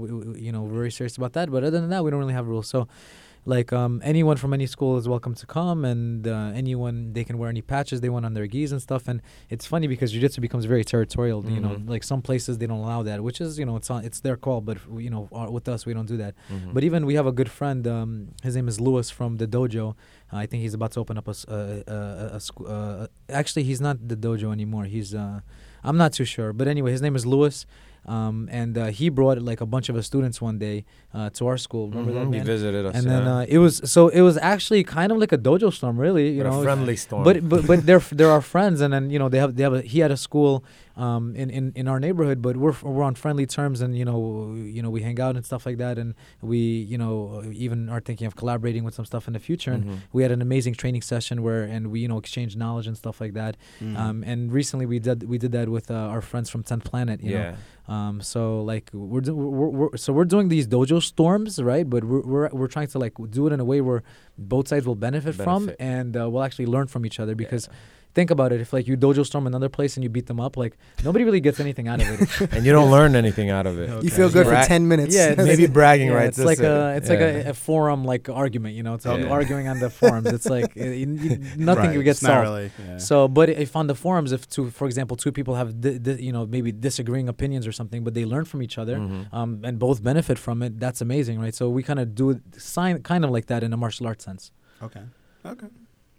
you 0.47 0.53
know 0.53 0.67
very 0.67 0.91
serious 0.91 1.17
about 1.17 1.33
that. 1.35 1.51
But 1.51 1.63
other 1.65 1.81
than 1.81 1.91
that, 1.91 2.03
we 2.05 2.11
don't 2.11 2.21
really 2.21 2.35
have 2.35 2.49
rules. 2.49 2.69
So 2.69 2.89
like 3.45 3.73
um 3.73 4.01
anyone 4.05 4.37
from 4.37 4.53
any 4.55 4.67
school 4.67 4.97
is 4.97 5.09
welcome 5.09 5.35
to 5.35 5.47
come 5.47 5.85
and 5.85 6.29
uh, 6.29 6.53
anyone 6.55 7.13
they 7.13 7.25
can 7.25 7.39
wear 7.39 7.49
any 7.49 7.61
patches 7.61 8.01
they 8.01 8.09
want 8.09 8.25
on 8.25 8.35
their 8.35 8.47
gis 8.47 8.71
and 8.71 8.81
stuff 8.81 9.09
and 9.09 9.21
it's 9.51 9.67
funny 9.67 9.89
because 9.89 10.13
jiu-jitsu 10.13 10.41
becomes 10.41 10.65
very 10.65 10.85
territorial 10.85 11.45
you 11.51 11.59
know 11.61 11.71
Mhm. 11.71 11.89
like 11.89 12.05
some 12.05 12.23
places 12.23 12.59
they 12.59 12.69
don't 12.69 12.79
allow 12.79 13.03
that 13.03 13.19
which 13.27 13.41
is 13.41 13.59
you 13.59 13.67
know 13.67 13.75
it's 13.77 13.91
on 13.91 14.05
it's 14.05 14.21
their 14.21 14.37
call 14.37 14.61
but 14.61 14.79
you 14.97 15.11
know 15.11 15.29
uh, 15.33 15.49
with 15.51 15.67
us 15.69 15.85
we 15.87 15.93
don't 15.93 16.07
do 16.07 16.17
that 16.19 16.35
Mhm. 16.53 16.73
but 16.75 16.85
even 16.85 17.05
we 17.05 17.15
have 17.15 17.27
a 17.27 17.33
good 17.41 17.51
friend. 17.51 17.81
Um, 17.87 18.11
his 18.45 18.55
name 18.55 18.69
is 18.69 18.81
Lewis 18.81 19.11
from 19.11 19.31
the 19.39 19.49
dojo. 19.49 19.87
Uh, 20.33 20.37
I 20.43 20.47
think 20.47 20.63
he's 20.65 20.75
about 20.75 20.93
to 20.93 21.01
open 21.01 21.17
up 21.19 21.27
a 21.29 21.35
a 22.37 22.41
sc- 22.41 22.67
uh, 22.77 23.07
actually, 23.29 23.65
he's 23.65 23.81
not 23.81 23.97
the 24.11 24.17
dojo 24.17 24.53
anymore. 24.53 24.85
He's 24.85 25.11
uh, 25.15 25.41
I'm 25.83 25.97
not 26.05 26.13
too 26.13 26.25
sure, 26.35 26.53
but 26.53 26.67
anyway, 26.69 26.91
his 26.93 27.03
name 27.03 27.17
is 27.17 27.25
Lewis. 27.27 27.67
Um, 28.05 28.49
and 28.51 28.77
uh, 28.77 28.87
he 28.99 29.09
brought 29.19 29.39
like 29.51 29.61
a 29.61 29.67
bunch 29.75 29.89
of 29.89 29.95
his 29.95 30.07
students 30.07 30.41
one 30.49 30.59
day 30.59 30.85
uh, 31.15 31.29
to 31.31 31.47
our 31.47 31.59
school. 31.59 31.89
Remember 31.91 32.13
Mhm, 32.13 32.31
that? 32.33 32.39
He 32.39 32.45
visited 32.45 32.87
us. 32.87 32.95
and 32.97 33.05
then 33.13 33.25
yeah. 33.25 33.37
uh, 33.39 33.47
it 33.57 33.59
was 33.59 33.75
so 33.85 34.09
it 34.09 34.23
was 34.23 34.37
actually 34.39 34.83
kind 34.85 35.13
of 35.13 35.19
like 35.19 35.33
a 35.33 35.39
dojo 35.39 35.73
storm, 35.73 35.97
really. 35.99 36.31
You 36.37 36.43
But 36.43 36.51
know, 36.51 36.61
a 36.61 36.65
friendly 36.65 36.97
storm. 36.97 37.25
but 37.25 37.37
but 37.49 37.67
but 37.67 37.79
they're 37.87 38.01
they're 38.17 38.31
our 38.31 38.41
friends, 38.55 38.81
and 38.81 38.93
then 38.95 39.11
you 39.11 39.19
know 39.19 39.29
they 39.29 39.39
have 39.39 39.55
they 39.57 39.63
have 39.63 39.75
a, 39.75 39.83
he 39.83 39.99
had 40.01 40.11
a 40.11 40.17
school 40.17 40.65
um 40.97 41.35
in, 41.37 41.49
in 41.51 41.73
in 41.75 41.89
our 41.89 41.99
neighborhood, 41.99 42.43
but 42.43 42.57
we're 42.57 42.75
we're 42.83 43.03
on 43.03 43.15
friendly 43.15 43.47
terms, 43.47 43.81
and 43.83 43.97
you 43.97 44.05
know 44.05 44.55
you 44.77 44.83
know 44.83 44.91
we 44.91 45.01
hang 45.03 45.19
out 45.21 45.37
and 45.37 45.45
stuff 45.45 45.65
like 45.67 45.79
that, 45.79 45.99
and 45.99 46.15
we 46.43 46.59
you 46.93 46.99
know 46.99 47.43
even 47.53 47.89
are 47.89 48.01
thinking 48.01 48.27
of 48.27 48.35
collaborating 48.37 48.85
with 48.85 48.95
some 48.95 49.05
stuff 49.07 49.27
in 49.27 49.33
the 49.33 49.39
future. 49.49 49.73
And 49.73 49.85
Mhm. 49.85 49.97
we 50.13 50.23
had 50.23 50.33
an 50.33 50.43
amazing 50.43 50.75
training 50.75 51.03
session 51.03 51.43
where 51.43 51.63
and 51.65 51.83
we 51.93 52.01
you 52.01 52.09
know 52.09 52.19
exchanged 52.19 52.57
knowledge 52.59 52.87
and 52.87 52.97
stuff 52.97 53.21
like 53.21 53.33
that. 53.35 53.57
Mm. 53.83 53.97
Um, 53.99 54.25
and 54.27 54.53
recently 54.53 54.87
we 54.87 54.99
did 54.99 55.19
we 55.29 55.37
did 55.39 55.53
that 55.53 55.69
with 55.69 55.91
uh, 55.91 55.95
our 56.15 56.21
friends 56.23 56.49
from 56.51 56.63
10th 56.63 56.85
Planet. 56.85 57.23
You 57.23 57.35
know? 57.35 57.41
yeah. 57.41 57.55
Um, 57.89 58.21
so 58.21 58.63
like 58.63 58.91
we're, 58.93 59.21
do- 59.21 59.35
we're, 59.35 59.69
we're 59.69 59.97
so 59.97 60.13
we're 60.13 60.25
doing 60.25 60.49
these 60.49 60.67
dojo 60.69 61.02
storms, 61.03 61.63
right? 61.63 61.89
But 61.89 62.05
we're, 62.05 62.23
we're 62.23 62.49
we're 62.53 62.69
trying 62.69 62.89
to 62.89 62.99
like 62.99 63.15
do 63.31 63.47
it 63.47 63.53
in 63.53 63.61
a 63.61 63.65
way 63.65 63.81
where 63.81 64.03
both 64.49 64.69
sides 64.69 64.87
will 64.87 64.95
benefit, 64.95 65.35
from, 65.35 65.71
and 65.79 66.17
uh, 66.17 66.29
we'll 66.31 66.43
actually 66.43 66.67
learn 66.67 66.87
from 66.87 67.07
each 67.07 67.19
other. 67.21 67.35
Because 67.35 67.69
think 68.15 68.31
about 68.31 68.53
it, 68.53 68.61
if 68.61 68.75
like 68.75 68.87
you 68.87 68.95
dojo 68.95 69.25
storm 69.25 69.47
another 69.47 69.71
place 69.71 69.97
and 69.97 70.05
you 70.05 70.11
beat 70.11 70.27
them 70.27 70.39
up, 70.39 70.59
like 70.59 70.77
nobody 71.03 71.25
really 71.25 71.41
gets 71.41 71.59
anything 71.61 71.89
out 71.89 71.99
of 72.03 72.07
it. 72.11 72.53
and 72.53 72.67
you 72.67 72.71
don't 72.71 72.91
learn 72.97 73.17
anything 73.17 73.49
out 73.49 73.67
of 73.67 73.79
it. 73.79 74.05
You 74.05 74.11
feel 74.11 74.29
good 74.29 74.47
for 74.47 74.55
10 74.55 74.87
minutes. 74.87 75.15
Yeah, 75.15 75.35
Maybe 75.35 75.67
bragging 75.67 76.09
Yeah, 76.09 76.15
right. 76.15 76.29
it's 76.29 76.37
like 76.39 76.59
a 76.61 76.95
it's 76.99 77.09
like 77.09 77.21
a, 77.21 77.49
a 77.51 77.55
forum 77.55 78.05
like 78.05 78.29
argument, 78.29 78.75
you 78.75 78.83
know. 78.83 78.95
It's 78.97 79.07
like 79.07 79.21
Okay. 79.21 79.31
arguing 79.31 79.67
on 79.69 79.79
the 79.81 79.89
forums. 79.89 80.27
It's 80.27 80.45
like 80.57 80.77
uh, 80.81 80.85
you, 80.85 81.07
you, 81.25 81.39
nothing 81.57 81.91
right. 81.97 82.05
gets 82.05 82.19
it's 82.19 82.23
not 82.29 82.29
solved. 82.45 82.49
really. 82.49 82.71
Yeah. 82.87 82.99
So, 83.09 83.29
but 83.39 83.47
if 83.49 83.75
on 83.81 83.87
the 83.87 83.95
forums, 84.05 84.31
if 84.33 84.43
two, 84.55 84.65
for 84.79 84.87
example, 84.91 85.17
two 85.25 85.33
people 85.33 85.55
have, 85.55 85.81
di- 85.81 85.99
di- 86.07 86.21
you 86.27 86.33
know, 86.37 86.45
maybe 86.45 86.71
disagreeing 86.89 87.29
opinions 87.31 87.65
or 87.67 87.73
something, 87.73 88.01
but 88.05 88.13
they 88.13 88.27
learn 88.35 88.45
from 88.45 88.61
each 88.67 88.77
other, 88.83 88.97
Mhm. 88.99 89.33
um, 89.33 89.51
and 89.65 89.75
both 89.87 89.99
benefit 90.11 90.39
from 90.39 90.57
it, 90.67 90.73
that's 90.85 91.01
amazing, 91.09 91.41
right? 91.45 91.55
So 91.61 91.65
we 91.71 91.83
kind 91.91 91.99
of 92.03 92.07
do 92.15 92.27
it, 92.33 92.39
sign, 92.61 92.95
kind 93.13 93.25
of 93.25 93.31
like 93.37 93.47
that 93.47 93.61
in 93.67 93.71
a 93.73 93.77
martial 93.85 94.07
arts 94.07 94.25
sense. 94.29 94.32
Okay. 94.83 95.03
Okay. 95.45 95.67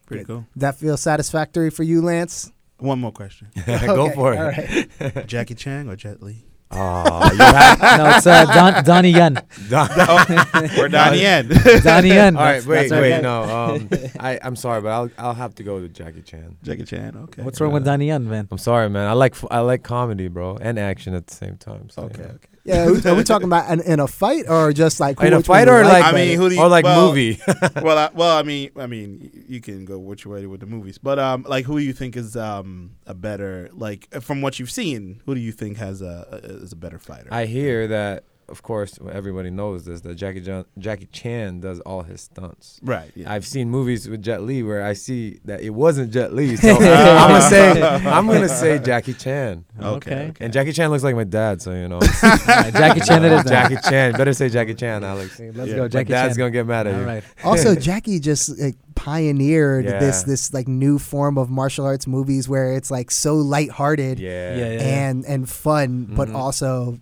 Pretty 0.06 0.26
cool. 0.26 0.46
that 0.58 0.76
feels 0.76 1.00
satisfactory 1.02 1.70
for 1.70 1.84
you, 1.84 2.02
Lance? 2.02 2.52
One 2.78 3.00
more 3.00 3.12
question: 3.14 3.48
Go 3.66 4.06
Okay, 4.08 4.16
for 4.16 4.34
it. 4.34 4.38
All 4.40 5.08
right. 5.10 5.28
Jackie 5.28 5.56
Chan 5.56 5.88
or 5.90 5.96
Jet 5.96 6.22
Li? 6.22 6.44
Oh, 6.76 7.30
you 7.32 7.38
had 7.38 7.98
no, 7.98 8.18
it's 8.18 8.26
uh, 8.28 8.46
Don, 8.46 8.84
Donnie 8.84 9.12
Yen. 9.12 9.38
or 9.38 10.90
Donnie 10.90 11.22
Yen? 11.22 11.48
Donnie 11.84 12.08
Yen. 12.10 12.36
All 12.36 12.44
right, 12.44 12.64
That's- 12.64 12.66
wait, 12.66 12.90
that's 12.90 12.92
our 12.92 13.02
wait, 13.02 13.22
no. 13.22 13.44
Um, 13.44 13.90
I, 14.20 14.40
I'm 14.42 14.56
sorry, 14.56 14.82
but 14.82 14.90
I'll, 14.90 15.10
I'll 15.20 15.34
have 15.36 15.54
to 15.56 15.64
go 15.64 15.76
with 15.76 15.94
Jackie 15.94 16.24
Chan. 16.24 16.58
Jackie 16.64 16.84
Chan. 16.84 17.16
Okay. 17.16 17.44
What's 17.44 17.62
wrong 17.62 17.74
with 17.74 17.86
Donnie 17.86 18.08
Yen, 18.08 18.28
man? 18.28 18.48
I'm 18.52 18.58
sorry, 18.58 18.90
man. 18.90 19.08
I 19.08 19.14
like, 19.14 19.34
f- 19.34 19.46
I 19.52 19.60
like 19.60 19.84
comedy, 19.84 20.28
bro, 20.30 20.58
and 20.60 20.80
action 20.80 21.14
at 21.14 21.28
the 21.28 21.36
same 21.36 21.58
time. 21.58 21.90
So, 21.92 22.04
Okay. 22.04 22.24
you. 22.24 22.30
Okay. 22.30 22.48
Yeah, 22.66 22.86
are 22.86 23.16
we, 23.16 23.24
talking 23.24 23.48
about 23.48 23.70
in, 23.72 23.82
in 23.82 24.00
a 24.00 24.08
fight 24.08 24.46
or 24.48 24.72
just 24.72 25.00
like 25.00 25.20
who- 25.20 25.28
In 25.28 25.34
a 25.34 25.44
fight 25.44 25.68
or 25.68 25.84
like, 25.84 26.04
I 26.06 26.14
mean, 26.14 26.38
who 26.38 26.48
do 26.48 26.56
you- 26.56 26.62
or 26.62 26.70
like 26.70 26.86
well- 26.86 27.10
movie? 27.10 27.40
well, 27.82 27.98
I, 27.98 28.10
well, 28.14 28.38
I 28.38 28.44
mean, 28.44 28.70
I 28.78 28.88
mean, 28.88 29.46
you 29.50 29.60
can 29.60 29.84
go 29.84 30.00
which 30.00 30.26
way 30.26 30.46
with 30.46 30.62
the 30.62 30.66
movies, 30.66 30.98
but 30.98 31.20
um, 31.20 31.44
like, 31.48 31.66
who 31.66 31.78
do 31.78 31.84
you 31.86 31.92
think 31.94 32.16
is 32.16 32.38
um 32.38 32.92
a 33.06 33.14
better 33.14 33.70
like 33.74 34.10
from 34.22 34.42
what 34.42 34.60
you've 34.60 34.72
seen? 34.72 35.22
Who 35.26 35.36
do 35.36 35.42
you 35.42 35.52
think 35.52 35.78
has 35.78 36.02
a, 36.02 36.26
a 36.32 36.36
is 36.64 36.72
a 36.72 36.78
better 36.78 37.00
fighter? 37.00 37.28
I 37.32 37.46
hear 37.46 37.88
that, 37.88 38.24
of 38.54 38.62
course, 38.62 39.00
everybody 39.12 39.50
knows 39.50 39.84
this. 39.84 40.02
That 40.02 40.14
Jackie 40.16 40.42
Chan, 40.42 40.66
Jackie 40.78 41.08
Chan 41.12 41.60
does 41.62 41.80
all 41.82 42.04
his 42.04 42.22
stunts. 42.22 42.80
right. 42.84 43.12
Yeah. 43.16 43.34
I've 43.34 43.46
seen 43.54 43.66
movies 43.78 44.08
with 44.08 44.22
Jet 44.22 44.44
Li 44.44 44.62
where 44.62 44.84
I 44.86 44.94
see 44.94 45.40
that 45.46 45.60
it 45.62 45.72
wasn't 45.72 46.14
Jet 46.14 46.30
Li. 46.34 46.56
So 46.56 46.70
I'm 46.76 47.30
gonna 47.34 47.42
say, 47.42 47.82
I'm 48.16 48.28
gonna 48.28 48.48
say 48.64 48.78
Jackie 48.90 49.16
Chan. 49.16 49.66
Okay. 49.98 50.32
And 50.40 50.54
Jackie 50.54 50.72
Chan 50.72 50.90
looks 50.92 51.04
like 51.04 51.16
my 51.16 51.24
dad, 51.24 51.62
so 51.64 51.72
you 51.74 51.88
know. 51.88 52.00
Uh, 52.00 52.72
Jackie 52.82 53.02
Chan 53.02 53.26
it 53.26 53.32
is. 53.32 53.44
Jackie 53.46 53.78
Chan. 53.90 54.14
Better 54.14 54.34
say 54.34 54.50
Jackie 54.50 54.76
Chan, 54.76 55.04
Alex. 55.04 55.40
Let's 55.40 55.70
Yeah. 55.72 55.76
go, 55.76 55.88
Jackie 55.88 56.14
my 56.14 56.18
dad's 56.20 56.34
Chan. 56.36 56.38
gonna 56.38 56.52
get 56.52 56.68
mad 56.68 56.86
at 56.88 56.94
All 56.94 57.02
you. 57.02 57.06
right. 57.08 57.24
Also, 57.44 57.74
Jackie 57.76 58.20
just 58.20 58.60
like 58.60 58.76
pioneered 58.96 59.86
Yeah. 59.86 60.00
this 60.00 60.24
this 60.24 60.54
like 60.54 60.68
new 60.68 61.00
form 61.00 61.38
of 61.38 61.50
martial 61.50 61.86
arts 61.86 62.06
movies 62.08 62.48
where 62.48 62.74
it's 62.74 62.92
like 62.92 63.10
so 63.12 63.36
lighthearted 63.36 64.20
Yeah. 64.20 64.56
Yeah, 64.56 64.72
yeah. 64.74 64.82
and 65.10 65.26
and 65.26 65.50
fun, 65.50 66.06
but 66.16 66.30
Mhm. 66.30 66.36
also 66.36 67.00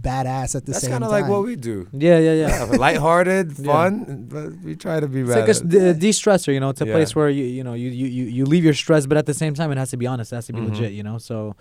badass 0.00 0.54
at 0.54 0.66
the 0.66 0.72
That's 0.72 0.84
same 0.84 0.90
time. 0.92 1.00
That's 1.00 1.02
kind 1.02 1.04
of 1.04 1.10
like 1.10 1.28
what 1.28 1.44
we 1.44 1.56
do. 1.56 1.88
Yeah, 1.92 2.18
yeah, 2.18 2.32
yeah. 2.32 2.48
Yeah, 2.70 2.76
lighthearted, 2.76 3.52
Yeah. 3.58 3.64
fun, 3.64 4.26
but 4.28 4.52
we 4.64 4.76
try 4.76 5.00
to 5.00 5.08
be 5.08 5.20
It's 5.20 5.30
like 5.30 5.46
a 5.46 5.50
s- 5.50 5.62
better. 5.62 5.92
de- 5.94 5.98
de-stressor, 5.98 6.52
you 6.52 6.60
know. 6.60 6.70
It's 6.70 6.80
a 6.80 6.86
Yeah. 6.86 6.92
place 6.94 7.14
where 7.16 7.28
you 7.30 7.44
you 7.44 7.64
know 7.64 7.74
you, 7.74 7.90
you 7.90 8.06
you 8.06 8.24
you 8.24 8.44
leave 8.44 8.64
your 8.64 8.74
stress, 8.74 9.06
but 9.06 9.16
at 9.18 9.26
the 9.26 9.34
same 9.34 9.54
time, 9.54 9.70
it 9.72 9.78
has 9.78 9.90
to 9.90 9.96
be 9.96 10.06
honest. 10.06 10.32
It 10.32 10.36
has 10.36 10.46
to 10.46 10.52
be 10.52 10.60
Mhm. 10.60 10.70
legit, 10.70 10.92
you 10.92 11.02
know. 11.02 11.18
So, 11.18 11.56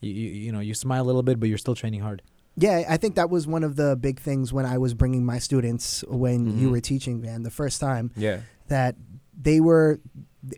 you, 0.00 0.12
you 0.12 0.28
you 0.46 0.52
know 0.52 0.60
you 0.60 0.74
smile 0.74 1.02
a 1.02 1.08
little 1.10 1.22
bit, 1.24 1.38
but 1.40 1.48
you're 1.48 1.58
still 1.66 1.74
training 1.74 2.00
hard. 2.00 2.22
Yeah, 2.56 2.82
I 2.88 2.96
think 2.96 3.14
that 3.14 3.30
was 3.30 3.46
one 3.46 3.62
of 3.64 3.76
the 3.76 3.96
big 3.96 4.18
things 4.18 4.52
when 4.52 4.66
I 4.66 4.78
was 4.78 4.92
bringing 4.94 5.24
my 5.24 5.38
students 5.38 6.02
when 6.08 6.58
you 6.58 6.68
Mhm. 6.68 6.70
were 6.72 6.80
teaching, 6.80 7.20
man, 7.20 7.42
the 7.44 7.50
first 7.50 7.80
time 7.80 8.10
yeah, 8.16 8.38
that 8.68 8.96
they 9.40 9.60
were, 9.60 10.00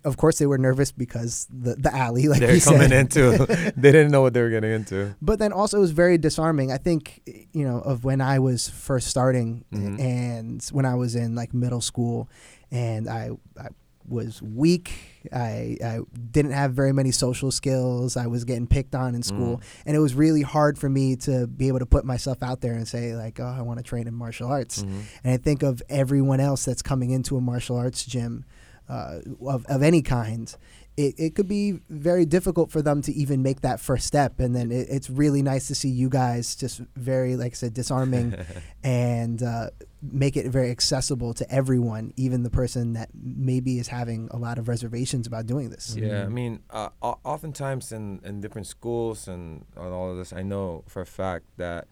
of 0.04 0.16
course, 0.16 0.38
they 0.38 0.46
were 0.46 0.58
nervous 0.58 0.92
because 0.92 1.46
the 1.50 1.74
the 1.76 1.94
alley, 1.94 2.28
like 2.32 2.40
they're 2.40 2.60
coming 2.60 2.88
said. 2.88 2.92
into. 2.92 3.46
they 3.76 3.92
didn't 3.92 4.10
know 4.10 4.20
what 4.22 4.34
they 4.34 4.42
were 4.42 4.50
getting 4.50 4.72
into. 4.72 5.14
But 5.22 5.38
then 5.38 5.52
also 5.52 5.78
it 5.78 5.80
was 5.80 5.92
very 5.92 6.18
disarming. 6.18 6.70
I 6.70 6.76
think 6.76 7.22
you 7.52 7.64
know 7.64 7.78
of 7.80 8.04
when 8.04 8.20
I 8.20 8.38
was 8.38 8.68
first 8.68 9.08
starting 9.08 9.64
Mhm. 9.72 10.00
and 10.00 10.64
when 10.72 10.84
I 10.84 10.94
was 10.94 11.14
in 11.16 11.34
like 11.34 11.54
middle 11.54 11.80
school, 11.80 12.28
and 12.70 13.08
I 13.08 13.30
I 13.58 13.68
was 14.08 14.42
weak. 14.42 14.92
I 15.32 15.76
I 15.84 16.00
didn't 16.32 16.52
have 16.52 16.72
very 16.72 16.92
many 16.92 17.10
social 17.12 17.50
skills. 17.50 18.16
I 18.16 18.26
was 18.26 18.44
getting 18.44 18.66
picked 18.66 18.94
on 18.94 19.14
in 19.14 19.22
school, 19.22 19.58
Mm. 19.58 19.62
and 19.86 19.96
it 19.96 20.00
was 20.00 20.14
really 20.14 20.42
hard 20.42 20.78
for 20.78 20.88
me 20.88 21.14
to 21.16 21.46
be 21.46 21.68
able 21.68 21.78
to 21.78 21.86
put 21.86 22.04
myself 22.04 22.42
out 22.42 22.60
there 22.60 22.72
and 22.72 22.88
say 22.88 23.14
like, 23.14 23.38
oh, 23.40 23.44
I 23.58 23.62
want 23.62 23.78
to 23.78 23.84
train 23.84 24.08
in 24.08 24.14
martial 24.14 24.48
arts. 24.48 24.82
Mhm. 24.82 25.02
And 25.24 25.32
I 25.32 25.36
think 25.36 25.62
of 25.62 25.82
everyone 25.88 26.40
else 26.40 26.64
that's 26.64 26.82
coming 26.82 27.10
into 27.10 27.36
a 27.36 27.40
martial 27.40 27.76
arts 27.76 28.04
gym 28.04 28.44
uh, 28.90 29.20
of, 29.46 29.64
of 29.66 29.82
any 29.82 30.02
kind. 30.02 30.54
It, 30.96 31.14
it 31.18 31.34
could 31.34 31.48
be 31.48 31.80
very 31.88 32.26
difficult 32.26 32.70
for 32.70 32.82
them 32.82 33.00
to 33.02 33.12
even 33.12 33.42
make 33.42 33.60
that 33.62 33.80
first 33.80 34.06
step. 34.06 34.38
And 34.40 34.54
then 34.54 34.70
it, 34.70 34.88
it's 34.90 35.08
really 35.08 35.40
nice 35.40 35.68
to 35.68 35.74
see 35.74 35.88
you 35.88 36.08
guys 36.10 36.54
just 36.56 36.82
very, 36.96 37.36
like 37.36 37.52
I 37.52 37.54
said, 37.54 37.72
disarming 37.72 38.34
and 38.84 39.42
uh, 39.42 39.70
make 40.02 40.36
it 40.36 40.46
very 40.48 40.70
accessible 40.70 41.32
to 41.34 41.50
everyone, 41.50 42.12
even 42.16 42.42
the 42.42 42.50
person 42.50 42.94
that 42.94 43.08
maybe 43.14 43.78
is 43.78 43.88
having 43.88 44.28
a 44.30 44.36
lot 44.36 44.58
of 44.58 44.68
reservations 44.68 45.26
about 45.26 45.46
doing 45.46 45.70
this. 45.70 45.96
Yeah, 45.96 46.24
I 46.24 46.26
Mhm. 46.26 46.32
mean, 46.32 46.60
uh, 46.70 46.88
oftentimes 47.00 47.92
in, 47.92 48.20
in 48.24 48.40
different 48.40 48.66
schools 48.66 49.28
and, 49.28 49.64
and 49.76 49.92
all 49.94 50.10
of 50.10 50.16
this, 50.18 50.32
I 50.32 50.42
know 50.42 50.84
for 50.86 51.00
a 51.00 51.06
fact 51.06 51.46
that, 51.56 51.86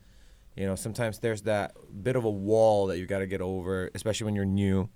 you 0.56 0.66
know, 0.66 0.74
sometimes 0.74 1.20
there's 1.20 1.42
that 1.42 1.72
bit 2.02 2.16
of 2.16 2.24
a 2.24 2.30
wall 2.30 2.88
that 2.88 2.98
you 2.98 3.06
got 3.06 3.20
to 3.20 3.26
get 3.26 3.40
over, 3.40 3.90
especially 3.94 4.24
when 4.26 4.34
you're 4.34 4.44
new, 4.44 4.90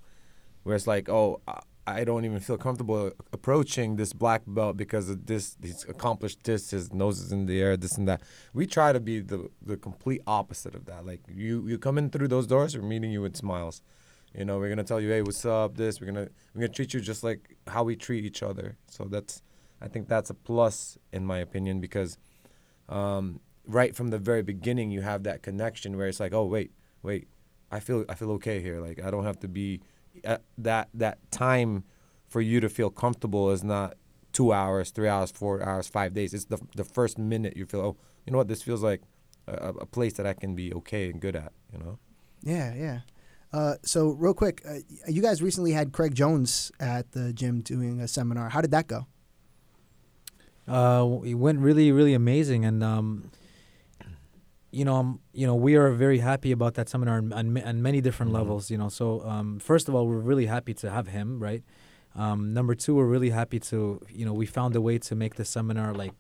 where 0.65 0.75
it's 0.77 0.87
like, 0.89 1.09
oh, 1.09 1.41
I- 1.87 2.05
don't 2.05 2.25
even 2.25 2.41
feel 2.41 2.59
comfortable 2.59 3.13
approaching 3.33 3.97
this 3.97 4.13
black 4.13 4.43
belt 4.47 4.77
because 4.77 5.09
of 5.09 5.27
this. 5.27 5.57
He's 5.63 5.85
accomplished 5.89 6.45
this. 6.45 6.71
His 6.71 6.93
nose 6.93 7.21
is 7.21 7.33
in 7.33 7.47
the 7.47 7.61
air. 7.61 7.77
This 7.77 7.97
and 7.99 8.07
that. 8.09 8.23
We 8.55 8.67
try 8.67 8.93
to 8.93 9.01
be 9.01 9.21
the 9.21 9.51
the 9.61 9.77
complete 9.77 10.23
opposite 10.27 10.75
of 10.75 10.85
that. 10.87 11.05
Like 11.07 11.21
you, 11.29 11.67
you 11.67 11.79
come 11.79 11.99
in 11.99 12.11
through 12.11 12.29
those 12.29 12.47
doors, 12.47 12.77
we're 12.77 12.83
meeting 12.85 13.11
you 13.11 13.23
with 13.23 13.37
smiles. 13.37 13.83
You 14.35 14.45
know, 14.45 14.59
we're 14.59 14.69
gonna 14.69 14.85
tell 14.85 15.01
you, 15.01 15.11
hey, 15.11 15.23
what's 15.23 15.45
up? 15.45 15.77
This. 15.77 16.01
We're 16.01 16.07
gonna 16.07 16.29
we're 16.55 16.63
gonna 16.63 16.73
treat 16.73 16.95
you 16.95 17.01
just 17.01 17.23
like 17.23 17.57
how 17.67 17.85
we 17.85 17.97
treat 17.97 18.25
each 18.25 18.43
other. 18.43 18.77
So 18.89 19.05
that's, 19.05 19.43
I 19.81 19.89
think 19.89 20.09
that's 20.09 20.31
a 20.31 20.35
plus 20.35 20.97
in 21.13 21.27
my 21.27 21.39
opinion 21.39 21.81
because, 21.81 22.17
um, 22.89 23.41
right 23.67 23.95
from 23.95 24.09
the 24.09 24.19
very 24.19 24.43
beginning, 24.43 24.91
you 24.91 25.03
have 25.03 25.25
that 25.25 25.43
connection 25.43 25.97
where 25.97 26.07
it's 26.07 26.21
like, 26.21 26.33
oh 26.33 26.45
wait, 26.47 26.73
wait, 27.03 27.29
I 27.71 27.81
feel 27.81 28.05
I 28.09 28.15
feel 28.15 28.31
okay 28.33 28.61
here. 28.63 28.81
Like 28.81 29.03
I 29.03 29.11
don't 29.11 29.25
have 29.25 29.41
to 29.41 29.49
be 29.49 29.81
at 30.25 30.43
that 30.59 30.89
that 30.95 31.19
time 31.31 31.85
for 32.29 32.41
you 32.41 32.61
to 32.61 32.69
feel 32.69 32.91
comfortable 32.91 33.51
is 33.51 33.63
not 33.63 33.97
two 34.33 34.53
hours, 34.53 34.91
three 34.91 35.09
hours, 35.09 35.31
four 35.31 35.63
hours, 35.63 35.89
five 35.89 36.15
days. 36.15 36.35
It's 36.35 36.47
the 36.47 36.59
the 36.75 36.85
first 36.85 37.19
minute 37.19 37.57
you 37.57 37.67
feel, 37.67 37.81
oh, 37.81 37.97
you 38.27 38.33
know 38.33 38.39
what, 38.39 38.49
this 38.49 38.63
feels 38.63 38.83
like 38.83 39.03
a, 39.47 39.69
a 39.81 39.87
place 39.87 40.15
that 40.15 40.27
I 40.27 40.33
can 40.33 40.55
be 40.55 40.73
okay 40.75 41.11
and 41.11 41.21
good 41.21 41.37
at. 41.37 41.53
You 41.73 41.79
know. 41.79 41.99
Yeah, 42.43 42.75
yeah. 42.75 43.01
Uh, 43.53 43.75
so 43.85 44.11
real 44.11 44.33
quick, 44.33 44.63
uh, 44.67 44.79
you 45.07 45.21
guys 45.21 45.43
recently 45.43 45.73
had 45.73 45.93
Craig 45.93 46.15
Jones 46.15 46.73
at 46.81 47.13
the 47.13 47.33
gym 47.33 47.61
doing 47.61 48.01
a 48.01 48.09
seminar. 48.09 48.49
How 48.49 48.63
did 48.63 48.71
that 48.71 48.87
go? 48.87 49.07
Uh, 50.67 51.19
it 51.25 51.35
went 51.35 51.59
really, 51.59 51.93
really 51.93 52.15
amazing, 52.15 52.65
and 52.65 52.83
um, 52.83 53.31
you 54.73 54.85
know, 54.85 54.97
um, 54.97 55.21
you 55.33 55.47
know, 55.47 55.55
we 55.55 55.77
are 55.77 55.91
very 55.93 56.19
happy 56.19 56.51
about 56.51 56.75
that 56.75 56.89
seminar 56.89 57.19
on, 57.19 57.33
on, 57.33 57.59
on 57.63 57.83
many 57.83 58.01
different 58.01 58.33
Mhm. 58.33 58.37
levels. 58.37 58.71
You 58.71 58.79
know, 58.79 58.89
so 58.89 59.21
um, 59.29 59.59
first 59.59 59.89
of 59.89 59.95
all, 59.95 60.07
we're 60.09 60.19
really 60.33 60.47
happy 60.47 60.75
to 60.75 60.91
have 60.91 61.09
him, 61.09 61.39
right? 61.41 61.63
Um, 62.15 62.53
number 62.53 62.75
two, 62.75 62.95
we're 62.95 63.07
really 63.07 63.31
happy 63.31 63.59
to, 63.71 64.01
you 64.11 64.25
know, 64.27 64.33
we 64.33 64.47
found 64.47 64.75
a 64.77 64.81
way 64.81 64.99
to 64.99 65.15
make 65.15 65.35
the 65.37 65.45
seminar 65.45 65.95
like 65.95 66.15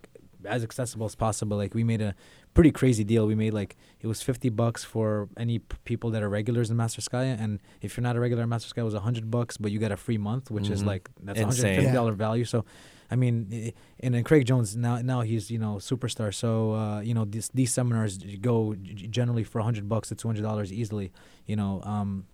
as 0.47 0.62
accessible 0.64 1.07
as 1.07 1.14
possible. 1.14 1.57
Like 1.57 1.74
we 1.74 1.84
made 1.84 2.01
a 2.03 2.14
pretty 2.55 2.70
crazy 2.70 3.05
deal. 3.05 3.26
We 3.26 3.34
made 3.34 3.53
like 3.55 3.76
it 4.01 4.07
was 4.07 4.22
fifty 4.22 4.49
bucks 4.49 4.84
for 4.84 5.28
any 5.36 5.59
p- 5.61 5.76
people 5.84 6.11
that 6.11 6.22
are 6.22 6.28
regulars 6.28 6.70
in 6.70 6.76
Master 6.76 7.01
Sky, 7.01 7.24
and 7.24 7.61
if 7.80 7.97
you're 7.97 8.03
not 8.03 8.16
a 8.16 8.20
regular 8.20 8.43
in 8.45 8.49
Master 8.49 8.68
Sky, 8.68 8.82
it 8.82 8.84
was 8.84 8.95
hundred 8.95 9.30
bucks, 9.30 9.57
but 9.57 9.72
you 9.72 9.78
get 9.78 9.93
a 9.93 9.97
free 9.97 10.18
month, 10.18 10.51
which 10.51 10.68
is 10.70 10.82
Mhm. 10.82 10.86
like 10.86 11.11
that's 11.22 11.38
one 11.38 11.49
hundred 11.49 11.57
Insane. 11.59 11.76
fifty 11.80 11.93
dollar 11.93 12.12
value. 12.12 12.45
So. 12.45 12.64
I 13.11 13.14
mean, 13.14 13.74
and 14.01 14.14
then 14.14 14.24
Craig 14.24 14.47
Jones 14.47 14.74
now 14.74 14.97
now 15.03 15.20
he's 15.20 15.51
you 15.51 15.59
know 15.59 15.74
superstar. 15.74 16.32
So 16.32 16.72
uh, 16.72 17.01
you 17.01 17.12
know 17.12 17.26
these 17.26 17.51
these 17.53 17.70
seminars 17.70 18.16
go 18.40 18.74
generally 19.11 19.45
for 19.45 19.61
hundred 19.61 19.86
bucks 19.86 20.09
to 20.09 20.14
two 20.14 20.28
hundred 20.28 20.45
dollars 20.45 20.72
easily. 20.72 21.12
You 21.45 21.57
know, 21.57 21.82
um, 21.84 22.24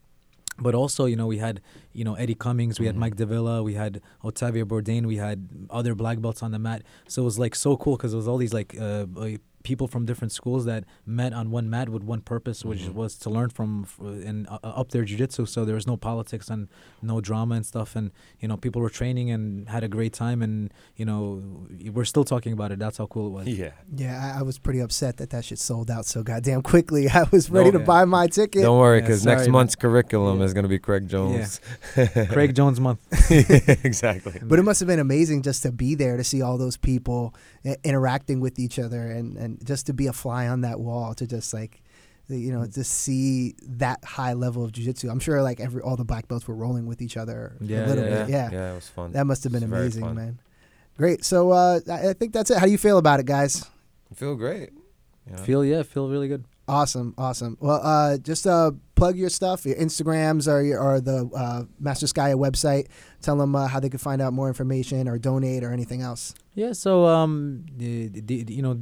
but 0.61 0.75
also 0.75 1.05
you 1.07 1.17
know 1.17 1.27
we 1.27 1.39
had 1.39 1.61
you 1.93 2.05
know 2.05 2.15
Eddie 2.15 2.35
Cummings, 2.35 2.79
we 2.81 2.87
had 2.87 2.95
Mhm. 2.97 3.01
Mike 3.01 3.17
Davila, 3.17 3.63
we 3.63 3.75
had 3.75 4.01
Otavio 4.25 4.65
Bourdain, 4.65 5.07
we 5.07 5.17
had 5.17 5.49
other 5.71 5.95
black 5.95 6.21
belts 6.21 6.43
on 6.43 6.51
the 6.53 6.59
mat. 6.59 6.83
So 7.09 7.23
it 7.23 7.25
was 7.25 7.39
like 7.39 7.55
so 7.55 7.77
cool 7.77 7.97
because 7.97 8.13
it 8.13 8.17
was 8.17 8.29
all 8.29 8.39
these 8.39 8.53
like 8.55 8.77
uh, 8.79 9.07
uh, 9.17 9.29
people 9.71 9.87
from 9.95 10.03
different 10.11 10.33
schools 10.41 10.62
that 10.71 10.83
met 11.21 11.33
on 11.41 11.45
one 11.59 11.66
mat 11.75 11.89
with 11.95 12.03
one 12.14 12.21
purpose, 12.33 12.59
which 12.71 12.83
Mhm. 12.85 12.95
was 13.03 13.12
to 13.25 13.29
learn 13.37 13.51
from 13.59 13.71
f- 13.89 13.99
and 14.29 14.39
uh, 14.55 14.59
up 14.81 14.89
their 14.95 15.05
jiu-jitsu. 15.09 15.43
So 15.55 15.59
there 15.66 15.75
was 15.81 15.87
no 15.93 15.97
politics 16.11 16.47
and 16.55 16.69
no 17.03 17.16
drama 17.29 17.55
and 17.59 17.66
stuff, 17.73 17.91
and 17.99 18.07
you 18.41 18.47
know 18.49 18.57
people 18.57 18.81
were 18.85 18.95
training 19.01 19.27
and 19.35 19.69
had 19.75 19.83
a 19.89 19.91
great 19.97 20.12
time, 20.25 20.39
and 20.47 20.55
you 21.01 21.05
know 21.11 21.23
we're 21.97 22.11
still 22.14 22.25
talking 22.35 22.53
about 22.59 22.69
it. 22.73 22.79
That's 22.85 22.99
how 23.01 23.07
cool 23.14 23.27
it 23.29 23.35
was. 23.39 23.47
Yeah. 23.49 23.73
Yeah, 24.05 24.14
I, 24.25 24.29
I 24.41 24.43
was 24.51 24.57
pretty 24.66 24.81
upset 24.87 25.12
that 25.19 25.29
that 25.35 25.45
shit 25.45 25.59
sold 25.71 25.89
out 25.97 26.05
so 26.07 26.23
goddamn 26.23 26.62
quickly. 26.62 27.03
I 27.23 27.25
was 27.35 27.45
ready 27.51 27.71
No, 27.71 27.79
to 27.79 27.83
yeah. 27.85 27.95
buy 27.95 28.05
my 28.19 28.27
ticket. 28.39 28.62
Don't 28.62 28.79
worry, 28.79 29.01
because 29.01 29.23
sorry, 29.23 29.37
next 29.37 29.49
month's 29.49 29.77
curriculum 29.85 30.39
Yeah. 30.39 30.45
is 30.47 30.53
gonna 30.55 30.69
be 30.77 30.79
Craig 30.79 31.05
Jones. 31.09 31.61
Craig 32.35 32.55
Jones 32.59 32.79
month. 32.81 33.01
exactly. 33.85 34.39
But 34.43 34.59
it 34.59 34.62
must 34.62 34.81
have 34.81 34.87
been 34.87 34.99
amazing 35.01 35.43
just 35.43 35.62
to 35.64 35.73
be 35.73 35.95
there 35.95 36.16
to 36.16 36.25
see 36.25 36.41
all 36.43 36.57
those 36.59 36.77
people 36.77 37.35
i- 37.35 37.58
interacting 37.85 38.41
with 38.41 38.59
each 38.59 38.79
other 38.79 39.11
and, 39.11 39.37
and 39.37 39.65
just 39.67 39.87
to 39.87 39.93
be 39.93 40.07
a 40.07 40.13
fly 40.13 40.49
on 40.49 40.61
that 40.63 40.81
wall 40.81 41.15
to 41.15 41.27
just 41.27 41.53
like, 41.53 41.83
you 42.29 42.53
know, 42.53 42.65
to 42.67 42.85
see 42.85 43.55
that 43.63 44.05
high 44.05 44.35
level 44.35 44.65
of 44.65 44.73
jujitsu. 44.73 45.11
I'm 45.11 45.21
sure 45.21 45.43
like 45.43 45.61
every 45.61 45.81
all 45.83 45.97
the 45.97 46.05
black 46.05 46.29
belts 46.29 46.47
were 46.47 46.55
rolling 46.55 46.87
with 46.87 47.01
each 47.01 47.17
other 47.17 47.57
Yeah, 47.61 47.85
a 47.85 47.89
little 47.89 48.05
yeah, 48.05 48.11
bit. 48.25 48.29
Yeah. 48.31 48.51
yeah, 48.53 48.73
it 48.73 48.75
was 48.75 48.89
fun. 48.89 49.13
That 49.13 49.25
must 49.25 49.45
have 49.45 49.53
been 49.53 49.63
amazing, 49.65 50.15
man. 50.15 50.39
Great. 50.97 51.25
So 51.25 51.51
uh, 51.53 51.81
I 51.91 52.11
I 52.11 52.13
think 52.13 52.33
that's 52.33 52.51
it. 52.51 52.59
How 52.59 52.67
do 52.67 52.73
you 52.73 52.79
feel 52.79 52.99
about 52.99 53.21
it, 53.21 53.27
guys? 53.27 53.65
I 54.11 54.15
feel 54.15 54.35
great. 54.37 54.71
you 55.27 55.33
know? 55.37 55.43
Feel 55.43 55.65
yeah, 55.65 55.83
feel 55.83 56.09
really 56.09 56.29
good. 56.29 56.45
Awesome, 56.69 57.14
awesome. 57.16 57.57
Well, 57.61 57.81
uh, 57.83 58.19
just 58.19 58.47
uh, 58.47 58.73
plug 58.95 59.16
your 59.16 59.31
stuff, 59.31 59.64
your 59.64 59.77
Instagrams 59.77 60.47
or 60.47 60.61
your, 60.62 60.79
or 60.81 61.01
the 61.01 61.29
uh, 61.35 61.62
Masterskaya 61.83 62.35
website. 62.35 62.89
Tell 63.23 63.37
them 63.37 63.57
uh, 63.57 63.66
how 63.69 63.81
they 63.81 63.89
can 63.89 63.99
find 63.99 64.21
out 64.21 64.35
more 64.35 64.49
information 64.49 65.09
or 65.09 65.19
donate 65.19 65.64
or 65.64 65.73
anything 65.73 66.03
else. 66.03 66.35
Yeah, 66.55 66.73
so 66.73 67.07
um, 67.07 67.64
the, 67.75 68.09
the, 68.09 68.43
the- 68.43 68.53
you 68.53 68.61
know, 68.62 68.79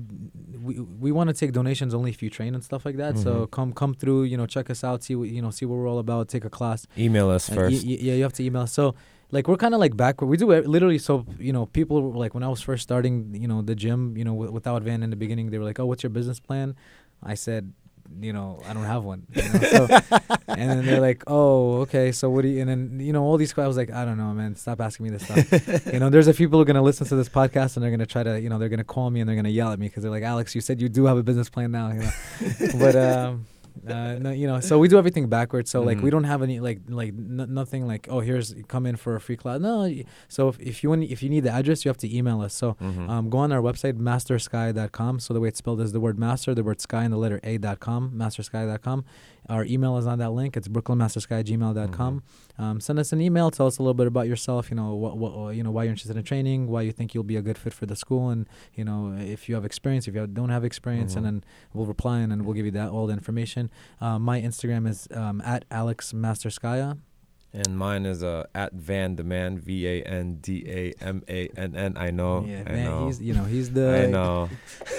we 0.63 0.81
we 0.81 1.13
want 1.13 1.29
to 1.29 1.35
take 1.35 1.53
donations 1.53 1.95
only 1.95 2.11
if 2.11 2.23
you 2.25 2.31
train 2.31 2.55
and 2.57 2.65
stuff 2.65 2.85
like 2.85 2.97
that. 2.97 3.17
So 3.19 3.47
Mhm. 3.47 3.51
come 3.53 3.73
come 3.73 3.95
through, 3.95 4.25
you 4.25 4.37
know, 4.37 4.47
check 4.47 4.69
us 4.69 4.83
out, 4.83 5.05
see 5.05 5.15
what 5.15 5.29
you 5.29 5.41
know, 5.41 5.51
see 5.51 5.65
what 5.65 5.77
we're 5.79 5.89
all 5.89 5.99
about, 6.01 6.29
take 6.29 6.45
a 6.45 6.51
class. 6.51 6.87
Email 6.99 7.31
us 7.31 7.49
Uh, 7.49 7.53
y- 7.53 7.57
first. 7.57 7.87
y- 7.87 7.99
yeah, 8.01 8.15
you 8.15 8.23
have 8.25 8.33
to 8.35 8.43
email. 8.45 8.63
us. 8.63 8.73
So 8.73 8.95
like 9.31 9.47
we're 9.49 9.57
kind 9.57 9.75
of 9.75 9.81
like 9.81 9.97
backward. 9.97 10.29
We 10.29 10.37
do 10.37 10.51
it 10.53 10.67
literally. 10.67 10.99
So 10.99 11.25
you 11.39 11.53
know, 11.53 11.67
people 11.67 12.03
were 12.03 12.19
like 12.19 12.33
when 12.35 12.43
I 12.43 12.49
was 12.49 12.61
first 12.63 12.83
starting, 12.83 13.35
you 13.41 13.47
know, 13.47 13.61
the 13.63 13.75
gym, 13.75 14.17
you 14.17 14.25
know, 14.25 14.33
w- 14.33 14.51
without 14.51 14.83
Van 14.83 15.03
in 15.03 15.11
the 15.11 15.17
beginning, 15.17 15.51
they 15.51 15.59
were 15.59 15.65
like, 15.65 15.79
"Oh, 15.79 15.87
what's 15.87 16.03
your 16.03 16.11
business 16.11 16.41
plan?" 16.41 16.75
I 17.23 17.35
said. 17.35 17.73
You 18.21 18.33
know, 18.33 18.63
I 18.65 18.73
don't 18.73 18.85
have 18.85 19.03
one. 19.03 19.27
You 19.35 19.43
know? 19.43 19.59
so, 19.59 19.89
and 20.49 20.71
then 20.71 20.87
they're 20.87 21.01
like, 21.01 21.25
"Oh, 21.27 21.81
okay. 21.81 22.13
So 22.13 22.31
what 22.31 22.43
do 22.43 22.49
you?" 22.49 22.61
And 22.61 22.71
then 22.71 23.01
you 23.01 23.13
know, 23.13 23.25
all 23.25 23.37
these. 23.37 23.53
I 23.59 23.67
was 23.67 23.77
like, 23.77 23.91
"I 23.91 24.05
don't 24.05 24.17
know, 24.17 24.33
man. 24.33 24.55
Stop 24.55 24.81
asking 24.81 25.05
me 25.05 25.11
this 25.11 25.25
stuff." 25.25 25.87
you 25.93 25.99
know, 25.99 26.09
there's 26.09 26.29
a 26.29 26.33
few 26.33 26.47
people 26.47 26.61
who 26.61 26.63
are 26.63 26.67
gonna 26.67 26.83
listen 26.83 27.05
to 27.09 27.17
this 27.17 27.29
podcast 27.29 27.77
and 27.77 27.83
they're 27.83 27.91
gonna 27.91 28.07
try 28.07 28.23
to, 28.23 28.41
you 28.41 28.49
know, 28.49 28.59
they're 28.59 28.69
gonna 28.69 28.85
call 28.85 29.11
me 29.11 29.19
and 29.19 29.29
they're 29.29 29.35
gonna 29.37 29.49
yell 29.49 29.73
at 29.73 29.81
me 29.81 29.89
because 29.89 30.05
they're 30.05 30.13
like, 30.13 30.23
"Alex, 30.23 30.55
you 30.55 30.61
said 30.61 30.81
you 30.81 30.89
do 30.89 31.05
have 31.07 31.19
a 31.19 31.25
business 31.25 31.51
plan 31.51 31.73
now." 31.73 31.89
You 31.93 32.01
know, 32.01 32.11
but 32.79 32.95
um, 32.95 33.47
uh, 33.89 34.15
no, 34.21 34.31
you 34.31 34.47
know, 34.47 34.61
so 34.61 34.79
we 34.79 34.89
do 34.89 34.99
everything 34.99 35.29
backwards. 35.29 35.71
So 35.71 35.83
like, 35.83 35.99
we 36.01 36.09
Mhm. 36.09 36.13
don't 36.13 36.25
have 36.25 36.43
any 36.43 36.61
like 36.61 36.81
like 36.89 37.11
n- 37.11 37.47
nothing 37.51 37.87
like, 37.87 38.09
oh, 38.11 38.21
here's 38.21 38.55
come 38.69 38.87
in 38.87 38.97
for 38.97 39.17
a 39.17 39.21
free 39.21 39.37
class. 39.37 39.61
No, 39.61 39.91
so 40.29 40.49
if, 40.49 40.59
if 40.61 40.83
you 40.83 40.89
want, 40.91 41.05
if 41.05 41.23
you 41.23 41.29
need 41.29 41.45
the 41.45 41.51
address, 41.51 41.85
you 41.85 41.89
have 41.89 41.99
to 41.99 42.17
email 42.17 42.41
us. 42.41 42.55
So 42.55 42.77
Mhm. 42.81 43.09
um, 43.09 43.31
go 43.31 43.39
on 43.39 43.53
our 43.53 43.61
website, 43.61 43.95
mastersky.com. 43.99 45.21
So 45.21 45.35
the 45.35 45.41
way 45.41 45.49
it's 45.49 45.59
spelled 45.59 45.81
is 45.81 45.93
the 45.93 46.01
word 46.01 46.19
master, 46.19 46.55
the 46.55 46.63
word 46.65 46.81
sky, 46.81 47.05
and 47.05 47.13
the 47.13 47.19
letter 47.19 47.41
A.com, 47.45 48.13
mastersky.com. 48.17 49.05
Our 49.49 49.65
email 49.65 49.97
is 49.99 50.07
on 50.07 50.19
that 50.19 50.31
link. 50.31 50.57
It's 50.57 50.69
brooklynmastersky@gmail.com. 50.69 52.23
Um, 52.59 52.81
send 52.81 52.99
us 52.99 53.13
an 53.13 53.21
email. 53.21 53.51
Tell 53.51 53.67
us 53.67 53.79
a 53.79 53.83
little 53.83 53.95
bit 53.95 54.07
about 54.07 54.27
yourself. 54.27 54.71
You 54.71 54.77
know, 54.77 54.95
what, 54.95 55.17
what, 55.19 55.55
you 55.55 55.63
know, 55.63 55.71
why 55.71 55.85
you're 55.85 55.93
interested 55.93 56.17
in 56.17 56.23
training, 56.25 56.67
why 56.69 56.83
you 56.83 56.93
think 56.93 57.15
you'll 57.15 57.25
be 57.25 57.37
a 57.37 57.43
good 57.43 57.59
fit 57.59 57.73
for 57.73 57.87
the 57.87 57.97
school, 57.97 58.31
and 58.31 58.49
you 58.75 58.85
know, 58.85 59.17
if 59.19 59.49
you 59.49 59.55
have 59.55 59.65
experience, 59.65 60.09
if 60.09 60.15
you 60.15 60.21
have, 60.21 60.35
don't 60.35 60.49
have 60.51 60.65
experience, 60.65 61.13
Mhm. 61.13 61.17
and 61.19 61.27
then 61.27 61.45
we'll 61.75 61.87
reply 61.87 62.21
and 62.21 62.33
then 62.33 62.45
we'll 62.45 62.55
give 62.55 62.65
you 62.67 62.73
that 62.73 62.91
all 62.91 63.07
the 63.07 63.13
information. 63.13 63.71
Uh, 64.01 64.19
my 64.19 64.41
Instagram 64.41 64.89
is 64.89 65.07
um, 65.15 65.41
at 65.43 65.65
Alex 65.71 66.13
Masterskaya. 66.13 66.99
And 67.57 67.79
mine 67.79 68.05
is 68.05 68.23
uh, 68.23 68.45
at 68.55 68.75
Vandamann 68.77 69.59
V 69.59 69.87
A 69.89 70.03
N 70.03 70.37
D 70.43 70.65
A 70.69 70.93
M 71.03 71.23
A 71.29 71.49
N 71.57 71.75
N. 71.75 71.97
I 71.97 72.11
know. 72.11 72.45
yeah, 72.47 72.61
I 72.67 72.71
Van, 72.73 72.85
know. 72.85 73.07
he's 73.07 73.21
you 73.23 73.33
know 73.35 73.45
he's 73.45 73.73
the 73.73 74.03
I 74.03 74.07
know. 74.07 74.51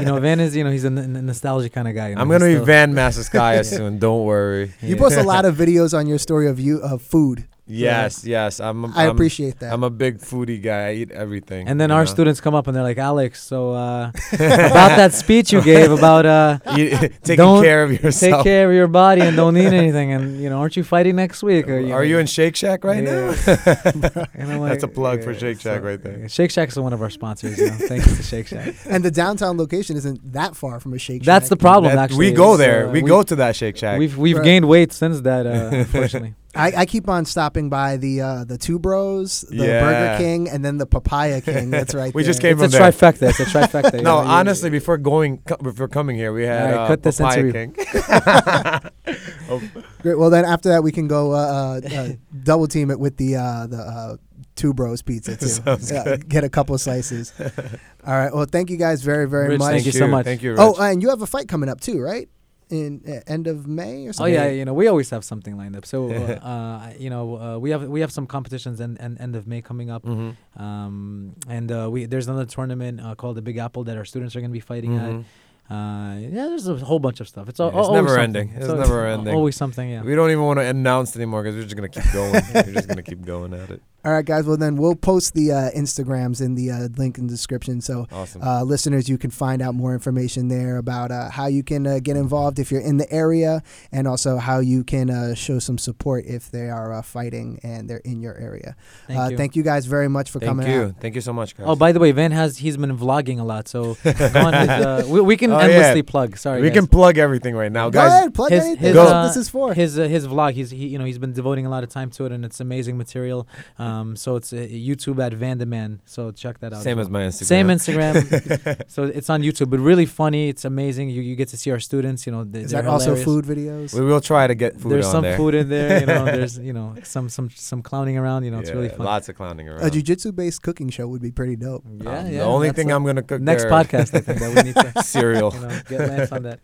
you 0.00 0.06
know 0.06 0.20
Van 0.20 0.38
is 0.40 0.54
you 0.54 0.62
know 0.64 0.70
he's 0.70 0.84
a 0.84 0.88
n- 0.88 0.98
n- 1.16 1.26
nostalgic 1.26 1.72
kind 1.72 1.88
of 1.88 1.94
guy. 1.94 2.10
You 2.10 2.14
know, 2.14 2.20
I'm 2.20 2.28
gonna 2.28 2.44
be 2.46 2.54
still- 2.54 2.64
Van 2.64 2.92
Masterskaya 2.94 3.64
soon. 3.76 3.98
Don't 3.98 4.24
worry. 4.24 4.72
You 4.82 4.94
Yeah. 4.94 5.00
post 5.00 5.16
a 5.16 5.22
lot 5.22 5.44
of 5.44 5.56
videos 5.56 5.96
on 5.96 6.06
your 6.06 6.18
story 6.18 6.46
of 6.48 6.60
you 6.60 6.78
of 6.80 7.02
food. 7.02 7.46
Yes, 7.70 8.24
yes. 8.24 8.60
I'm. 8.60 8.84
I 8.86 9.04
I'm- 9.04 9.10
appreciate 9.10 9.58
that. 9.60 9.72
I'm 9.72 9.84
a 9.84 9.90
big 9.90 10.18
foodie 10.18 10.60
guy. 10.62 10.88
I 10.88 10.92
eat 10.94 11.10
everything. 11.12 11.68
And 11.68 11.80
then 11.80 11.90
our 11.90 12.00
know? 12.02 12.04
students 12.06 12.40
come 12.40 12.54
up 12.54 12.66
and 12.66 12.74
they're 12.76 12.82
like, 12.82 12.98
Alex, 12.98 13.42
so 13.42 13.72
uh, 13.72 14.10
about 14.32 14.96
that 14.96 15.12
speech 15.14 15.52
you 15.52 15.62
gave 15.62 15.90
about 15.90 16.26
uh, 16.26 16.58
Eat- 16.76 16.90
taking 17.22 17.36
Don't 17.36 17.62
care 17.62 17.84
of 17.84 17.92
yourself. 17.92 18.42
take 18.42 18.44
care 18.44 18.68
of 18.68 18.74
your 18.74 18.88
body 18.88 19.22
and 19.22 19.36
don't 19.36 19.56
eat 19.56 19.66
anything, 19.72 20.12
and 20.12 20.40
you 20.40 20.50
know, 20.50 20.58
aren't 20.58 20.76
you 20.76 20.84
fighting 20.84 21.16
next 21.16 21.42
week? 21.42 21.68
Or, 21.68 21.78
Are 21.92 22.04
you 22.04 22.18
in 22.18 22.26
Shake 22.26 22.56
Shack 22.56 22.84
right 22.84 23.04
Yeah. 23.04 23.34
now? 23.44 24.24
And 24.34 24.52
I'm 24.52 24.60
That's 24.68 24.82
a 24.82 24.86
like, 24.86 24.94
plug 24.94 25.24
for 25.24 25.34
Shake 25.34 25.60
Shack 25.60 25.80
so- 25.80 25.86
right 25.86 26.02
there. 26.02 26.18
yeah, 26.20 26.26
Shake 26.26 26.50
Shack 26.50 26.68
is 26.70 26.78
one 26.78 26.92
of 26.92 27.02
our 27.02 27.10
sponsors. 27.10 27.58
You 27.58 27.66
know? 27.66 27.72
Thank 27.72 28.06
you 28.06 28.14
to 28.16 28.22
Shake 28.22 28.46
Shack. 28.48 28.74
and 28.86 29.04
the 29.04 29.10
downtown 29.10 29.56
location 29.56 29.96
isn't 29.96 30.32
that 30.32 30.56
far 30.56 30.80
from 30.80 30.92
a 30.94 30.98
Shake 30.98 31.22
Shack. 31.22 31.26
That's 31.26 31.48
the 31.48 31.56
problem. 31.56 31.94
That- 31.94 32.02
actually, 32.04 32.30
we 32.30 32.32
go 32.32 32.56
there. 32.56 32.88
uh, 32.88 32.90
we, 32.90 33.02
go 33.02 33.22
to 33.22 33.36
that 33.36 33.56
Shake 33.56 33.76
Shack. 33.76 33.98
We've 33.98 34.16
we've 34.16 34.36
Right. 34.36 34.44
gained 34.44 34.68
weight 34.68 34.92
since 34.92 35.20
that, 35.22 35.46
uh, 35.46 35.70
unfortunately. 35.72 36.34
I, 36.54 36.72
I 36.78 36.86
keep 36.86 37.08
on 37.08 37.24
stopping 37.26 37.70
by 37.70 37.96
the 37.96 38.20
uh, 38.22 38.44
the 38.44 38.58
Two 38.58 38.78
Bros, 38.80 39.42
the 39.42 39.56
Yeah. 39.66 39.80
Burger 39.80 40.18
King, 40.18 40.48
and 40.48 40.64
then 40.64 40.78
the 40.78 40.86
Papaya 40.86 41.40
King. 41.40 41.70
That's 41.70 41.94
right. 41.94 42.12
We 42.20 42.24
just 42.24 42.42
there. 42.42 42.54
came 42.54 42.64
it's 42.64 42.74
a 42.74 42.78
there. 42.78 42.90
trifecta. 42.90 43.28
It's 43.30 43.38
a 43.40 43.44
trifecta. 43.44 43.92
no, 44.02 44.02
know, 44.02 44.22
you- 44.22 44.28
honestly, 44.28 44.68
before 44.70 44.98
going, 44.98 45.42
before 45.62 45.86
coming 45.88 46.16
here, 46.16 46.32
we 46.32 46.42
had 46.44 46.62
All 46.72 46.76
right, 46.76 46.84
uh, 46.84 46.86
cut 46.88 47.02
this 47.04 47.18
Papaya 47.18 47.38
interview. 47.38 47.72
King. 47.72 49.60
Great. 50.02 50.18
Well, 50.18 50.30
then 50.30 50.44
after 50.44 50.70
that, 50.70 50.82
we 50.82 50.92
can 50.92 51.06
go 51.08 51.32
uh, 51.32 51.80
uh, 51.84 51.88
uh, 51.94 52.08
double 52.42 52.66
team 52.66 52.90
it 52.90 52.98
with 52.98 53.16
the 53.16 53.36
uh, 53.36 53.66
the 53.66 53.78
uh, 53.78 54.16
Two 54.56 54.74
Bros 54.74 55.02
pizza 55.02 55.36
too. 55.36 55.46
Sounds 55.46 55.90
Yeah, 55.90 56.16
Get 56.16 56.42
a 56.44 56.48
couple 56.48 56.76
slices. 56.78 57.32
All 57.38 58.14
right. 58.14 58.34
Well, 58.34 58.46
thank 58.50 58.70
you 58.70 58.76
guys 58.76 59.02
very 59.02 59.28
very 59.28 59.50
Rich, 59.50 59.58
much. 59.60 59.70
thank 59.72 59.86
you 59.86 59.92
so 59.92 60.06
much. 60.08 60.24
Thank 60.24 60.42
you. 60.42 60.50
Rich. 60.52 60.60
Oh, 60.60 60.74
and 60.82 61.02
you 61.02 61.10
have 61.10 61.22
a 61.22 61.26
fight 61.26 61.48
coming 61.48 61.68
up 61.68 61.80
too, 61.80 62.00
right? 62.00 62.28
In 62.70 63.02
uh, 63.06 63.20
end 63.32 63.46
of 63.48 63.66
May 63.66 64.06
or 64.06 64.12
something. 64.12 64.34
Oh 64.34 64.42
yeah, 64.44 64.48
you 64.48 64.64
know 64.64 64.72
we 64.74 64.86
always 64.88 65.10
have 65.10 65.24
something 65.24 65.56
lined 65.56 65.74
up. 65.76 65.84
So 65.84 66.10
uh, 66.10 66.46
uh, 66.52 66.92
you 66.98 67.10
know 67.10 67.36
uh, 67.36 67.58
we 67.58 67.70
have 67.70 67.82
we 67.88 68.00
have 68.00 68.12
some 68.12 68.26
competitions 68.26 68.80
and 68.80 68.96
and 69.00 69.20
end 69.20 69.34
of 69.36 69.46
May 69.46 69.60
coming 69.62 69.90
up. 69.90 70.04
Mhm. 70.04 70.36
Um, 70.56 71.34
and 71.48 71.70
uh, 71.72 71.88
we 71.90 72.06
there's 72.06 72.28
another 72.28 72.46
tournament 72.46 73.00
uh, 73.00 73.14
called 73.14 73.36
the 73.36 73.42
Big 73.42 73.56
Apple 73.58 73.84
that 73.84 73.96
our 73.96 74.04
students 74.04 74.36
are 74.36 74.40
going 74.40 74.50
to 74.50 74.58
be 74.60 74.60
fighting 74.60 74.92
Mhm. 74.92 75.20
at. 75.20 75.24
Uh, 75.70 76.16
yeah, 76.18 76.30
there's 76.50 76.66
a 76.66 76.74
whole 76.76 76.98
bunch 76.98 77.20
of 77.20 77.28
stuff. 77.28 77.48
It's, 77.48 77.60
al- 77.60 77.70
Yeah, 77.72 77.78
it's 77.78 77.86
always 77.88 78.02
never 78.02 78.14
something. 78.16 78.48
ending. 78.50 78.56
It's 78.56 78.68
al- 78.68 78.76
never 78.76 79.06
ending. 79.06 79.34
Always 79.34 79.54
something. 79.54 79.88
Yeah. 79.88 80.02
We 80.02 80.16
don't 80.16 80.30
even 80.30 80.42
want 80.42 80.58
to 80.58 80.64
announce 80.66 81.14
anymore 81.14 81.42
because 81.44 81.54
we're 81.54 81.62
just 81.62 81.76
gonna 81.76 81.88
keep 81.88 82.10
going. 82.12 82.32
we're 82.54 82.72
just 82.74 82.88
gonna 82.88 83.04
keep 83.04 83.24
going 83.24 83.54
at 83.54 83.70
it. 83.70 83.80
All 84.02 84.12
right, 84.12 84.24
guys. 84.24 84.46
Well, 84.46 84.56
then 84.56 84.76
we'll 84.76 84.94
post 84.96 85.34
the 85.34 85.52
uh, 85.52 85.70
Instagrams 85.72 86.40
in 86.40 86.54
the 86.54 86.70
uh, 86.70 86.88
link 86.96 87.18
in 87.18 87.26
the 87.26 87.32
description. 87.32 87.80
So 87.82 88.06
Awesome. 88.10 88.42
uh, 88.42 88.62
listeners, 88.62 89.08
you 89.10 89.18
can 89.18 89.30
find 89.30 89.60
out 89.60 89.74
more 89.74 89.92
information 89.92 90.48
there 90.48 90.78
about 90.78 91.10
uh, 91.10 91.28
how 91.28 91.46
you 91.46 91.62
can 91.62 91.86
uh, 91.86 91.98
get 92.02 92.16
involved 92.16 92.58
if 92.58 92.72
you're 92.72 92.80
in 92.80 92.96
the 92.96 93.10
area, 93.12 93.62
and 93.92 94.08
also 94.08 94.38
how 94.38 94.60
you 94.60 94.84
can 94.84 95.10
uh, 95.10 95.34
show 95.34 95.58
some 95.58 95.76
support 95.76 96.24
if 96.24 96.50
they 96.50 96.70
are 96.70 96.94
uh, 96.94 97.02
fighting 97.02 97.60
and 97.62 97.90
they're 97.90 97.98
in 97.98 98.20
your 98.22 98.34
area. 98.38 98.74
Thank 99.06 99.20
uh, 99.20 99.28
you. 99.28 99.36
Thank 99.36 99.54
you 99.56 99.62
guys 99.62 99.84
very 99.84 100.08
much 100.08 100.30
for 100.30 100.38
Thank 100.40 100.48
coming 100.50 100.70
you. 100.70 100.82
out. 100.84 100.94
Thank 101.00 101.14
you 101.14 101.20
so 101.20 101.34
much, 101.34 101.54
guys. 101.54 101.66
Oh, 101.68 101.76
by 101.76 101.92
the 101.92 102.00
way, 102.00 102.10
Van 102.12 102.32
has 102.32 102.56
he's 102.56 102.78
been 102.78 102.96
vlogging 102.96 103.38
a 103.38 103.44
lot, 103.44 103.68
so 103.68 103.98
go 104.02 104.10
on 104.40 104.54
his, 104.54 104.68
uh, 104.70 105.04
we, 105.08 105.20
we 105.20 105.36
can 105.36 105.50
Oh, 105.52 105.58
endlessly 105.58 105.96
yeah. 106.00 106.02
plug. 106.06 106.38
Sorry, 106.38 106.62
we 106.62 106.68
guys. 106.68 106.78
can 106.78 106.86
plug 106.86 107.18
everything 107.18 107.54
right 107.54 107.70
now, 107.72 107.90
Go 107.90 108.00
guys. 108.00 108.12
ahead, 108.12 108.34
plug 108.34 108.50
his- 108.50 108.64
anything. 108.64 108.82
his, 108.86 108.94
That's 108.94 109.10
uh, 109.10 109.26
this 109.26 109.36
is 109.36 109.48
for. 109.50 109.74
his 109.74 109.98
uh, 109.98 110.04
his 110.04 110.26
vlog. 110.26 110.54
He's 110.54 110.70
he 110.70 110.86
you 110.86 110.98
know 110.98 111.04
he's 111.04 111.18
been 111.18 111.34
devoting 111.34 111.66
a 111.66 111.70
lot 111.70 111.82
of 111.84 111.90
time 111.90 112.10
to 112.12 112.24
it, 112.24 112.32
and 112.32 112.46
it's 112.46 112.60
amazing 112.60 112.96
material. 112.96 113.46
Um, 113.78 113.89
Um, 113.90 114.16
so 114.16 114.36
it's 114.38 114.52
uh, 114.52 114.56
YouTube 114.56 115.18
at 115.26 115.32
Vandamann. 115.32 115.98
So 116.04 116.30
check 116.42 116.58
that 116.60 116.72
out. 116.72 116.82
Same 116.82 116.98
as 116.98 117.06
as 117.06 117.10
my 117.10 117.22
Instagram. 117.22 117.44
Same 117.54 117.68
Instagram. 117.68 118.90
so 118.94 119.04
it's 119.04 119.30
on 119.30 119.42
YouTube, 119.42 119.70
but 119.70 119.80
really 119.80 120.06
funny. 120.06 120.48
It's 120.48 120.64
amazing. 120.64 121.10
You 121.10 121.22
you 121.22 121.34
get 121.36 121.48
to 121.48 121.56
see 121.56 121.70
our 121.74 121.80
students. 121.80 122.26
You 122.26 122.32
know, 122.32 122.44
they, 122.44 122.60
Is 122.60 122.70
they're 122.70 122.82
that 122.82 122.88
also 122.88 123.16
food 123.16 123.44
videos? 123.44 123.94
We 123.98 124.04
will 124.10 124.20
try 124.20 124.46
to 124.46 124.54
get 124.54 124.80
food 124.80 124.92
There's 124.92 125.06
on 125.06 125.12
some 125.12 125.22
there. 125.22 125.36
food 125.36 125.54
in 125.54 125.68
there. 125.68 126.00
You 126.00 126.06
know, 126.06 126.24
there's 126.24 126.58
you 126.68 126.72
know 126.72 126.94
some 127.02 127.28
some 127.28 127.50
some 127.50 127.82
clowning 127.82 128.16
around. 128.18 128.44
You 128.44 128.50
know, 128.52 128.60
it's 128.60 128.70
Yeah, 128.70 128.76
really 128.76 128.88
fun. 128.90 129.06
Lots 129.06 129.28
of 129.28 129.36
clowning 129.36 129.68
around. 129.68 129.82
A 129.86 129.90
jujitsu 129.90 130.34
based 130.34 130.62
cooking 130.62 130.90
show 130.90 131.06
would 131.08 131.22
be 131.22 131.32
pretty 131.32 131.56
dope. 131.56 131.84
Yeah, 131.86 132.18
Um, 132.18 132.26
yeah. 132.26 132.30
The 132.38 132.44
only 132.44 132.68
that's 132.68 132.76
thing 132.76 132.92
I'm 132.92 133.04
gonna 133.04 133.22
cook 133.22 133.40
next 133.40 133.62
there- 133.64 133.72
podcast. 133.72 134.14
I 134.14 134.20
think 134.20 134.38
that 134.40 134.50
we 134.54 134.62
need 134.62 134.76
to 134.76 135.02
cereal. 135.14 135.52
you 135.54 135.60
know 135.60 135.80
get 135.88 136.00
Lance 136.08 136.32
on 136.32 136.42
that. 136.44 136.60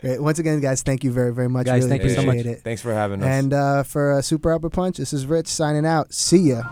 Great. 0.00 0.22
Once 0.22 0.38
again, 0.38 0.60
guys, 0.60 0.82
thank 0.82 1.04
you 1.04 1.10
very, 1.10 1.32
very 1.32 1.48
much. 1.48 1.66
Guys, 1.66 1.84
really 1.84 1.98
thank 1.98 2.02
you 2.04 2.10
so 2.10 2.22
much. 2.22 2.36
it. 2.36 2.62
Thanks 2.62 2.82
for 2.82 2.92
having 2.92 3.22
us. 3.22 3.26
And 3.26 3.52
uh, 3.52 3.82
for 3.82 4.12
uh, 4.12 4.22
Super 4.22 4.52
Upper 4.52 4.70
Punch, 4.70 4.96
this 4.98 5.12
is 5.12 5.26
Rich 5.26 5.48
signing 5.48 5.86
out. 5.86 6.12
See 6.12 6.50
ya. 6.50 6.62